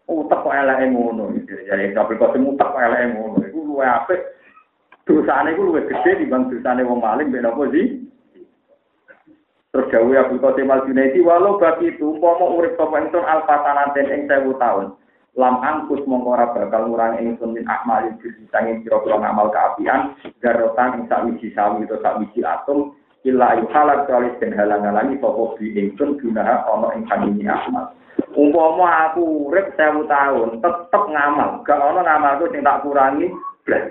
Utek 0.07 0.39
kok 0.43 0.55
eleke 0.55 0.86
ngono. 0.91 1.32
Jadi 1.47 1.95
tapi 1.95 2.20
kok 2.20 2.36
utek 2.36 2.70
kok 2.72 2.84
eleke 2.84 3.05
ngono. 3.11 3.38
Iku 3.43 3.59
luwe 3.64 3.86
apik. 3.88 4.22
Dosane 5.03 5.51
iku 5.51 5.68
luwe 5.68 5.84
gede 5.84 6.24
dibanding 6.24 6.64
dosane 6.64 6.82
wong 6.88 7.03
maling 7.03 7.28
ben 7.28 7.47
apa 7.47 7.64
sih? 7.76 8.03
Terus 9.74 9.89
dawuh 9.89 10.13
Abdul 10.13 10.38
Qasim 10.38 10.69
Al-Junaidi 10.69 11.26
walau 11.26 11.57
bagi 11.57 11.97
itu 11.97 12.13
umpama 12.13 12.45
urip 12.45 12.78
sapa 12.78 12.93
ingsun 12.93 13.26
alfatanaten 13.26 14.05
ing 14.05 14.21
1000 14.30 14.61
tahun. 14.61 14.93
Lam 15.34 15.65
angkus 15.65 16.05
mongkora 16.05 16.53
bakal 16.53 16.93
ngurang 16.93 17.17
ingsun 17.17 17.57
min 17.57 17.65
akmali 17.65 18.13
sisi 18.21 18.45
sanging 18.53 18.86
pira-pira 18.86 19.17
ngamal 19.17 19.49
kaapian 19.49 20.13
garotan 20.45 21.01
ing 21.01 21.03
sakwiji 21.09 21.49
sawi 21.57 21.89
utawa 21.89 22.05
sakwiji 22.05 22.45
atom 22.45 22.93
illa 23.26 23.57
ayu 23.57 23.65
halak 23.74 24.05
kali 24.05 24.30
den 24.38 24.53
halang-halangi 24.53 25.17
sapa 25.17 25.41
bi 25.57 25.74
ingsun 25.74 26.21
gunaha 26.21 26.69
ana 26.69 26.93
ing 26.93 27.09
kandini 27.09 27.49
amal 27.49 27.89
umpama 28.38 29.09
aku 29.09 29.49
urip 29.49 29.74
1000 29.74 30.05
tahun 30.05 30.49
tetep 30.61 31.03
ngamal 31.09 31.65
gak 31.65 31.82
ana 31.82 32.05
ngamalku 32.05 32.45
sing 32.53 32.61
tak 32.61 32.86
kurangi 32.86 33.34
blas 33.65 33.89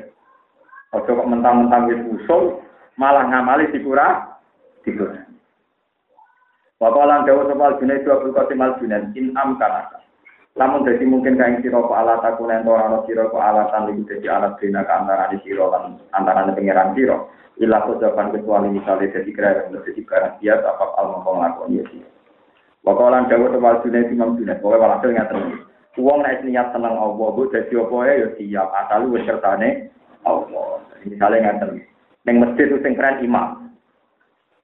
aja 0.94 1.10
kok 1.10 1.26
mentang-mentang 1.26 1.90
wis 1.90 2.06
usul 2.22 2.62
malah 2.94 3.26
ngamali 3.26 3.66
dikurang 3.74 4.30
dikurang 4.86 5.31
Bapak 6.82 7.06
lan 7.06 7.22
dawuh 7.22 7.46
sapa 7.46 7.78
Junaid 7.78 8.02
Abdul 8.02 8.34
Qasim 8.34 8.58
Al 8.58 8.74
Junaid 8.82 9.14
in 9.14 9.30
am 9.38 9.54
kanaka 9.54 10.02
Lamun 10.52 10.84
jadi 10.84 11.06
mungkin 11.08 11.40
kain 11.40 11.64
siro 11.64 11.86
ko 11.88 11.96
alat 11.96 12.20
aku 12.20 12.44
nentor 12.44 12.76
ano 12.76 13.06
siro 13.08 13.32
ko 13.32 13.40
alatan 13.40 13.88
lebih 13.88 14.04
jadi 14.04 14.36
alat 14.36 14.60
bina 14.60 14.84
ke 14.84 14.92
antara 14.92 15.32
di 15.32 15.40
siro 15.40 15.72
lan 15.72 15.96
antara 16.12 16.44
pengiran 16.52 16.92
siro. 16.92 17.32
Ilah 17.56 17.88
jawaban 17.88 18.36
kecuali 18.36 18.68
misalnya 18.68 19.16
jadi 19.16 19.30
kira 19.32 19.48
yang 19.64 19.80
jadi 19.80 20.00
barang 20.04 20.34
dia 20.44 20.60
apa 20.60 20.84
al 21.00 21.06
ngomong 21.16 21.40
lakon 21.40 21.72
ya 21.72 21.84
sih. 21.88 22.04
Wakalan 22.84 23.32
jauh 23.32 23.48
tebal 23.48 23.80
dunia 23.80 24.04
imam 24.12 24.36
dunia. 24.36 24.60
Pokoknya 24.60 24.82
walhasil 24.82 25.08
nggak 25.14 25.28
terus. 25.32 25.56
Uang 25.96 26.20
naik 26.20 26.44
niat 26.44 26.68
senang 26.76 27.00
Allah 27.00 27.28
bu 27.32 27.48
jadi 27.48 27.72
apa 27.72 27.96
ya 28.12 28.28
siap 28.36 28.68
asal 28.76 29.08
lu 29.08 29.16
sertane 29.24 29.88
Allah. 30.28 30.84
Misalnya 31.00 31.48
nggak 31.48 31.58
terus. 31.64 31.84
Neng 32.28 32.36
masjid 32.44 32.68
sing 32.76 32.92
keren 32.92 33.24
imam. 33.24 33.72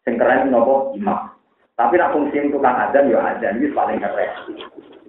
Sing 0.04 0.20
keren 0.20 0.52
nopo 0.52 0.92
imam. 0.92 1.37
Tapi 1.78 1.94
nak 1.94 2.10
fungsi 2.10 2.42
itu 2.42 2.58
kan 2.58 2.74
ada 2.74 3.06
ya 3.06 3.22
ada 3.22 3.54
ini 3.54 3.70
paling 3.70 4.02
keren. 4.02 4.30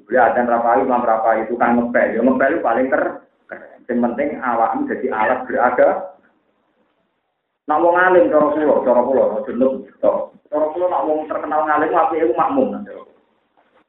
Beliau 0.06 0.26
ada 0.30 0.42
rapai, 0.46 0.86
imam 0.86 1.02
rapai 1.02 1.50
itu 1.50 1.58
kan 1.58 1.82
ngepel. 1.82 2.14
Ya 2.14 2.22
ngepel 2.22 2.54
itu 2.54 2.62
paling 2.62 2.88
ter. 2.94 3.04
Yang 3.90 3.98
penting 4.06 4.30
awak 4.38 4.78
jadi 4.86 5.08
alat 5.10 5.40
berada. 5.50 6.14
Nak 7.66 7.82
wong 7.82 7.98
alim 7.98 8.30
cara 8.30 8.54
kula, 8.54 8.76
cara 8.86 9.02
kula 9.02 9.24
aja 9.42 9.52
nuk. 9.54 9.90
Cara 9.98 10.30
nak 10.90 11.06
wong 11.10 11.26
terkenal 11.26 11.66
ngalim 11.66 11.98
apike 11.98 12.26
iku 12.26 12.34
makmum. 12.38 12.86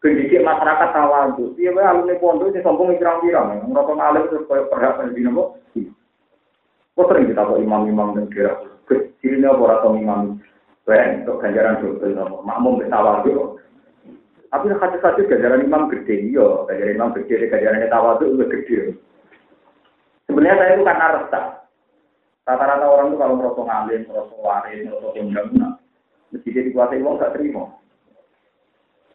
Pendidik 0.01 0.41
masyarakat 0.41 0.89
tawadhu. 0.97 1.53
Piye 1.61 1.73
wae 1.77 1.85
alumni 1.85 2.17
pondok 2.17 2.57
sing 2.57 2.65
sombong 2.65 2.97
pirang-pirang. 2.97 3.61
Ngrasa 3.69 3.93
ngalim 3.93 4.25
terus 4.33 4.49
koyo 4.49 4.65
perhak 4.73 4.97
ben 5.05 5.13
dina 5.13 5.37
kok. 5.37 5.49
Kok 6.97 7.09
sering 7.13 7.29
kita 7.29 7.45
kok 7.45 7.61
imam-imam 7.61 8.17
dan 8.17 8.25
kira. 8.33 8.57
Kecilnya 8.89 9.53
ora 9.53 9.85
imam. 9.85 10.41
Wae 10.91 11.23
untuk 11.23 11.39
ganjaran 11.39 11.79
dosa 11.79 12.27
makmum 12.43 12.83
wis 12.83 12.91
tawadhu. 12.91 13.63
Tapi 14.51 14.67
hadis-hadis 14.75 15.31
gajaran 15.31 15.63
imam 15.63 15.87
gede, 15.87 16.35
iya. 16.35 16.67
Gajaran 16.67 16.97
imam 16.99 17.15
gede, 17.15 17.47
gajaran 17.47 17.87
tawadu 17.87 18.35
itu 18.35 18.45
gede. 18.51 18.79
Sebenarnya 20.27 20.59
saya 20.59 20.75
itu 20.75 20.83
karena 20.83 21.15
resah. 21.15 21.47
Rata-rata 22.43 22.87
orang 22.91 23.15
itu 23.15 23.17
kalau 23.23 23.39
merosot 23.39 23.63
ngalim, 23.71 24.03
merosot 24.11 24.39
waris, 24.43 24.83
merosot 24.83 25.15
undang, 25.15 25.49
nah, 25.55 25.79
masjid 26.35 26.67
dikuasai 26.67 26.99
uang 26.99 27.23
gak 27.23 27.39
terima. 27.39 27.71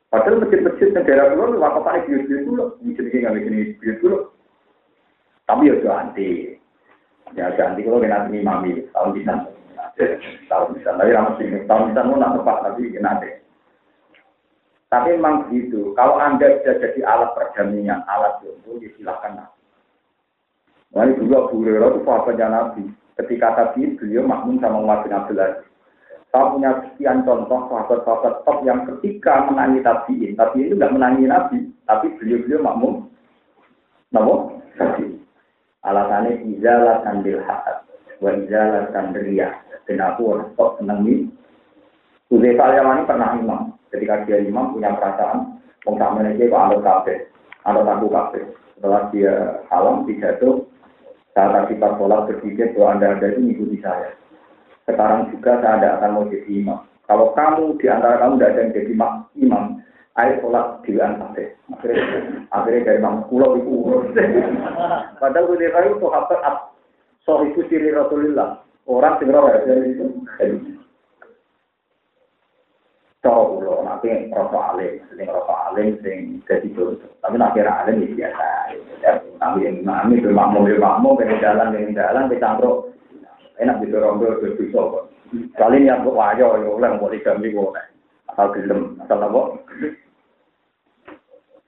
Padahal 0.07 0.39
masjid-masjid 0.47 0.95
negara 0.95 1.35
dulu, 1.35 1.59
waktu 1.59 1.81
paling 1.83 2.03
bius-bius 2.07 2.47
dulu, 2.47 2.63
masjid 2.79 3.03
ini 3.11 3.19
nggak 3.19 3.35
bikin 3.35 3.55
bius 3.83 3.99
dulu. 3.99 4.17
Tapi 5.43 5.67
ya 5.67 5.75
ganti. 5.83 6.29
Ya 7.35 7.51
ganti 7.59 7.83
kalau 7.83 7.99
kena 7.99 8.31
imami, 8.31 8.87
tahun 8.95 9.11
bisa. 9.11 9.35
Tahun 10.51 10.75
bisa, 10.75 10.91
tapi 10.91 11.15
ramah 11.15 11.39
sini. 11.39 11.63
Tahun 11.63 11.91
bisa 11.91 12.01
mau 12.03 12.19
nak 12.19 12.35
tepat, 12.35 12.57
tapi 12.67 12.91
nanti. 12.99 13.29
Tapi 14.91 15.15
memang 15.15 15.47
begitu. 15.47 15.95
Kalau 15.95 16.19
Anda 16.19 16.61
sudah 16.61 16.75
jadi 16.83 16.99
alat 17.03 17.31
perdamaian, 17.35 18.03
alat 18.05 18.43
jodoh, 18.43 18.79
ya 18.79 18.91
silahkan. 18.99 19.49
Nah, 20.95 21.07
dulu 21.11 21.33
Abu 21.35 21.55
Hurairah 21.63 21.91
itu 21.91 21.99
sahabatnya 22.07 22.47
Nabi. 22.47 22.83
Ketika 23.15 23.47
tadi 23.55 23.95
beliau 23.95 24.27
makmum 24.27 24.59
sama 24.59 24.79
Umar 24.79 25.03
bin 25.03 25.15
Abdul 25.15 25.39
Aziz. 25.39 25.67
Saya 26.31 26.51
punya 26.51 26.71
sekian 26.83 27.23
contoh 27.23 27.71
sahabat-sahabat 27.71 28.43
top 28.43 28.59
yang 28.67 28.83
ketika 28.83 29.47
menangi 29.47 29.79
tabiin, 29.79 30.35
tapi 30.35 30.67
itu 30.67 30.75
nggak 30.75 30.91
menangi 30.91 31.23
Nabi, 31.31 31.59
tapi 31.87 32.11
beliau-beliau 32.19 32.59
makmum. 32.59 32.93
Tabi. 34.75 35.15
Alasannya 35.87 36.43
izalat 36.43 37.07
andil 37.07 37.39
hakat, 37.39 37.84
wa 38.19 38.31
izalat 38.35 38.95
andriyah. 38.95 39.53
Dan 39.85 40.01
aku 40.01 40.33
orang 40.33 40.49
top 40.57 40.81
senang 40.81 41.05
ini. 41.05 41.29
Uzaifa 42.33 42.73
al 42.73 43.05
pernah 43.05 43.37
imam. 43.37 43.61
Ketika 43.93 44.25
dia 44.25 44.41
imam 44.41 44.73
punya 44.73 44.97
perasaan 44.97 45.61
wong 45.85 45.95
tak 46.01 46.13
menege 46.17 46.49
kok 46.49 46.63
anut 46.67 46.81
kabeh. 46.81 47.17
Anut 47.63 47.85
aku 47.85 48.09
kabeh. 48.09 48.43
Setelah 48.75 49.01
dia 49.13 49.33
salam 49.69 50.03
pidato 50.03 50.67
saat 51.35 51.51
akibat 51.51 51.99
sholat 51.99 52.31
berpikir 52.31 52.71
bahwa 52.73 52.95
anda 52.95 53.07
ada 53.15 53.27
ini 53.35 53.51
mengikuti 53.51 53.77
saya. 53.83 54.15
Sekarang 54.87 55.27
juga 55.29 55.59
saya 55.59 55.77
tidak 55.79 55.93
akan 55.99 56.11
mau 56.15 56.29
jadi 56.31 56.51
imam. 56.63 56.79
Kalau 57.05 57.27
kamu 57.37 57.65
di 57.77 57.85
antara 57.91 58.17
kamu 58.23 58.33
tidak 58.39 58.49
ada 58.51 58.59
yang 58.59 58.71
jadi 58.73 58.91
imam 59.43 59.63
ayo 60.15 60.33
sholat 60.39 60.65
di 60.87 60.91
kabeh. 60.95 61.47
Akhirnya 61.75 62.03
akhirnya 62.55 62.85
dari 62.87 62.99
imam 63.03 63.15
pulau 63.27 63.59
itu 63.59 63.71
urus. 63.83 64.15
Padahal 65.19 65.51
udah 65.51 65.69
kayu 65.75 65.91
sahabat 65.99 66.39
itu 67.25 67.61
siri 67.67 67.89
Rasulullah 67.89 68.61
orang 68.85 69.17
sing 69.17 69.33
roh 69.33 69.49
ya 69.49 69.59
itu 69.81 70.05
cara 73.25 73.41
kula 73.49 73.81
nanti 73.81 74.13
rasa 74.29 74.59
alim, 74.77 75.01
sing 75.17 75.25
rasa 75.25 75.53
alim 75.73 75.97
sing 76.05 76.45
dadi 76.45 76.69
contoh. 76.77 77.09
Tapi 77.25 77.35
nak 77.41 77.57
kira 77.57 77.81
alim 77.81 78.05
ya 78.05 78.29
biasa. 78.29 78.45
Tapi 79.41 79.65
yang 79.65 79.81
imami 79.81 80.21
itu 80.21 80.29
makmum 80.29 80.69
ya 80.69 80.77
makmum, 80.77 81.17
pengen 81.17 81.41
jalan 81.41 81.73
jalan. 81.97 82.29
Enak 83.55 83.79
di 83.81 83.87
rondo 83.89 84.29
itu 84.29 84.67
bisa 84.67 84.77
kok. 84.77 85.09
Kali 85.55 85.79
ini 85.79 85.89
aku 85.89 86.11
wajo 86.13 86.59
ya 86.59 86.69
oleh 86.69 86.89
mau 87.01 87.09
digambi 87.09 87.55
kok. 87.55 87.73
Asal 88.29 88.51
gelem, 88.51 88.99
apa? 89.07 89.41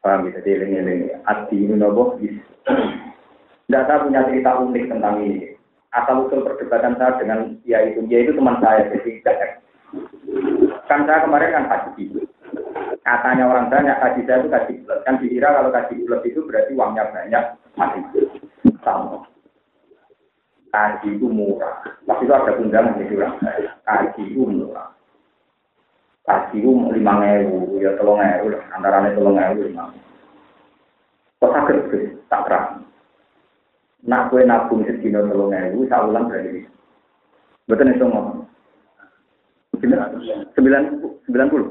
Paham 0.04 0.28
bisa 0.28 0.44
dieling-eling. 0.44 1.16
Ati 1.26 1.58
ini 1.58 1.74
nopo. 1.80 2.20
Tidak 3.68 3.84
saya 3.84 4.00
punya 4.00 4.24
cerita 4.32 4.64
unik 4.64 4.86
tentang 4.88 5.20
ini. 5.28 5.52
Asal 5.92 6.24
usul 6.24 6.48
perdebatan 6.48 6.96
saya 6.96 7.20
dengan 7.20 7.60
ya 7.68 7.84
itu, 7.84 8.00
ya 8.08 8.24
itu 8.24 8.32
teman 8.32 8.64
saya, 8.64 8.88
jadi 8.96 9.20
tidak 9.20 9.60
Kan 10.88 11.04
saya 11.04 11.28
kemarin 11.28 11.52
kan 11.52 11.68
haji. 11.68 12.16
Katanya 13.04 13.44
orang 13.44 13.68
banyak 13.68 14.00
haji 14.00 14.22
saya 14.24 14.40
itu 14.40 14.48
kaji 14.48 14.72
bulat. 14.84 15.00
Kan 15.04 15.20
dikira 15.20 15.52
kalau 15.52 15.72
kaji 15.76 16.00
bulat 16.00 16.22
itu 16.24 16.40
berarti 16.48 16.72
uangnya 16.80 17.04
banyak. 17.12 17.44
Mati. 17.76 18.00
Sama. 18.84 19.28
Kaji 20.72 21.08
itu 21.20 21.28
murah. 21.28 21.84
Waktu 22.08 22.24
itu 22.24 22.34
ada 22.36 22.52
undangan 22.56 23.00
di 23.00 23.16
orang. 23.20 23.36
Kaji 23.84 24.22
itu 24.32 24.44
murah. 24.48 24.96
Kaji 26.24 26.56
itu 26.60 26.72
lima 26.72 27.14
ngewu, 27.20 27.84
ya 27.84 27.96
tolong 28.00 28.20
ngewu 28.20 28.48
lah. 28.56 28.64
Antara 28.76 29.12
tolong 29.12 29.36
ngewu 29.36 29.60
lima. 29.72 29.92
Kok 31.44 31.52
sakit 31.52 31.80
tak 32.32 32.44
terang. 32.48 32.88
Nak 34.08 34.32
kue 34.32 34.48
nabung 34.48 34.88
sedino 34.88 35.20
saya 35.28 36.04
ulang 36.08 36.32
berarti. 36.32 36.64
Betul 37.68 37.92
itu 37.92 38.08
ngomong. 38.08 38.48
Sembilan 39.78 40.08
sembilan 40.56 40.82
puluh. 40.96 41.12
Sembilan 41.28 41.48
puluh. 41.52 41.66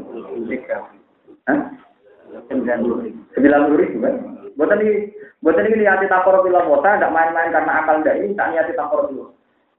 Sembilan 3.32 3.61
puluh 3.64 3.78
ribu 3.80 3.97
kan? 4.05 4.14
Buatan 4.57 4.80
ini, 4.80 5.12
buatan 5.45 5.68
ini 5.68 5.84
niati 5.84 6.09
takor 6.09 6.41
bila 6.41 6.64
kota, 6.64 6.97
tidak 6.97 7.12
main-main 7.12 7.53
karena 7.53 7.84
akal 7.84 8.01
tidak 8.01 8.24
ini, 8.24 8.32
tak 8.32 8.57
niati 8.57 8.72
takor 8.72 9.09
dulu. 9.09 9.32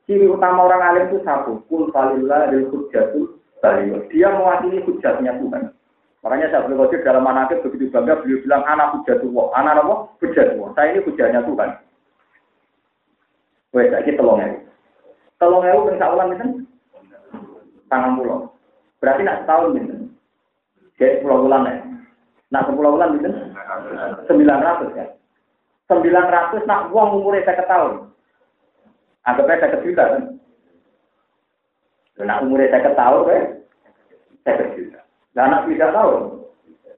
Ciri 0.05 0.29
utama 0.29 0.69
orang 0.69 0.85
alim 0.85 1.03
itu 1.09 1.17
satu, 1.25 1.65
kul 1.65 1.89
falillah 1.89 2.53
dan 2.53 2.69
hujjatul 2.69 3.41
baliyo. 3.57 4.05
Dia 4.13 4.29
mewakili 4.33 4.85
hujatnya 4.85 5.33
Tuhan. 5.41 5.73
Makanya 6.21 6.47
saya 6.53 6.69
wajib 6.69 7.01
dalam 7.01 7.25
manakib 7.25 7.61
begitu 7.65 7.89
bangga 7.89 8.21
beliau 8.21 8.41
bilang 8.45 8.63
anak 8.69 8.93
hujatullah. 8.97 9.47
Anak 9.57 9.81
apa? 9.81 9.95
Hujatullah. 10.21 10.69
Saya 10.77 10.87
ini 10.93 11.05
hujatnya 11.05 11.41
Tuhan. 11.45 11.71
Wes, 13.77 13.93
tolong 14.17 14.41
ya. 14.41 14.49
Tolong 15.37 15.61
ya, 15.61 15.77
bisa 15.77 16.05
ulang 16.09 16.29
itu 16.33 16.47
tangan 17.93 18.17
pulau. 18.17 18.49
Berarti 18.97 19.21
nak 19.21 19.45
setahun 19.45 19.77
gitu. 19.77 19.95
Jadi 20.97 21.21
sepuluh 21.21 21.45
bulan 21.45 21.69
ya. 21.69 21.75
Nak 22.49 22.65
sepuluh 22.65 22.97
bulan 22.97 23.13
gitu. 23.21 23.29
Sembilan 24.25 24.65
ratus 24.65 24.91
ya. 24.97 25.05
900 25.87 26.67
nak 26.67 26.91
uang 26.91 27.23
umurnya 27.23 27.47
saya 27.47 27.63
tahun. 27.63 28.11
Anggapnya 29.23 29.61
saya 29.61 29.77
juta 29.85 30.03
kan. 30.03 30.23
Nak 32.25 32.41
umurnya 32.43 32.73
saya 32.73 32.91
tahun 32.91 33.21
kan. 33.23 33.43
Saya 34.43 34.65
juta. 34.73 34.99
Dan 35.37 35.53
anak 35.53 35.69
tidak 35.69 35.93
tahu. 35.93 36.11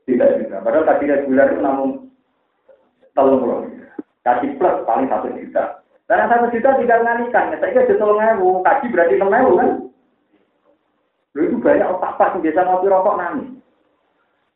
Tidak 0.07 0.29
juta. 0.41 0.55
Padahal 0.63 0.87
tadi 0.87 1.05
bulan 1.27 1.51
itu 1.51 1.61
namun 1.61 1.89
telung 3.13 3.43
puluh. 3.43 3.67
Kasih 4.23 4.55
plus 4.57 4.75
paling 4.87 5.11
satu 5.11 5.27
juta. 5.35 5.78
Karena 6.09 6.25
satu 6.25 6.49
juta 6.49 6.73
tidak 6.81 7.05
ngalihkan. 7.05 7.53
Saya 7.61 7.69
kira 7.69 7.85
juta 7.85 8.05
ngewu. 8.09 8.65
Kaji 8.65 8.85
berarti 8.89 9.13
enam 9.21 9.29
kan. 9.29 9.69
Lalu 11.37 11.45
itu 11.45 11.55
banyak 11.61 11.85
otak 11.85 12.17
pas 12.17 12.33
yang 12.33 12.41
biasa 12.41 12.65
ngopi 12.65 12.87
rokok 12.89 13.17
nangis. 13.21 13.49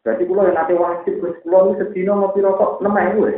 Berarti 0.02 0.24
pulau 0.26 0.50
yang 0.50 0.58
nanti 0.58 0.74
wajib, 0.74 1.14
pulau 1.46 1.70
ini 1.70 1.80
sedino 1.80 2.14
ngopi 2.18 2.44
rokok, 2.44 2.82
lemah 2.84 3.04
ya. 3.08 3.14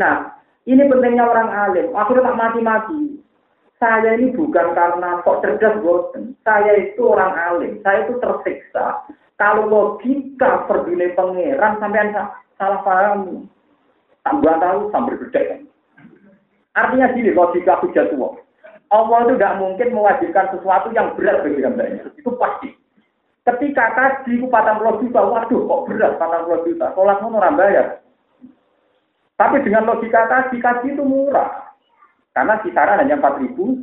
nah, 0.00 0.14
ini 0.64 0.86
pentingnya 0.86 1.26
orang 1.26 1.50
alim. 1.52 1.92
Akhirnya 1.92 2.32
tak 2.32 2.38
mati-mati. 2.38 3.20
Saya 3.76 4.16
ini 4.16 4.32
bukan 4.32 4.72
karena 4.72 5.20
kok 5.20 5.44
cerdas 5.44 5.76
boten. 5.84 6.32
Saya 6.40 6.72
itu 6.80 7.04
orang 7.04 7.36
alim. 7.36 7.84
Saya 7.84 8.08
itu 8.08 8.16
tersiksa. 8.16 9.04
Kalau 9.36 9.68
logika 9.68 10.64
perdunia 10.64 11.12
pangeran 11.12 11.76
sampai 11.76 12.16
salah 12.56 12.80
paham. 12.80 13.44
Tambah 14.24 14.56
tahu 14.56 14.88
sambil 14.88 15.20
berdek. 15.20 15.68
Artinya 16.76 17.08
gini, 17.16 17.32
logika 17.32 17.80
hujat 17.80 18.12
tua. 18.12 18.36
Allah 18.92 19.18
itu 19.26 19.34
tidak 19.34 19.56
mungkin 19.58 19.88
mewajibkan 19.96 20.46
sesuatu 20.54 20.92
yang 20.92 21.16
berat 21.16 21.42
bagi 21.42 21.64
hambanya. 21.64 22.06
Itu 22.14 22.36
pasti. 22.36 22.70
Ketika 23.42 23.94
kaji 23.94 24.42
ku 24.42 24.46
patang 24.52 24.78
puluh 24.78 25.00
juta, 25.02 25.22
waduh 25.24 25.60
kok 25.64 25.84
berat 25.88 26.12
patang 26.20 26.44
puluh 26.46 26.62
juta. 26.68 26.92
Sholat 26.94 27.18
mau 27.24 27.34
orang 27.40 27.58
bayar. 27.58 27.86
Tapi 29.40 29.64
dengan 29.64 29.88
logika 29.88 30.28
kaji, 30.28 30.60
kaji 30.60 30.86
itu 30.94 31.02
murah. 31.02 31.74
Karena 32.36 32.60
kisaran 32.60 33.00
hanya 33.00 33.16
empat 33.18 33.40
ribu. 33.40 33.80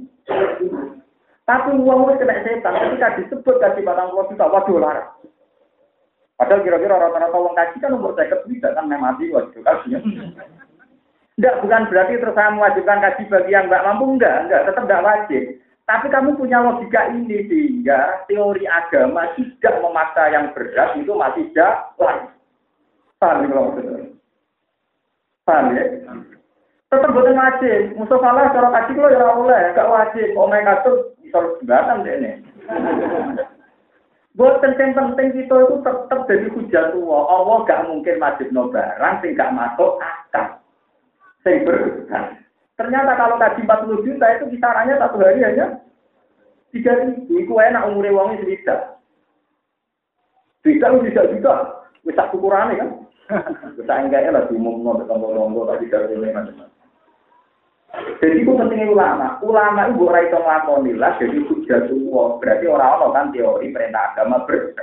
Tapi 1.44 1.70
uang 1.76 2.14
itu 2.14 2.24
kena 2.24 2.46
setan. 2.46 2.78
Ketika 2.78 3.08
disebut 3.20 3.56
kaji 3.60 3.82
patang 3.84 4.14
puluh 4.14 4.30
juta, 4.32 4.46
waduh 4.48 4.78
larang. 4.80 5.10
Padahal 6.40 6.64
kira-kira 6.64 6.96
rata-rata 6.96 7.38
uang 7.42 7.56
kaji 7.58 7.76
kan 7.82 7.96
umur 7.96 8.16
saya 8.16 8.40
tidak 8.46 8.72
kan 8.72 8.88
mati 8.88 9.34
waduh 9.34 9.62
kajinya. 9.64 10.00
Enggak, 11.34 11.66
bukan 11.66 11.84
berarti 11.90 12.14
terus 12.22 12.36
saya 12.38 12.50
mewajibkan 12.54 13.02
kaji 13.02 13.24
bagi 13.26 13.52
yang 13.58 13.66
nggak 13.66 13.86
mampu, 13.90 14.06
enggak, 14.14 14.36
enggak, 14.46 14.62
tetap 14.70 14.84
enggak 14.86 15.06
wajib. 15.06 15.44
Tapi 15.84 16.08
kamu 16.08 16.40
punya 16.40 16.64
logika 16.64 17.12
ini 17.12 17.44
sehingga 17.50 18.24
teori 18.32 18.64
agama 18.64 19.28
tidak 19.36 19.76
memaksa 19.84 20.32
yang 20.32 20.46
berat 20.56 20.96
itu 20.96 21.12
masih 21.12 21.46
jalan. 21.52 22.32
Paham 23.20 23.44
ya 23.44 23.52
maksudnya? 23.52 24.00
Paham 25.44 25.76
ya? 25.76 25.84
Tetap 26.88 27.10
buatan 27.12 27.36
wajib. 27.36 27.82
Musuh 28.00 28.20
salah 28.22 28.54
cara 28.56 28.70
kaji 28.72 28.92
kalau 28.96 29.12
ya 29.12 29.28
oleh, 29.36 29.62
gak 29.76 29.92
wajib. 29.92 30.28
Omeng 30.40 30.64
kasus 30.64 31.00
bisa 31.20 31.40
sembarangan 31.60 32.06
deh 32.06 32.16
ini. 32.16 32.32
Buat 34.40 34.64
penting-penting 34.64 35.36
kita 35.36 35.56
itu 35.68 35.76
tetap 35.84 36.20
jadi 36.32 36.48
hujat 36.48 36.86
tua. 36.96 37.20
Allah 37.28 37.58
gak 37.68 37.84
mungkin 37.92 38.24
wajib 38.24 38.56
no 38.56 38.72
barang 38.72 39.20
sing 39.20 39.36
gak 39.36 39.52
masuk 39.52 40.00
akal. 40.00 40.63
Sing. 41.44 41.68
Ternyata 42.74 43.12
kalau 43.20 43.36
kaji 43.38 43.62
40 43.68 44.06
juta 44.08 44.26
itu 44.34 44.46
kisarannya 44.58 44.96
satu 44.98 45.22
hari 45.22 45.46
hanya 45.46 45.84
tiga 46.74 46.92
ribu. 47.04 47.30
Itu 47.38 47.54
enak 47.60 47.86
umurnya 47.92 48.16
uangnya 48.16 48.42
sedikit. 48.42 48.80
Tidak 50.64 50.90
lu 50.90 51.06
tidak 51.06 51.30
juga. 51.36 51.54
Bisa 52.02 52.32
ukurannya 52.34 52.80
kan. 52.80 52.90
Bisa 53.78 53.94
enggaknya 53.94 54.36
lah 54.36 54.44
diumum 54.50 54.84
no 54.84 55.00
tonggo-tonggo 55.06 55.70
tadi 55.70 55.88
dari 55.88 56.18
macam 56.20 56.68
Jadi 57.94 58.42
itu 58.42 58.52
pentingnya 58.58 58.90
ulama. 58.90 59.38
Ulama 59.46 59.86
itu 59.86 60.02
bukan 60.02 60.26
itu 60.26 60.38
ngelakoni 60.42 60.92
lah. 60.98 61.14
Jadi 61.22 61.38
hujah 61.46 61.80
semua. 61.86 62.42
Berarti 62.42 62.66
orang-orang 62.66 63.14
kan 63.14 63.26
teori 63.30 63.70
perintah 63.70 64.04
agama 64.12 64.42
ber. 64.50 64.74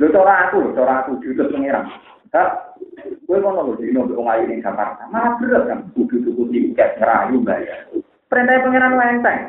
Lu 0.00 0.08
cara 0.12 0.48
aku, 0.48 0.72
cara 0.72 1.04
aku 1.04 1.20
jutus 1.20 1.52
pengirang. 1.52 1.92
Kak, 2.34 2.78
gue 3.26 3.38
mau 3.38 3.54
nunggu 3.54 3.78
di 3.78 3.94
nunggu 3.94 4.18
ngayu 4.18 4.50
di 4.50 4.64
Jakarta. 4.64 5.06
Malah 5.10 5.38
berat 5.38 5.62
kan, 5.70 5.78
kudu 5.94 6.26
tuku 6.26 6.42
tiket 6.50 6.98
ngerayu 6.98 7.38
bayar. 7.46 7.86
Perintah 8.26 8.58
pangeran 8.62 8.98
lenteng. 8.98 9.40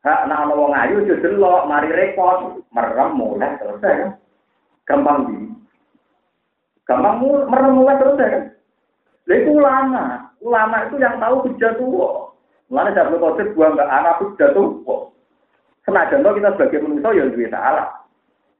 Hak 0.00 0.28
nak 0.28 0.48
ana 0.48 0.54
wong 0.56 0.72
ayu 0.72 1.04
aja 1.04 1.14
delok, 1.20 1.68
mari 1.68 1.92
repot, 1.92 2.64
merem 2.72 3.10
mulai 3.16 3.56
selesai 3.60 4.00
kan. 4.00 4.10
Gampang 4.88 5.18
di. 5.28 5.36
Gampang 6.88 7.20
merem 7.24 7.72
mulai 7.76 8.00
kan. 8.00 8.44
Lha 9.28 9.34
itu 9.36 9.50
ulama. 9.54 10.04
Ulama 10.40 10.76
itu 10.88 10.96
yang 10.96 11.20
tahu 11.20 11.44
hujah 11.44 11.72
tua. 11.76 12.32
Mulane 12.72 12.96
Abdul 12.96 13.20
Qadir 13.20 13.46
buang 13.52 13.76
ke 13.76 13.84
anak 13.84 14.18
hujah 14.24 14.50
tua. 14.56 14.96
Senajan 15.84 16.24
kita 16.24 16.50
sebagai 16.56 16.82
manusia 16.86 17.18
ya 17.18 17.24
duwe 17.28 17.46
salah. 17.52 17.99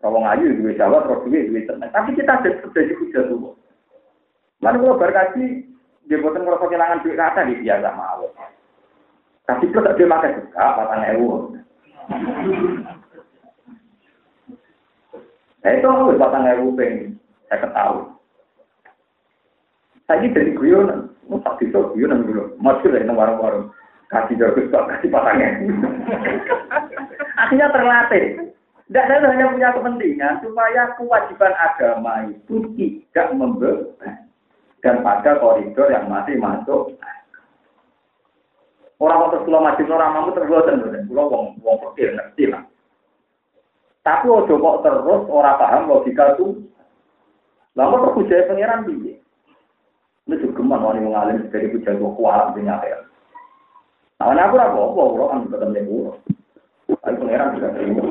Kalau 0.00 0.24
ngayu 0.24 0.56
duwe 0.56 0.72
Jawa 0.80 1.04
terus 1.04 1.22
duwe 1.28 1.48
duwe 1.52 1.60
tenang. 1.68 1.92
Tapi 1.92 2.16
kita 2.16 2.40
terjadi 2.40 2.92
hujah 2.96 3.22
tuh. 3.28 3.52
Lalu 4.64 4.76
kalau 4.80 5.00
berkaji, 5.00 5.46
dia 6.08 6.20
buatan 6.20 6.44
kalau 6.44 6.60
kehilangan 6.64 7.00
duit 7.04 7.16
kata 7.20 7.48
di 7.48 7.60
biasa 7.60 7.88
mau. 7.96 8.24
Tapi 9.44 9.64
itu 9.68 9.78
tak 9.80 9.96
dia 9.96 10.08
makan 10.08 10.36
juga, 10.36 10.64
patang 10.76 11.02
ewu. 11.16 11.28
Nah 15.60 15.76
itu 15.76 15.84
aku 15.84 16.16
batang 16.16 16.48
ewu 16.56 16.72
pengen, 16.72 17.20
saya 17.52 17.60
ketahui. 17.60 18.16
Saya 20.08 20.24
dari 20.32 20.56
guyonan, 20.56 21.12
mau 21.28 21.36
tak 21.44 21.60
bisa 21.60 21.84
guyonan 21.92 22.24
dulu, 22.24 22.56
masuk 22.64 22.88
dari 22.88 23.04
warung-warung. 23.04 23.68
Kasih 24.08 24.40
jago 24.40 24.56
kasih 24.72 25.12
patangnya. 25.12 25.60
Akhirnya 27.44 27.68
terlatih. 27.76 28.49
Tidak, 28.90 29.06
saya 29.06 29.22
hanya 29.22 29.54
punya 29.54 29.70
kepentingan 29.70 30.42
supaya 30.42 30.82
kewajiban 30.98 31.54
agama 31.54 32.26
itu 32.26 32.74
tidak 32.74 33.30
membeban 33.38 34.26
dan 34.82 35.06
pada 35.06 35.38
koridor 35.38 35.94
yang 35.94 36.10
masih 36.10 36.34
masuk. 36.42 36.98
Orang 38.98 39.22
waktu 39.22 39.46
sekolah 39.46 39.62
masih 39.62 39.86
orang 39.94 40.10
mampu 40.10 40.34
terbuatan, 40.34 41.06
pulau 41.06 41.30
wong 41.30 41.44
wong 41.62 41.78
pikir 41.94 42.18
ngerti 42.18 42.50
lah. 42.50 42.66
Tapi 44.02 44.26
ojo 44.26 44.58
kok 44.58 44.82
terus 44.82 45.22
orang 45.30 45.60
paham 45.62 45.82
logika 45.86 46.34
itu. 46.34 46.66
Lalu 47.78 47.94
terus 47.94 48.16
hujai 48.18 48.48
pangeran 48.50 48.90
piye? 48.90 49.22
Ini 50.26 50.34
juga 50.42 50.66
man 50.66 50.82
wani 50.82 51.06
mengalim 51.06 51.46
dari 51.54 51.70
hujai 51.70 51.94
gua 51.94 52.10
kualat 52.18 52.58
di 52.58 52.66
nyata. 52.66 53.06
Nah, 54.18 54.34
aku 54.34 54.58
rapopo, 54.58 55.14
pulau 55.14 55.30
kan 55.30 55.46
ketemu 55.46 55.80
pulau. 55.86 56.14
Tapi 57.06 57.14
pangeran 57.22 57.54
juga 57.54 57.70
terima. 57.78 58.09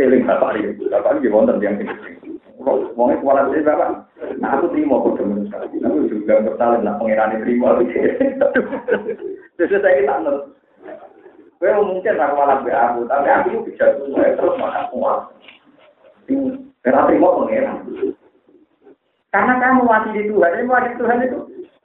Aku 0.00 0.08
eling 0.08 0.24
bapak 0.24 0.56
ini, 0.56 0.80
bapak 0.88 1.20
ini 1.20 1.28
wonten 1.28 1.60
yang. 1.60 1.76
Kalau 1.76 2.88
mau 2.96 3.12
kualat 3.20 3.52
sih 3.52 3.60
bapak, 3.60 4.08
nah 4.40 4.56
aku 4.56 4.72
terima 4.72 4.96
kok 4.96 5.20
temen 5.20 5.44
sekali. 5.44 5.76
Aku 5.76 6.08
juga 6.08 6.40
bersalin 6.40 6.88
lah 6.88 6.96
pangeran 6.96 7.36
terima. 7.44 7.76
Terus 9.60 9.76
saya 9.76 10.00
kita 10.00 10.14
nol. 10.24 10.56
Gue 11.60 11.68
mungkin 11.84 12.16
aku 12.16 12.32
malah 12.32 12.64
be 12.64 12.72
aku, 12.72 13.04
tapi 13.12 13.28
aku 13.28 13.46
itu 13.52 13.60
bisa 13.68 13.92
tuh 14.00 14.08
terus 14.16 14.56
makan 14.56 14.84
kuat. 14.88 15.20
Karena 16.80 17.04
terima 17.04 17.36
pangeran. 17.36 17.76
Karena 19.36 19.54
kamu 19.60 19.82
mati 19.84 20.08
di 20.16 20.22
Tuhan, 20.32 20.52
ini 20.56 20.64
mati 20.64 20.96
Tuhan 20.96 21.28
itu 21.28 21.38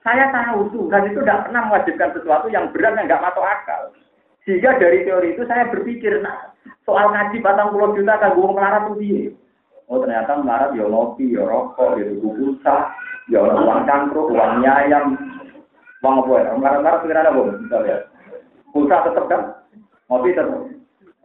saya 0.08 0.32
tahu 0.32 0.72
Tuhan 0.72 1.12
itu 1.12 1.20
tidak 1.20 1.52
pernah 1.52 1.68
mewajibkan 1.68 2.16
sesuatu 2.16 2.48
yang 2.48 2.72
berat 2.72 2.96
yang 2.96 3.12
nggak 3.12 3.24
masuk 3.28 3.44
akal. 3.44 3.92
Sehingga 4.46 4.78
dari 4.78 5.02
teori 5.02 5.34
itu 5.34 5.44
saya 5.50 5.66
berpikir, 5.74 6.22
nah, 6.22 6.54
soal 6.86 7.10
ngaji 7.10 7.42
batang 7.42 7.74
pulau 7.74 7.98
juta 7.98 8.14
kan 8.22 8.38
gue 8.38 8.46
melarat 8.46 8.86
tuh 8.86 8.98
dia. 9.02 9.34
Oh 9.90 10.02
ternyata 10.02 10.38
melarat 10.42 10.78
ya 10.78 10.86
ngopi, 10.86 11.34
ya 11.34 11.46
rokok, 11.46 11.98
ya 11.98 12.06
tuku 12.14 12.30
pulsa, 12.30 12.94
ya 13.30 13.42
uang 13.42 13.90
cangkruk, 13.90 14.30
uang 14.30 14.62
nyayam, 14.62 15.18
uang 16.06 16.16
apa 16.26 16.34
ya? 16.38 16.52
Melarat-melarat 16.58 17.02
pikiran 17.02 17.30
apa? 17.30 17.42
Kita 17.58 17.78
lihat. 17.86 18.02
Pulsa 18.70 18.96
tetap 19.02 19.26
kan? 19.26 19.42
Ngopi 20.14 20.38
tetap. 20.38 20.62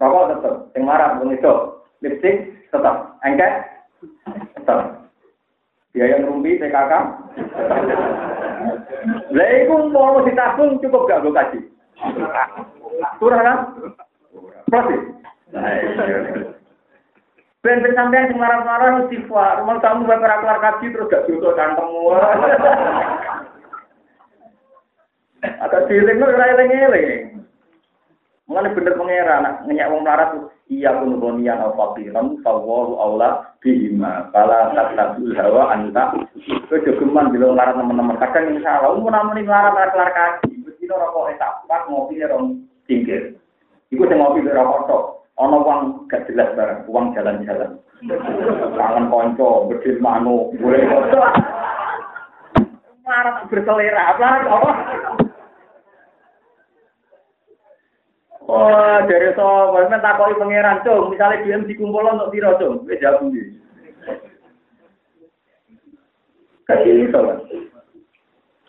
Rokok 0.01 0.29
tetap. 0.33 0.55
Yang 0.73 0.85
marah, 0.89 1.11
bung 1.21 1.33
itu. 1.37 1.55
Lipstick 2.01 2.37
tetap. 2.73 3.21
Engket 3.21 3.53
tetap. 4.57 4.81
Biaya 5.93 6.25
rumpi, 6.25 6.57
PKK. 6.57 6.93
Lah 9.37 9.49
itu 9.61 9.75
mau 9.93 10.25
ditabung 10.25 10.81
cukup 10.81 11.05
gak 11.05 11.21
gue 11.21 11.37
kasih? 11.37 11.62
Surah 13.20 13.40
kan? 13.40 13.59
Proses. 14.68 15.03
Ben-ben 17.61 17.92
sampean 17.92 18.32
sing 18.32 18.40
marah-marah 18.40 19.05
istighfar. 19.05 19.61
Mau 19.68 19.76
kamu 19.84 20.09
bae 20.09 20.16
ora 20.16 20.40
keluar 20.40 20.59
kaji 20.64 20.96
terus 20.96 21.11
gak 21.12 21.28
dosa 21.28 21.53
kantengmu. 21.61 22.16
Ada 25.40 25.88
dieling 25.88 26.24
ora 26.24 26.57
eling-eling. 26.57 27.40
Mulane 28.48 28.74
bener 28.74 28.98
pangeran 28.98 29.46
nak 29.46 29.55
ngenyak 29.62 29.88
wong 29.94 30.03
melarat 30.03 30.30
iya 30.66 30.90
pun 30.98 31.22
bonian 31.22 31.62
au 31.62 31.70
fakiran 31.70 32.34
fawahu 32.42 32.98
aula 32.98 33.46
bihima 33.62 34.26
pala 34.34 34.74
tatabul 34.74 35.30
hawa 35.38 35.70
anta 35.70 36.18
itu 36.34 36.90
geman 36.98 37.30
bila 37.30 37.55
larat 37.55 37.78
teman-teman 37.78 38.18
kadang 38.18 38.51
ini 38.51 38.59
salah 38.66 38.90
umum 38.90 39.14
namun 39.14 39.38
ini 39.38 39.46
larat 39.46 39.70
larat 39.70 39.94
kelar 39.94 40.11
kaki 40.11 40.66
begitu 40.66 40.90
rokok 40.90 41.30
etapak 41.30 41.86
ngopi 41.86 42.26
rong 42.26 42.66
tingkir 42.91 43.38
Iku 43.95 44.07
sing 44.07 44.18
ngopi 44.18 44.43
ora 44.51 44.66
foto 44.66 44.99
ana 45.38 45.57
uang 45.62 46.11
gak 46.11 46.26
jelas 46.26 46.51
barang 46.59 46.91
uang 46.91 47.14
jalan-jalan 47.14 47.78
kangen 48.74 49.07
konco 49.09 49.70
bedil 49.70 49.97
manu 50.03 50.51
boleh 50.59 50.82
foto 50.91 51.18
marah 53.07 53.47
berselera 53.47 54.03
apa 54.14 54.28
Oh, 58.51 58.99
dari 59.07 59.30
so, 59.38 59.70
mana 59.78 60.03
takoi 60.03 60.34
pangeran 60.34 60.82
cung, 60.82 61.14
misalnya 61.14 61.47
dia 61.47 61.62
dikumpul 61.62 62.03
untuk 62.03 62.34
tiro 62.34 62.59
cung, 62.59 62.82
wis 62.82 62.99
jawab 62.99 63.30
iki. 63.30 63.55
Kasih 66.66 67.07
itu 67.07 67.14
kan. 67.14 67.38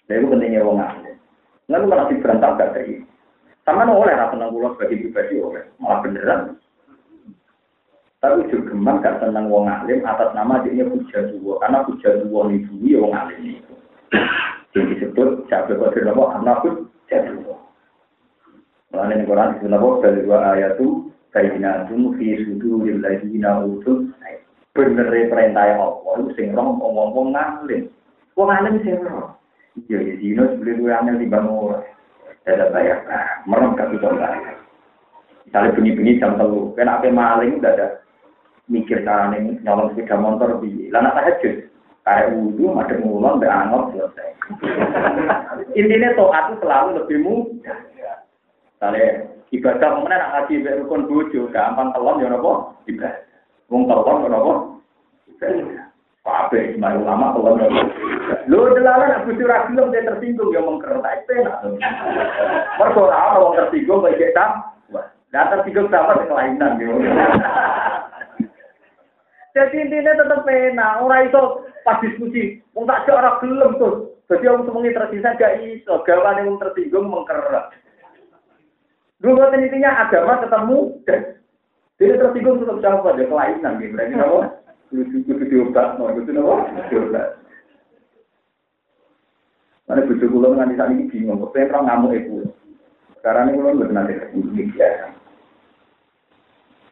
Jadi 0.06 0.22
pentingnya 0.30 0.62
wong 0.62 0.86
alim. 0.86 1.18
Nggak 1.66 1.82
malah 1.90 2.06
diberantak 2.14 2.62
gak 2.62 2.72
dari. 2.78 3.02
Sama 3.72 3.88
oleh 3.88 4.12
rasa 4.12 4.36
senang 4.36 4.52
pulau 4.52 4.76
sebagai 4.76 5.00
pribadi 5.00 5.40
oleh, 5.40 5.64
malah 5.80 6.04
beneran. 6.04 6.60
Tapi 8.20 8.52
juga 8.52 8.76
gemar 8.76 9.00
gak 9.00 9.24
senang 9.24 9.48
wong 9.48 9.64
alim 9.72 10.04
atas 10.04 10.36
nama 10.36 10.60
dia 10.68 10.84
puja 10.84 11.32
dua, 11.32 11.56
karena 11.64 11.88
puja 11.88 12.20
dua 12.20 12.52
dulu 12.52 12.84
ya 12.84 13.00
wong 13.00 13.16
alim 13.16 13.40
itu. 13.56 13.74
Yang 14.76 14.86
disebut 14.92 15.48
jabe 15.48 15.80
kodir 15.80 16.04
nama 16.04 16.36
anak 16.36 16.68
puja 16.68 17.18
dua. 17.32 17.56
Mulane 18.92 19.24
ning 19.24 19.28
Quran 19.32 19.56
disebut 19.56 19.72
apa 19.72 19.88
dari 20.04 20.20
dua 20.28 20.38
ayat 20.52 20.72
itu 20.76 20.88
bayinatun 21.32 22.02
fi 22.20 22.28
suduril 22.44 23.00
ladzina 23.00 23.64
utul 23.64 24.12
bener 24.76 25.08
perintah 25.32 25.80
Allah 25.80 26.14
itu 26.20 26.28
sing 26.36 26.52
roh 26.52 26.76
ngomong 26.76 27.32
ngalim. 27.32 27.88
Wong 28.36 28.52
alim 28.52 28.84
sing 28.84 29.00
roh. 29.00 29.32
Iya, 29.88 30.04
ya 30.04 30.14
dino 30.20 30.44
sebeli 30.52 30.76
dua 30.76 31.00
angel 31.00 31.24
di 31.24 31.32
bangun. 31.32 31.80
Ada 32.42 32.74
bayar, 32.74 33.06
nah, 33.06 33.46
merem 33.46 33.78
kasih 33.78 34.02
bayar. 34.02 34.58
Misalnya 35.46 35.76
bunyi-bunyi 35.78 36.18
jam 36.18 36.40
telu, 36.42 36.74
kena 36.74 36.98
apa 36.98 37.12
maling 37.12 37.62
udah 37.62 37.74
ada 37.76 37.88
mikir 38.72 39.04
cara 39.04 39.36
nih 39.36 39.60
nyolong 39.62 39.92
sepeda 39.94 40.16
motor 40.16 40.64
di 40.64 40.90
lana 40.90 41.14
tahajud. 41.14 41.68
Kayak 42.02 42.34
wudhu, 42.34 42.74
madem 42.74 43.06
ngulon, 43.06 43.38
berangot, 43.38 43.94
selesai. 43.94 44.34
Intinya 45.80 46.18
toat 46.18 46.50
itu 46.50 46.66
selalu 46.66 46.90
lebih 46.98 47.18
mudah. 47.22 47.78
Misalnya 48.74 49.08
ibadah 49.54 49.88
kemudian 49.94 50.18
nak 50.18 50.32
ngaji 50.34 50.54
mbek 50.66 50.78
rukun 50.82 51.06
bojo, 51.06 51.42
gampang 51.54 51.94
telon 51.94 52.26
ya 52.26 52.34
napa? 52.34 52.74
Ibadah. 52.90 53.14
Wong 53.70 53.86
telon 53.86 54.24
ya 54.26 54.30
napa? 54.34 54.54
Ibadah. 55.30 55.91
Kabeh 56.22 56.78
semua 56.78 56.94
ulama 57.02 57.34
ya. 57.66 57.82
Lho 58.46 58.78
delalah 58.78 59.10
nak 59.10 59.26
bojo 59.26 59.42
ra 59.50 59.66
gelem 59.66 59.90
dia 59.90 60.06
tersinggung 60.06 60.54
ya 60.54 60.62
mengker 60.62 61.02
tak 61.02 61.26
penak. 61.26 61.66
Mergo 62.78 63.10
ora 63.10 63.34
ana 63.34 63.42
wong 63.42 63.58
tersinggung 63.58 64.06
kok 64.06 64.14
iki 64.14 64.30
tam. 64.38 64.62
Lah 65.34 65.46
tersinggung 65.50 65.90
sama 65.90 66.22
kelainan 66.22 66.78
yo. 66.78 66.94
Jadi 69.52 69.84
intinya 69.84 70.16
tetap 70.16 70.48
enak, 70.48 71.04
orang 71.04 71.28
itu 71.28 71.44
pas 71.84 72.00
diskusi, 72.00 72.44
wong 72.78 72.86
tak 72.86 73.10
ora 73.10 73.42
gelem 73.42 73.82
tuh. 73.82 74.14
Jadi 74.30 74.46
orang 74.48 74.64
semuanya 74.64 74.96
tersisa 75.02 75.36
gak 75.36 75.60
iso, 75.60 76.06
gawane 76.06 76.46
wong 76.46 76.62
tersinggung 76.62 77.10
mengkerak. 77.10 77.74
Dulu 79.20 79.42
intinya 79.58 80.06
agama 80.06 80.38
tetap 80.38 80.70
mudah. 80.70 81.22
Jadi 81.98 82.14
tersinggung 82.14 82.62
tetap 82.62 82.78
jawab 82.80 83.10
ada 83.10 83.26
kelainan 83.26 83.82
gitu. 83.82 83.98
Berarti 83.98 84.16
apa? 84.22 84.61
Kudu 84.92 85.48
diobat, 85.48 85.96
mau 85.96 86.12
kudu 86.12 86.36
apa? 86.36 86.84
Diobat. 86.92 87.40
Mana 89.88 90.04
bujuk 90.04 90.28
kulo 90.28 90.52
nganti 90.52 90.76
saat 90.76 90.92
ini 90.92 91.08
bingung, 91.08 91.40
kok 91.40 91.56
pengen 91.56 91.84
ngamuk 91.88 92.16
ibu. 92.16 92.44
Sekarang 93.20 93.52
ini 93.52 93.60
kulo 93.60 93.70
nggak 93.76 93.92
nanti 93.96 94.14
ini 94.36 94.68
biasa. 94.68 95.08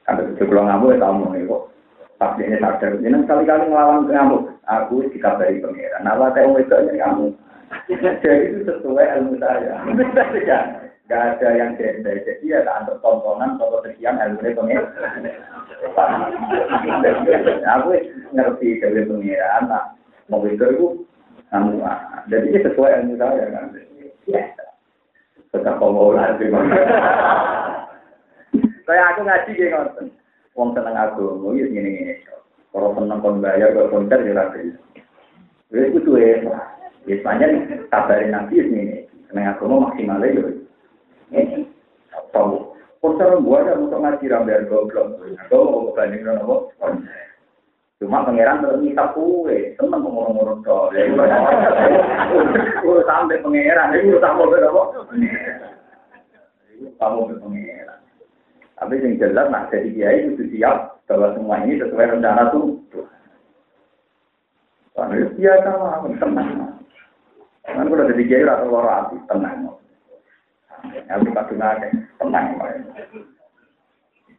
Sampai 0.08 0.28
bujuk 0.32 0.47
kulo 0.47 0.62
ngamuk 0.64 0.95
ya 0.95 1.08
nih 1.12 1.43
kok. 1.43 1.64
Pas 2.20 2.36
dia 2.36 2.60
sadar, 2.60 3.00
ini 3.00 3.24
kali-kali 3.28 3.68
ngelawan 3.68 4.08
ngamuk. 4.08 4.43
Aku 4.64 5.04
dikabari 5.12 5.60
pangeran. 5.60 6.04
Nah, 6.04 6.32
teh 6.32 6.43
itu 6.43 6.72
aja 6.76 6.91
ngamuk. 6.91 7.36
Jadi 8.24 8.47
itu 8.47 8.62
sesuai 8.64 9.12
ilmu 9.20 9.36
saya. 9.43 9.84
Gak 11.10 11.41
ada 11.41 11.49
yang 11.57 11.74
gender, 11.74 12.22
jadi 12.22 12.45
ya 12.45 12.62
tak 12.62 12.86
antar 12.86 13.01
tontonan, 13.01 13.57
foto 13.57 13.82
sekian, 13.82 14.22
ilmunya 14.22 14.53
pengen. 14.53 14.86
Aku 17.66 17.97
ngerti 18.30 18.78
dari 18.78 19.10
pengiran, 19.10 19.74
nah, 19.74 19.97
mau 20.30 20.45
itu 20.45 20.62
itu, 20.70 20.88
namun, 21.49 21.82
jadi 22.30 22.45
ini 22.53 22.62
sesuai 22.62 22.93
ilmu 23.01 23.18
saya 23.18 23.41
kan. 23.49 23.74
Tetap 25.49 25.82
mau 25.82 26.14
lagi. 26.14 26.45
Kayak 28.86 29.10
aku 29.10 29.20
ngaji 29.26 29.51
kayak 29.57 29.74
ngonten. 29.74 30.05
Wong 30.53 30.78
seneng 30.78 30.93
aku, 30.93 31.41
mau 31.41 31.57
ya 31.57 31.66
gini 31.74 31.89
gini. 31.89 32.14
Kalau 32.70 32.93
seneng 32.93 33.18
kon 33.26 33.41
bayar, 33.41 33.74
kalau 33.74 33.89
konser 33.89 34.22
ya 34.30 34.38
lagi. 34.38 34.78
Jadi 35.74 35.89
itu 35.89 35.97
tuh 36.05 36.22
ya, 36.22 36.38
biasanya 37.10 37.47
kabarin 37.89 38.30
nabi 38.30 38.62
ini, 38.62 39.10
seneng 39.26 39.57
aku 39.57 39.66
mau 39.66 39.89
maksimalnya 39.89 40.38
ya. 40.38 40.68
Tahu. 42.30 42.73
Konser 42.99 43.32
gua 43.39 43.63
ada 43.63 43.80
untuk 43.80 44.03
ngaji 44.03 44.25
rambiar 44.27 44.67
goblok. 44.67 45.23
Aku 45.47 45.55
mau 45.55 45.95
banding 45.95 46.27
nopo. 46.27 46.75
Cuma 47.99 48.23
pangeran 48.23 48.63
terus 48.63 48.80
minta 48.80 49.11
kue, 49.11 49.75
temen 49.75 49.99
ngomong-ngomong 49.99 50.63
to. 50.63 50.80
Udah 52.88 53.03
sampai 53.03 53.43
pangeran, 53.43 53.91
ini 53.91 54.15
udah 54.15 54.23
sampai 54.23 54.51
berapa? 54.51 54.82
Kamu 56.95 57.19
pangeran. 57.43 57.99
Tapi 58.80 59.03
yang 59.03 59.19
jelas, 59.19 59.51
nah 59.51 59.67
jadi 59.67 59.91
kiai 59.91 60.32
itu 60.32 60.47
siap 60.55 61.03
bahwa 61.11 61.36
semua 61.36 61.59
ini 61.67 61.75
sesuai 61.84 62.15
rencana 62.15 62.47
tuh. 62.55 62.80
Karena 64.95 65.27
biasa 65.36 65.69
lah, 65.75 65.99
tenang. 66.07 66.51
Kan 67.67 67.84
kalau 67.84 68.07
jadi 68.15 68.23
kiai 68.23 68.47
rata 68.47 68.63
luar 68.63 68.88
hati, 68.88 69.19
tenang. 69.27 69.75
Aku 71.09 71.30
kadung 71.34 71.61
akeh, 71.61 71.91
tenang. 72.21 72.45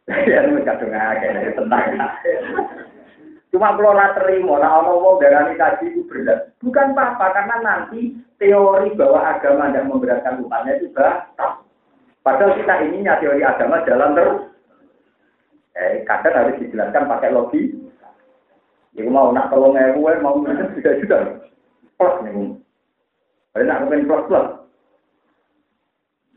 Ya 0.07 0.39
lu 0.47 0.61
kadung 0.63 0.93
akeh, 0.93 1.53
tenang. 1.55 1.87
Cuma 3.51 3.75
kalau 3.75 3.91
ora 3.91 4.15
terima, 4.15 4.63
nah 4.63 4.79
ono 4.79 5.03
wong 5.03 5.19
darani 5.19 5.59
kaji 5.59 5.91
itu 5.91 6.07
berat. 6.07 6.55
Bukan 6.63 6.95
apa-apa, 6.95 7.35
karena 7.35 7.55
nanti 7.59 8.15
teori 8.39 8.95
bahwa 8.95 9.19
agama 9.27 9.67
tidak 9.67 9.91
memberatkan 9.91 10.39
umatnya 10.39 10.79
itu 10.79 10.87
batal. 10.95 11.67
Padahal 12.23 12.55
kita 12.55 12.73
inginnya 12.87 13.19
teori 13.19 13.43
agama 13.43 13.83
jalan 13.83 14.15
terus. 14.15 14.39
Eh, 15.75 16.07
kadang 16.07 16.35
harus 16.35 16.59
dijelaskan 16.63 17.11
pakai 17.11 17.35
logi. 17.35 17.75
Ya 18.95 19.03
mau 19.07 19.35
nak 19.35 19.51
tolong 19.51 19.75
ewu, 19.75 20.07
mau 20.23 20.39
minum 20.39 20.71
juga 20.71 20.99
juga. 20.99 21.17
Plus 21.99 22.15
nih, 22.23 22.55
Ada 23.55 23.63
nak 23.67 23.79
kepen 23.83 24.07
plus 24.07 24.23
plus. 24.31 24.47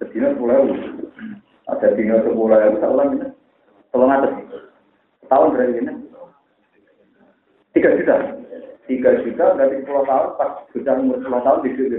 Sedina 0.05 0.37
sepuluh 0.37 0.69
Ada 1.65 1.97
dino 1.97 2.21
sepuluh 2.21 2.61
ribu 2.61 2.77
sebulan 2.77 3.17
ini. 3.17 3.29
Tolong 3.89 4.13
atas. 4.13 4.33
Tahun 5.33 5.53
berarti 5.57 5.81
ini. 5.81 5.93
Tiga 7.73 7.97
juta. 7.97 8.17
Tiga 8.85 9.11
juta 9.25 9.45
berarti 9.57 9.81
sepuluh 9.81 10.05
tahun. 10.05 10.29
Pas 10.37 10.51
sudah 10.77 10.95
umur 11.01 11.17
sepuluh 11.25 11.41
tahun 11.41 11.59
di 11.65 11.71
situ. 11.73 11.99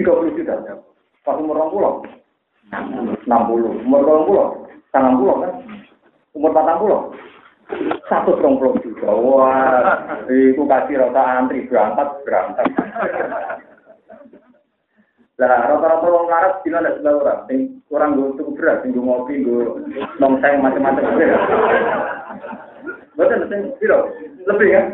Tiga 0.00 0.16
puluh 0.16 0.32
juta. 0.32 0.54
Pas 1.28 1.36
umur 1.36 1.60
orang 1.60 1.72
pulau. 1.72 1.92
Enam 3.28 3.42
puluh. 3.52 3.72
Umur 3.84 4.00
orang 4.08 4.24
pulau. 4.24 4.46
Sangat 4.88 5.12
pulau 5.20 5.36
kan. 5.44 5.52
Umur 6.32 6.50
patang 6.56 6.80
pulau. 6.80 7.00
Satu 8.08 8.32
terong 8.40 8.56
puluh 8.56 8.80
juta. 8.80 9.12
Wah, 9.12 10.24
itu 10.32 10.64
kasih 10.64 11.04
rata 11.04 11.20
antri 11.20 11.68
berangkat 11.68 12.08
berangkat. 12.24 12.64
Lah 15.38 15.70
rata-rata 15.70 16.06
wong 16.10 16.26
larat 16.26 16.66
dina 16.66 16.82
nek 16.82 16.98
sebelah 16.98 17.14
orang, 17.22 17.40
sing 17.46 17.58
kurang 17.86 18.18
nggo 18.18 18.34
tuku 18.42 18.58
beras, 18.58 18.82
sing 18.82 18.90
ngopi, 18.90 19.38
nggo 19.38 19.78
nongseng 20.18 20.58
macam-macam. 20.58 21.14
Betul 23.14 23.46
sing 23.46 23.60
piro? 23.78 24.10
Lebih 24.50 24.68
kan? 24.74 24.86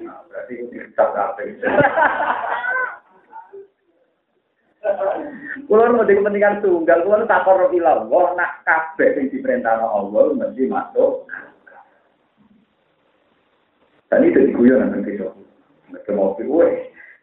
Nah, 0.00 0.24
berarti 0.24 0.52
kita 0.72 1.04
kabeh. 1.12 1.46
Kulo 5.68 5.82
mau 5.92 6.08
kepentingan 6.08 6.64
tunggal, 6.64 7.04
kulo 7.04 7.28
tak 7.28 7.44
korup 7.44 7.68
ilang. 7.76 8.08
Wah, 8.08 8.32
nak 8.40 8.64
kabeh 8.64 9.20
sing 9.20 9.28
diperintahno 9.28 9.84
Allah 9.84 10.32
mesti 10.32 10.64
masuk. 10.64 11.28
Dan 14.08 14.24
itu 14.24 14.48
diguyon 14.48 14.80
nang 14.80 15.04
kene. 15.04 15.28
Mau 16.16 16.32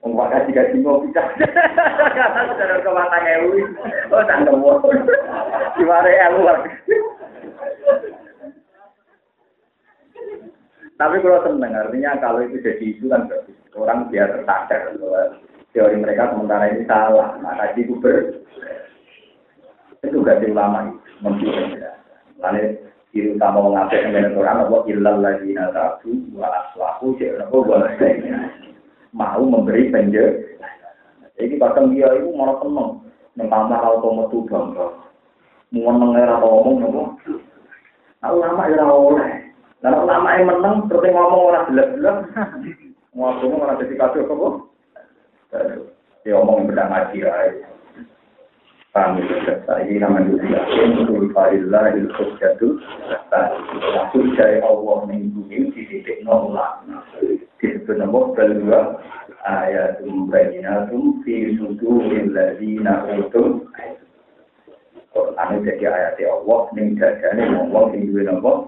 Wong 0.05 0.21
gaji 0.29 0.77
ngopi 0.85 1.09
cah. 1.17 1.33
Kata 1.33 2.41
sudah 2.53 2.77
ke 2.77 2.91
mata 2.93 3.17
ewu. 3.25 3.57
Oh, 4.13 4.21
tak 4.29 4.45
nemu. 4.45 4.77
Gimana 5.81 6.09
ewu? 6.29 6.45
Tapi 10.95 11.15
kalau 11.19 11.41
seneng, 11.41 11.73
artinya 11.73 12.21
kalau 12.21 12.45
itu 12.45 12.61
jadi 12.61 12.85
isu 12.85 13.09
kan 13.09 13.25
bagus. 13.25 13.57
Orang 13.73 14.07
biar 14.13 14.29
tersadar 14.29 14.93
bahwa 14.95 15.41
teori 15.73 15.97
mereka 15.97 16.31
sementara 16.31 16.69
ini 16.69 16.85
salah. 16.85 17.35
Maka 17.41 17.73
itu 17.73 17.97
ber 17.97 18.45
itu 20.05 20.21
gak 20.21 20.45
ulama 20.45 20.85
itu 20.85 21.01
mempunyai. 21.25 21.81
Lalu 22.37 22.77
ciri 23.09 23.33
utama 23.33 23.57
mengapa 23.57 23.97
dengan 23.97 24.37
Quran 24.37 24.61
apa 24.69 24.77
ilal 24.85 25.17
lagi 25.17 25.49
natabu 25.49 26.13
wa 26.37 26.45
aslahu 26.45 27.17
wa 27.49 27.89
mau 29.15 29.39
memberi 29.39 29.87
penjelasan. 29.95 31.31
Jadi 31.39 31.55
kadang 31.55 31.95
dia 31.95 32.11
itu 32.19 32.35
malah 32.35 32.59
seneng 32.59 32.99
nang 33.35 33.47
kamar 33.47 33.79
auto 33.83 34.09
metu 34.11 34.43
bangga. 34.47 34.87
Mau 35.71 35.91
nengera 35.91 36.39
ngomong 36.39 36.75
nopo. 36.83 37.03
Aku 38.23 38.35
lama 38.39 38.63
ya 38.71 38.83
oleh. 38.83 39.31
Lah 39.83 40.01
ulama 40.01 40.35
yang 40.35 40.47
menang 40.51 40.75
terus 40.87 41.07
ngomong 41.11 41.41
orang 41.51 41.67
jelas-jelas. 41.71 42.17
Ngomong 43.15 43.63
orang 43.63 43.79
jadi 43.79 43.95
kacau 43.95 44.27
apa? 44.27 44.47
Ya 46.27 46.35
omong 46.35 46.67
beda 46.67 46.83
ngaji 46.89 47.23
aja. 47.23 47.67
Paham 48.91 49.23
ya? 49.23 49.55
Saya 49.63 49.95
nama 50.03 50.19
juga. 50.27 50.67
Untuk 50.83 51.31
farillah 51.31 51.95
ilhus 51.95 52.35
jatuh. 52.43 52.75
Lalu 53.31 54.35
dari 54.35 54.59
Allah 54.59 54.99
minggu 55.07 55.47
ini 55.47 55.71
di 55.71 55.83
titik 55.87 56.27
nolak. 56.27 56.83
Disebut 57.65 57.97
nama 57.97 58.29
berdua 58.37 59.01
ayatum 59.41 60.29
fi 61.25 61.57
utum. 61.57 63.65
Quran 65.15 65.63
jadi 65.63 65.87
ayat 65.87 66.19
Allah 66.27 66.61
ning 66.75 66.99
dadane 66.99 67.71
wong 67.71 67.95
sing 67.95 68.11
duwe 68.11 68.27
napa 68.27 68.67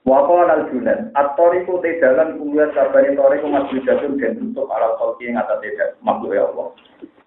Waqala 0.00 0.56
al 0.56 0.64
junan, 0.72 1.12
at-tariqu 1.12 1.76
te 1.84 2.00
dalan 2.00 2.40
kuliah 2.40 2.72
sabari 2.72 3.12
tariqu 3.12 3.52
masjidun 3.52 4.16
dan 4.16 4.32
untuk 4.40 4.64
ala 4.72 4.96
khalqi 4.96 5.28
ing 5.28 5.36
atas 5.36 5.60
tidak 5.60 5.92
makhluk 6.00 6.40
ya 6.40 6.48
Allah. 6.48 6.72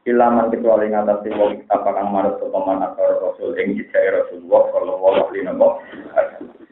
Ilaman 0.10 0.50
kecuali 0.50 0.90
ngatasi 0.90 1.38
wong 1.38 1.70
apa 1.70 1.90
kang 1.94 2.10
marut 2.10 2.42
sopaman 2.42 2.82
akar 2.82 3.22
rasul 3.22 3.54
ing 3.62 3.78
jejak 3.78 4.26
Rasulullah 4.26 4.74
sallallahu. 4.74 6.63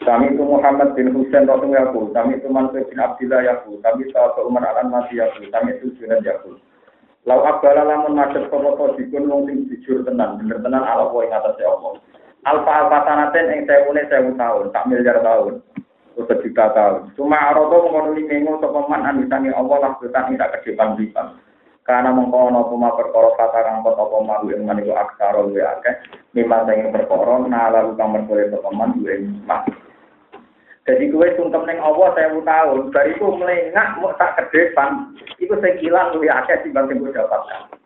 Kami 0.00 0.32
itu 0.32 0.40
Muhammad 0.40 0.96
bin 0.96 1.12
Husain 1.12 1.44
Rasul 1.44 1.76
Yakul, 1.76 2.08
kami 2.16 2.40
itu 2.40 2.48
Mansur 2.48 2.88
bin 2.88 2.96
Abdillah 2.96 3.44
Yakul, 3.44 3.84
kami 3.84 4.08
sahabat 4.08 4.40
Umar 4.48 4.64
Alan 4.64 4.88
Masih 4.88 5.20
Yakul, 5.20 5.52
kami 5.52 5.76
itu 5.76 5.92
Junan 6.00 6.24
Yakul. 6.24 6.56
Lau 7.28 7.44
abala 7.44 7.84
lamun 7.84 8.16
macet 8.16 8.48
sopo 8.48 8.96
dikun 8.96 9.28
wong 9.28 9.44
sing 9.44 9.68
jujur 9.68 10.00
tenan, 10.08 10.40
bener 10.40 10.56
tenan 10.64 10.88
ala 10.88 11.12
kowe 11.12 11.20
ing 11.20 11.36
atas 11.36 11.52
Allah. 11.60 12.00
Alfa 12.48 12.72
alfa 12.72 12.98
sanaten 13.04 13.52
ing 13.52 13.60
sewune 13.68 14.00
sewu 14.08 14.32
tahun, 14.40 14.72
tak 14.72 14.88
miliar 14.88 15.20
tahun. 15.20 15.60
Atau 16.16 16.24
sejuta 16.32 16.72
tahun. 16.72 17.12
Cuma 17.20 17.36
arodo 17.52 17.92
mengonuli 17.92 18.24
mengu 18.24 18.56
sapa 18.60 18.88
man 18.88 19.04
anisangi 19.04 19.52
Allah 19.52 19.76
lah 19.84 19.92
betan 20.00 20.32
tidak 20.32 20.64
ke 20.64 20.72
depan 20.72 20.96
lipan. 20.96 21.36
Karena 21.84 22.08
mengkono 22.12 22.72
puma 22.72 22.96
perkara 22.96 23.36
kata 23.36 23.60
kang 23.68 23.84
apa 23.84 24.18
malu 24.24 24.52
ing 24.56 24.64
maniku 24.64 24.96
aksara 24.96 25.44
luwe 25.44 25.60
akeh, 25.60 25.96
mimma 26.32 26.64
sing 26.64 26.88
perkara 26.88 27.44
nala 27.44 27.92
kang 28.00 28.16
merkore 28.16 28.48
sapa 28.48 28.68
man 28.72 28.96
luwe 28.96 29.28
mak. 29.44 29.68
Jadi 30.88 31.12
kue 31.12 31.28
sungkem 31.36 31.68
neng 31.68 31.76
Allah 31.76 32.08
saya 32.16 32.32
tahun, 32.32 32.88
bariku 32.88 33.36
melengak 33.36 34.00
mau 34.00 34.16
tak 34.16 34.40
ke 34.40 34.72
depan, 34.72 35.12
itu 35.36 35.52
sekilan 35.52 36.16
luwe 36.16 36.32
akeh 36.32 36.56
timbang 36.64 36.88
sing 36.88 37.04
dapatkan. 37.04 37.76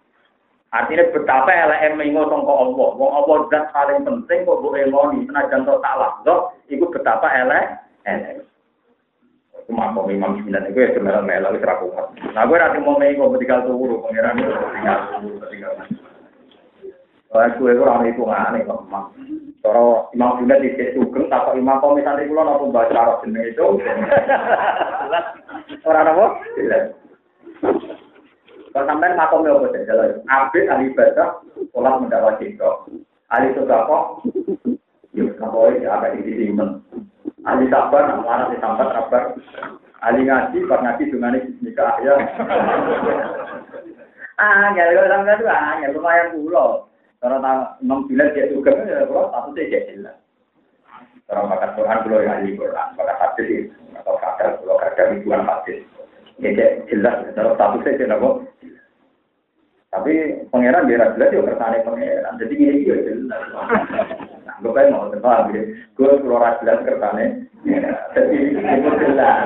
Artinya 0.75 1.07
betapa 1.15 1.55
LM 1.55 2.03
mengo 2.03 2.27
sangka 2.27 2.51
Allah. 2.51 2.89
Wong 2.99 3.11
Allah 3.15 3.37
zat 3.47 3.71
paling 3.71 4.03
penting 4.03 4.43
kok 4.43 4.59
mbok 4.59 4.75
eloni 4.75 5.23
senajan 5.31 5.63
to 5.63 5.79
salah. 5.79 6.19
Kok 6.27 6.51
iku 6.67 6.91
betapa 6.91 7.31
elek. 7.31 7.79
Cuma 9.71 9.95
kok 9.95 10.11
Imam 10.11 10.43
Sembilan 10.43 10.67
itu 10.75 10.79
ya 10.83 11.51
wis 11.55 11.63
ra 11.63 11.79
kuat. 11.79 12.07
Nah 12.35 12.43
gue 12.43 12.59
nanti 12.59 12.79
mau 12.83 12.99
mengo 12.99 13.31
ketika 13.39 13.63
turu 13.63 14.03
pangeran 14.03 14.43
itu 14.43 14.51
tinggal 14.51 14.99
tinggal. 15.47 15.73
Wah, 17.35 17.51
gue 17.51 17.67
itu 17.67 17.83
orang 17.83 18.07
itu 18.07 18.23
kok, 18.23 18.87
Mak. 18.87 19.11
Cara 19.59 20.07
Imam 20.15 20.39
di 20.47 20.71
situ 20.71 21.03
sugeng, 21.03 21.27
tak 21.27 21.51
Imam 21.59 21.83
kok 21.83 21.99
misalnya 21.99 22.31
kulo 22.31 22.47
napa 22.47 22.65
baca 22.71 22.95
Arab 22.95 23.27
jenenge 23.27 23.51
itu. 23.51 23.67
Orang 25.89 26.15
apa? 26.15 26.27
Kalau 28.71 28.87
sampai 28.87 29.19
makom 29.19 29.43
ya 29.43 29.59
apa? 29.59 29.67
Jalan 29.83 30.23
abid 30.31 30.71
ahli 30.71 30.95
ibadah, 30.95 31.43
sholat 31.75 31.95
mendapat 31.99 32.39
cinta. 32.39 32.71
Ahli 33.35 33.51
sodako, 33.59 34.23
yuk 35.11 35.35
kapoi 35.35 35.83
ada 35.83 36.15
di 36.15 36.23
sini 36.23 36.55
men. 36.55 36.87
Ahli 37.43 37.67
sabar, 37.67 38.15
mana 38.15 38.55
si 38.55 38.63
sabar 38.63 38.95
sabar. 38.95 39.23
Ahli 40.07 40.23
ngaji, 40.23 40.71
pas 40.71 40.83
ngaji 40.87 41.03
dengan 41.11 41.41
nikah 41.65 41.99
ya. 41.99 42.15
Ah, 44.39 44.71
ya 44.77 44.87
kalau 44.87 45.11
sampai 45.11 45.35
itu 45.35 45.47
ah, 45.51 45.73
ya 45.83 45.89
lumayan 45.91 46.35
pulau. 46.39 46.94
Kalau 47.25 47.41
tak 47.41 47.81
enam 47.81 48.05
bulan 48.05 48.37
dia 48.37 48.53
juga 48.53 48.77
ya, 48.85 49.09
bro, 49.09 49.33
satu 49.33 49.57
jadi 49.57 49.97
lah. 50.05 50.13
Kalau 51.25 51.49
bakat 51.49 51.73
Quran, 51.73 52.05
pulau 52.05 52.21
yang 52.21 52.37
ahli 52.37 52.53
Quran, 52.53 52.89
bakat 53.01 53.17
hadis 53.17 53.73
atau 53.97 54.21
kadar, 54.21 54.61
pulau 54.61 54.77
kadar 54.77 55.09
ribuan 55.17 55.49
hadis. 55.49 55.81
Ya 56.37 56.53
jelas, 56.85 57.25
kalau 57.33 57.57
satu 57.57 57.81
sih 57.81 57.97
jadi 57.97 58.13
tapi 59.95 60.43
pangeran 60.51 60.91
dia 60.91 61.07
jelas 61.15 61.31
juga 61.31 61.55
kersane 61.55 61.87
pangeran. 61.87 62.35
Jadi 62.43 62.53
gini 62.59 62.83
gitu 62.83 62.99
jelas. 63.07 63.47
Nah, 64.43 64.59
gue 64.59 64.75
pengen 64.75 64.91
mau 64.91 65.07
tebak 65.07 65.55
gitu. 65.55 65.71
Gue 65.95 66.19
keluar 66.19 66.59
jelas 66.59 66.83
kersane. 66.83 67.47
Jadi 67.63 68.37
itu 68.59 68.91
jelas. 69.07 69.39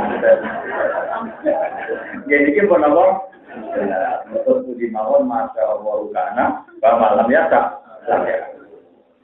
Jadi 2.33 2.49
kita 2.57 2.64
pun 2.64 2.81
apa? 2.81 3.28
Betul 4.28 4.57
puji 4.68 4.92
mawon 4.92 5.24
masya 5.24 5.62
Allah 5.64 5.94
rukana. 6.05 6.44
Bahwa 6.78 6.96
malam 7.01 7.28
ya 7.32 7.49
tak. 7.49 7.66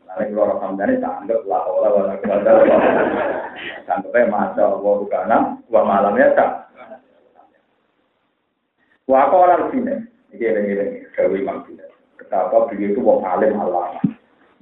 Nanti 0.05 0.31
keluar 0.31 0.57
hamdani 0.63 1.01
tak 1.01 1.13
anggap 1.25 1.41
lah. 1.45 1.63
Wala 1.69 1.89
wala 1.93 2.15
wala. 2.17 2.53
Anggapnya 3.85 4.33
masya 4.33 4.63
Allah 4.65 4.93
rukana. 5.01 5.37
Bahwa 5.69 5.83
malam 5.85 6.15
ya 6.17 6.29
tak. 6.33 6.51
Wa 9.05 9.29
qala 9.29 9.69
al-sine. 9.69 10.09
Ini 10.35 10.51
ini 10.51 10.75
Dewi 11.15 11.45
Imam 11.45 11.63
Betapa 12.19 12.67
beliau 12.73 12.91
itu 12.91 13.01
wong 13.05 13.23
alim 13.23 13.55
alama. 13.61 14.01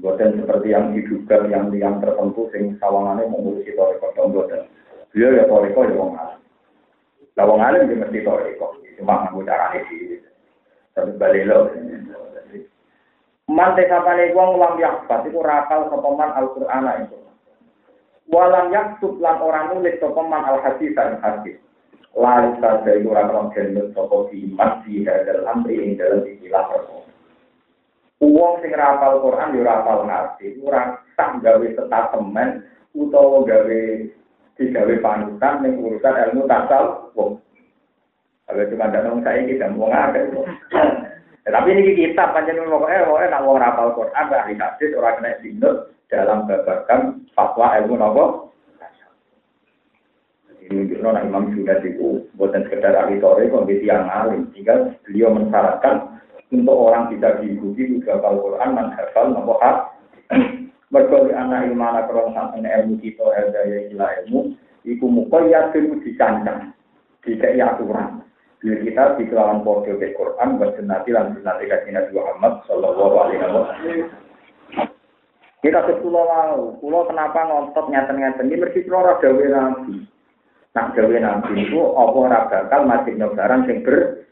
Bukan 0.03 0.43
seperti 0.43 0.75
yang 0.75 0.91
diduga 0.93 1.47
yang 1.47 1.71
yang 1.79 2.03
tertentu 2.03 2.51
sing 2.51 2.75
sawangannya 2.83 3.31
mengurusi 3.31 3.71
toriko 3.79 4.11
buatan. 4.13 4.67
Beliau 5.15 5.39
ya 5.39 5.45
toriko 5.47 5.81
ya 5.87 5.95
wong 5.95 6.13
alim. 6.19 6.42
Lah 7.39 7.45
wong 7.49 7.61
alim 7.65 7.89
dia 7.89 8.01
mesti 8.01 8.25
toriko. 8.25 8.77
Cuma 9.01 9.27
ngaku 9.27 9.45
caranya 9.49 9.81
sih. 9.89 10.21
Tapi 10.93 11.17
balik 11.17 11.49
lo. 11.49 11.73
Man 13.51 13.75
desapane 13.77 14.33
wong 14.37 14.61
lam 14.61 14.79
yakbat 14.81 15.29
itu 15.29 15.41
rapal 15.43 15.89
sopaman 15.91 16.31
Al-Qur'an 16.37 17.09
itu. 17.09 17.19
Walam 18.33 18.73
yaktub 18.73 19.21
lan 19.21 19.43
orang 19.45 19.77
nulis 19.77 19.99
sopaman 20.01 20.47
al-hadis 20.47 20.95
dan 20.97 21.21
hadis 21.21 21.59
lalu 22.13 22.61
saja 22.61 22.91
itu 22.93 23.09
orang 23.09 23.49
gendut 23.57 23.89
soko 23.97 24.29
iman 24.29 24.85
di 24.85 25.05
hadal 25.09 25.49
amri 25.49 25.97
dalam 25.97 26.25
istilah 26.29 26.65
perkara. 26.69 27.01
Uang 28.23 28.63
sing 28.63 28.71
rapal 28.77 29.19
Quran 29.19 29.57
yo 29.59 29.67
rapal 29.67 30.07
ngerti, 30.07 30.63
ora 30.63 30.95
tak 31.19 31.43
gawe 31.43 31.67
statemen 31.75 32.63
utawa 32.95 33.43
gawe 33.43 33.81
digawe 34.63 34.95
panutan 35.03 35.55
ning 35.67 35.83
urusan 35.83 36.15
ilmu 36.31 36.47
tasal 36.47 37.11
wong. 37.19 37.43
Kalau 38.47 38.69
cuma 38.71 38.87
ada 38.87 39.03
nong 39.03 39.27
saya 39.27 39.43
kita 39.43 39.67
mau 39.75 39.91
ngake. 39.91 40.21
Tapi 41.43 41.69
ini 41.75 41.99
kita 41.99 42.31
panjang 42.31 42.63
pokoknya 42.63 43.09
pokoknya 43.11 43.33
nak 43.35 43.43
mau 43.43 43.59
rapal 43.59 43.91
Quran, 43.99 44.31
ahli 44.31 44.55
hadis 44.55 44.95
orang 44.95 45.19
kena 45.19 45.33
sinut 45.43 45.77
dalam 46.07 46.47
babakan 46.47 47.27
fatwa 47.35 47.75
ilmu 47.83 47.99
nopo 47.99 48.25
menunjukkan 50.73 51.13
nah, 51.13 51.23
Imam 51.27 51.53
Junaid 51.53 51.85
itu 51.85 52.25
buatan 52.39 52.65
sekedar 52.65 52.97
ahli 52.97 53.21
kok 53.21 53.37
yang 53.85 54.09
alim. 54.09 54.49
Sehingga 54.57 54.97
beliau 55.05 55.35
mensyaratkan 55.37 56.23
untuk 56.49 56.77
orang 56.77 57.13
bisa 57.13 57.41
diikuti 57.41 57.99
juga 57.99 58.21
Al-Quran 58.21 58.77
dan 58.77 58.89
hafal 58.97 59.27
nopo 59.37 59.61
hak. 59.61 59.77
Mereka 60.93 61.33
anak 61.33 61.73
ilmu 61.73 61.81
anak 61.81 62.13
kerong 62.13 62.37
sampai 62.37 62.69
ilmu 62.69 63.01
kita 63.01 63.25
daya 63.49 63.89
gila 63.89 64.07
ilmu, 64.23 64.41
iku 64.85 65.05
mukoyat 65.09 65.73
itu 65.73 65.97
dicancang, 66.05 66.77
tidak 67.25 67.57
aturan. 67.57 68.21
Bila 68.61 68.77
kita 68.79 69.05
di 69.19 69.25
kelawan 69.27 69.67
podo 69.67 69.99
ke 69.99 70.15
Quran, 70.15 70.61
bersenati 70.61 71.11
lan 71.11 71.35
senati 71.35 71.67
kasih 71.67 71.97
Nabi 71.97 72.15
Muhammad 72.15 72.53
Sallallahu 72.69 73.15
Alaihi 73.19 73.41
Wasallam. 73.43 73.67
Kita 75.63 75.79
sepulau 75.87 76.27
lalu, 76.27 76.75
pulau 76.79 77.07
kenapa 77.07 77.47
ngontot 77.47 77.87
nyata-nyata 77.91 78.43
ini 78.43 78.59
mesti 78.59 78.83
kalau 78.87 79.19
dawe 79.19 79.45
nabi. 79.51 80.07
Nak 80.75 80.91
gawe 80.95 81.17
nabi 81.23 81.53
itu 81.59 81.79
apa 81.79 82.17
ora 82.19 82.41
bakal 82.51 82.83
majibno 82.87 83.31
barang 83.31 83.63
sing 83.71 83.79
ber 83.87 84.27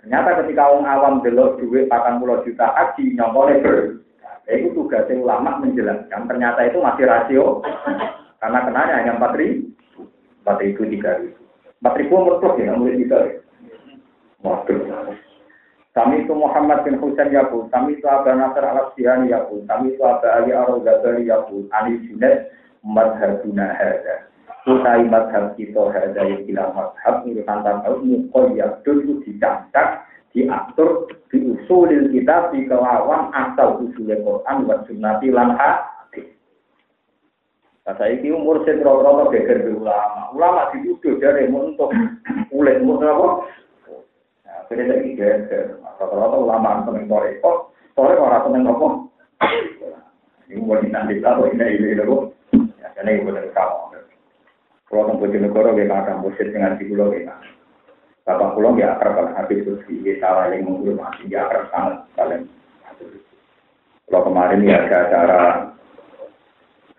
Ternyata 0.00 0.40
ketika 0.40 0.72
orang 0.72 0.88
awam 0.88 1.14
delok 1.20 1.60
duit 1.60 1.88
40 1.88 2.44
juta 2.48 2.66
haji 2.76 3.04
nyongkone 3.16 3.54
ber. 3.60 3.76
Ya, 4.48 4.52
itu 4.56 4.72
tugas 4.72 5.08
ulama 5.10 5.60
menjelaskan 5.60 6.28
ternyata 6.28 6.60
itu 6.64 6.78
masih 6.80 7.04
rasio. 7.06 7.60
Karena 8.40 8.64
kenanya 8.64 8.94
hanya 9.04 9.12
empat 9.20 9.36
ribu, 9.36 9.68
empat 10.40 10.56
ribu 10.64 10.82
tiga 10.88 11.20
ribu, 11.20 11.42
empat 11.84 11.94
ribu 12.00 12.14
mutlak 12.24 12.56
ya, 12.56 12.72
mulai 12.72 12.96
tiga 12.96 13.18
ribu. 13.20 13.44
Waduh. 14.40 14.80
Kami 15.90 16.22
itu 16.22 16.32
Muhammad 16.32 16.86
bin 16.86 17.02
Husain 17.02 17.34
Yaqul, 17.34 17.66
kami 17.68 17.98
itu 17.98 18.06
Abu 18.06 18.30
Nasr 18.30 18.62
al 18.62 18.94
Sihani 18.94 19.34
Yaqul, 19.34 19.66
kami 19.66 19.92
itu 19.92 20.02
Abu 20.06 20.22
Ali 20.30 20.54
Ar-Ghazali 20.54 21.26
Yaqul, 21.26 21.66
Ani 21.74 21.98
Junaid 22.06 22.46
madhabuna 22.86 23.74
hadza. 23.74 24.30
Utai 24.70 25.02
madhab 25.10 25.58
kita 25.58 25.90
hadza 25.90 26.22
ikilah 26.24 26.70
madhab 26.72 27.26
urusan 27.26 27.58
tahu 27.64 27.96
muqayyadun 28.06 28.96
itu 29.02 29.12
dicatat 29.26 30.06
diatur 30.30 31.10
di 31.30 31.38
usulil 31.42 32.10
kita 32.14 32.54
di 32.54 32.66
kelawan 32.70 33.34
asal 33.34 33.82
usulnya 33.82 34.18
Quran 34.22 34.56
wa 34.66 34.76
sunnati 34.86 35.28
lan 35.34 35.58
hadis. 35.58 36.30
Nah, 37.86 37.94
saya 37.98 38.14
ini 38.14 38.30
umur 38.30 38.62
saya 38.62 38.78
rata-rata 38.82 39.34
geger 39.34 39.74
ulama. 39.74 40.30
Ulama 40.30 40.70
dituduh 40.70 41.18
dari 41.18 41.50
untuk 41.50 41.90
ulet 42.54 42.78
umur 42.78 43.02
apa? 43.02 43.28
Jadi 44.70 44.82
saya 44.86 44.98
ini 45.02 45.18
geger. 45.18 45.82
Rata-rata 45.98 46.36
ulama 46.38 46.86
seneng 46.86 47.10
sore 47.10 47.30
kok, 47.42 47.74
sore 47.98 48.14
orang 48.14 48.44
seneng 48.46 48.70
apa? 48.70 48.88
Ini 50.50 50.62
mau 50.66 50.78
nanti 50.82 51.22
tahu 51.22 51.46
ini 51.54 51.64
ini 51.78 51.94
ini 51.94 52.04
Ya, 52.82 52.90
karena 52.98 53.14
ibu 53.14 53.30
dari 53.30 53.50
kamu. 53.54 54.02
Kalau 54.90 55.06
tempat 55.06 55.30
negara 55.30 55.70
kita 55.70 55.94
akan 55.94 56.16
musik 56.26 56.50
dengan 56.50 56.74
di 56.74 56.90
pulau 56.90 57.14
kita. 57.14 57.59
Bapak 58.30 58.54
pulau 58.54 58.78
ya 58.78 58.94
akrab 58.94 59.18
kan 59.18 59.34
habis 59.34 59.66
itu 59.66 59.74
di 59.90 60.14
salah 60.22 60.54
yang 60.54 60.70
menghormati 60.70 61.26
ya 61.26 61.50
akrab 61.50 61.66
sangat 61.74 61.98
kalian. 62.14 62.46
Kalau 64.06 64.22
kemarin 64.30 64.62
ya 64.62 64.86
ada 64.86 64.96
acara 65.10 65.40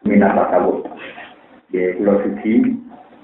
minat 0.03 0.35
tasawuf 0.35 0.83
di 1.71 1.87
Pulau 1.95 2.19
Suci 2.19 2.53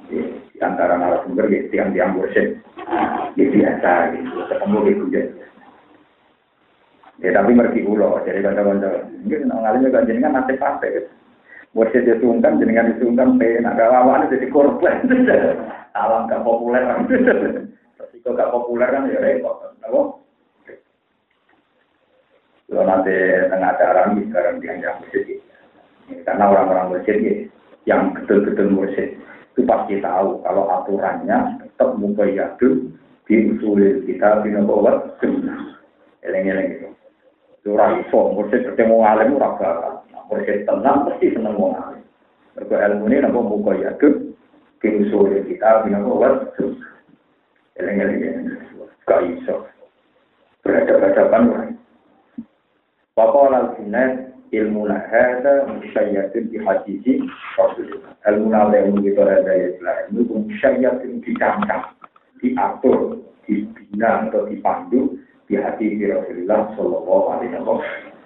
di, 0.07 0.17
antara 0.63 0.95
narasumber 0.95 1.51
ya 1.51 1.67
tiang-tiang 1.67 2.15
mursyid 2.15 2.63
ya 3.35 3.45
biasa 3.51 3.91
ketemu 4.47 4.77
di 4.87 4.93
hujan 5.03 5.27
ya 7.19 7.29
tapi 7.35 7.51
mergi 7.51 7.83
ulo 7.83 8.23
jadi 8.23 8.39
kata-kata 8.39 9.11
mungkin 9.19 9.51
ngalihnya 9.51 9.89
kan 9.91 10.07
kan 10.07 10.31
nanti 10.31 10.53
pasti 10.55 10.89
Mursyid 11.75 12.09
disungkan, 12.09 12.57
jenengan 12.57 12.89
disungkan, 12.95 13.37
penak 13.37 13.77
gak 13.77 13.91
lawan 13.93 14.25
jadi 14.33 14.49
korban. 14.49 15.03
Alam 16.01 16.25
gak 16.25 16.41
populer. 16.41 16.81
Resiko 18.17 18.33
gak 18.33 18.49
populer 18.49 18.89
kan 18.89 19.13
ya 19.13 19.21
repot. 19.21 19.61
Apa? 19.85 20.01
Kalau 22.65 22.83
nanti 22.83 23.13
tengah 23.45 23.77
acara 23.77 24.09
ini 24.09 24.25
sekarang 24.33 24.57
dianjak 24.57 24.97
mursyid. 24.97 25.37
Karena 26.25 26.49
orang-orang 26.49 26.97
mursyid 26.97 27.45
yang 27.85 28.17
betul-betul 28.17 28.73
mursyid 28.73 29.21
itu 29.53 29.61
pasti 29.69 30.01
tahu 30.01 30.41
kalau 30.41 30.65
aturannya 30.65 31.61
tetap 31.61 31.93
mubayyadun 32.01 32.89
diusulin 33.29 34.01
kita 34.09 34.41
bina 34.41 34.65
bawa 34.65 35.13
sunnah. 35.21 35.77
Eleng-eleng 36.25 36.67
itu. 36.73 36.89
Itu 37.61 37.77
raiso, 37.77 38.33
mursyid 38.33 38.65
bertemu 38.65 38.97
alim 38.97 39.37
ora 39.37 39.53
bakal. 39.61 39.93
Mursyid 40.33 40.65
tenang 40.65 41.05
pasti 41.05 41.37
seneng 41.37 41.53
wong 41.53 41.77
alim. 41.77 42.01
Mergo 42.57 42.81
ilmu 42.81 43.13
ini 43.13 43.21
napa 43.21 43.39
mubayyadun 43.45 44.33
diusulin 44.81 45.45
kita 45.45 45.85
bina 45.85 46.01
bawa 46.01 46.49
sunnah. 46.57 46.96
Eleng-eleng 47.77 48.57
gak 49.05 49.21
iso. 49.25 49.69
Berhadapan-hadapan 50.65 51.77
Bapak 53.17 53.49
al-Junaid 53.49 54.29
ilmu 54.53 54.85
hadza 54.87 55.65
musyayyatun 55.65 56.53
di 56.53 56.57
hadisi 56.61 57.25
Rasulullah. 57.57 58.13
Ilmu 58.29 58.53
ilmu 58.53 58.97
kita 59.01 59.23
ada 59.25 59.53
ya 59.53 59.69
ilmu 60.13 60.45
musyayyatun 60.47 61.25
dicancang, 61.25 61.97
diatur, 62.39 63.21
dibina 63.47 64.27
atau 64.27 64.45
dipandu 64.45 65.17
di 65.47 65.55
hati 65.55 65.97
Rasulullah 66.03 66.71
Shallallahu 66.75 67.25
Alaihi 67.31 67.55
Wasallam. 67.57 68.16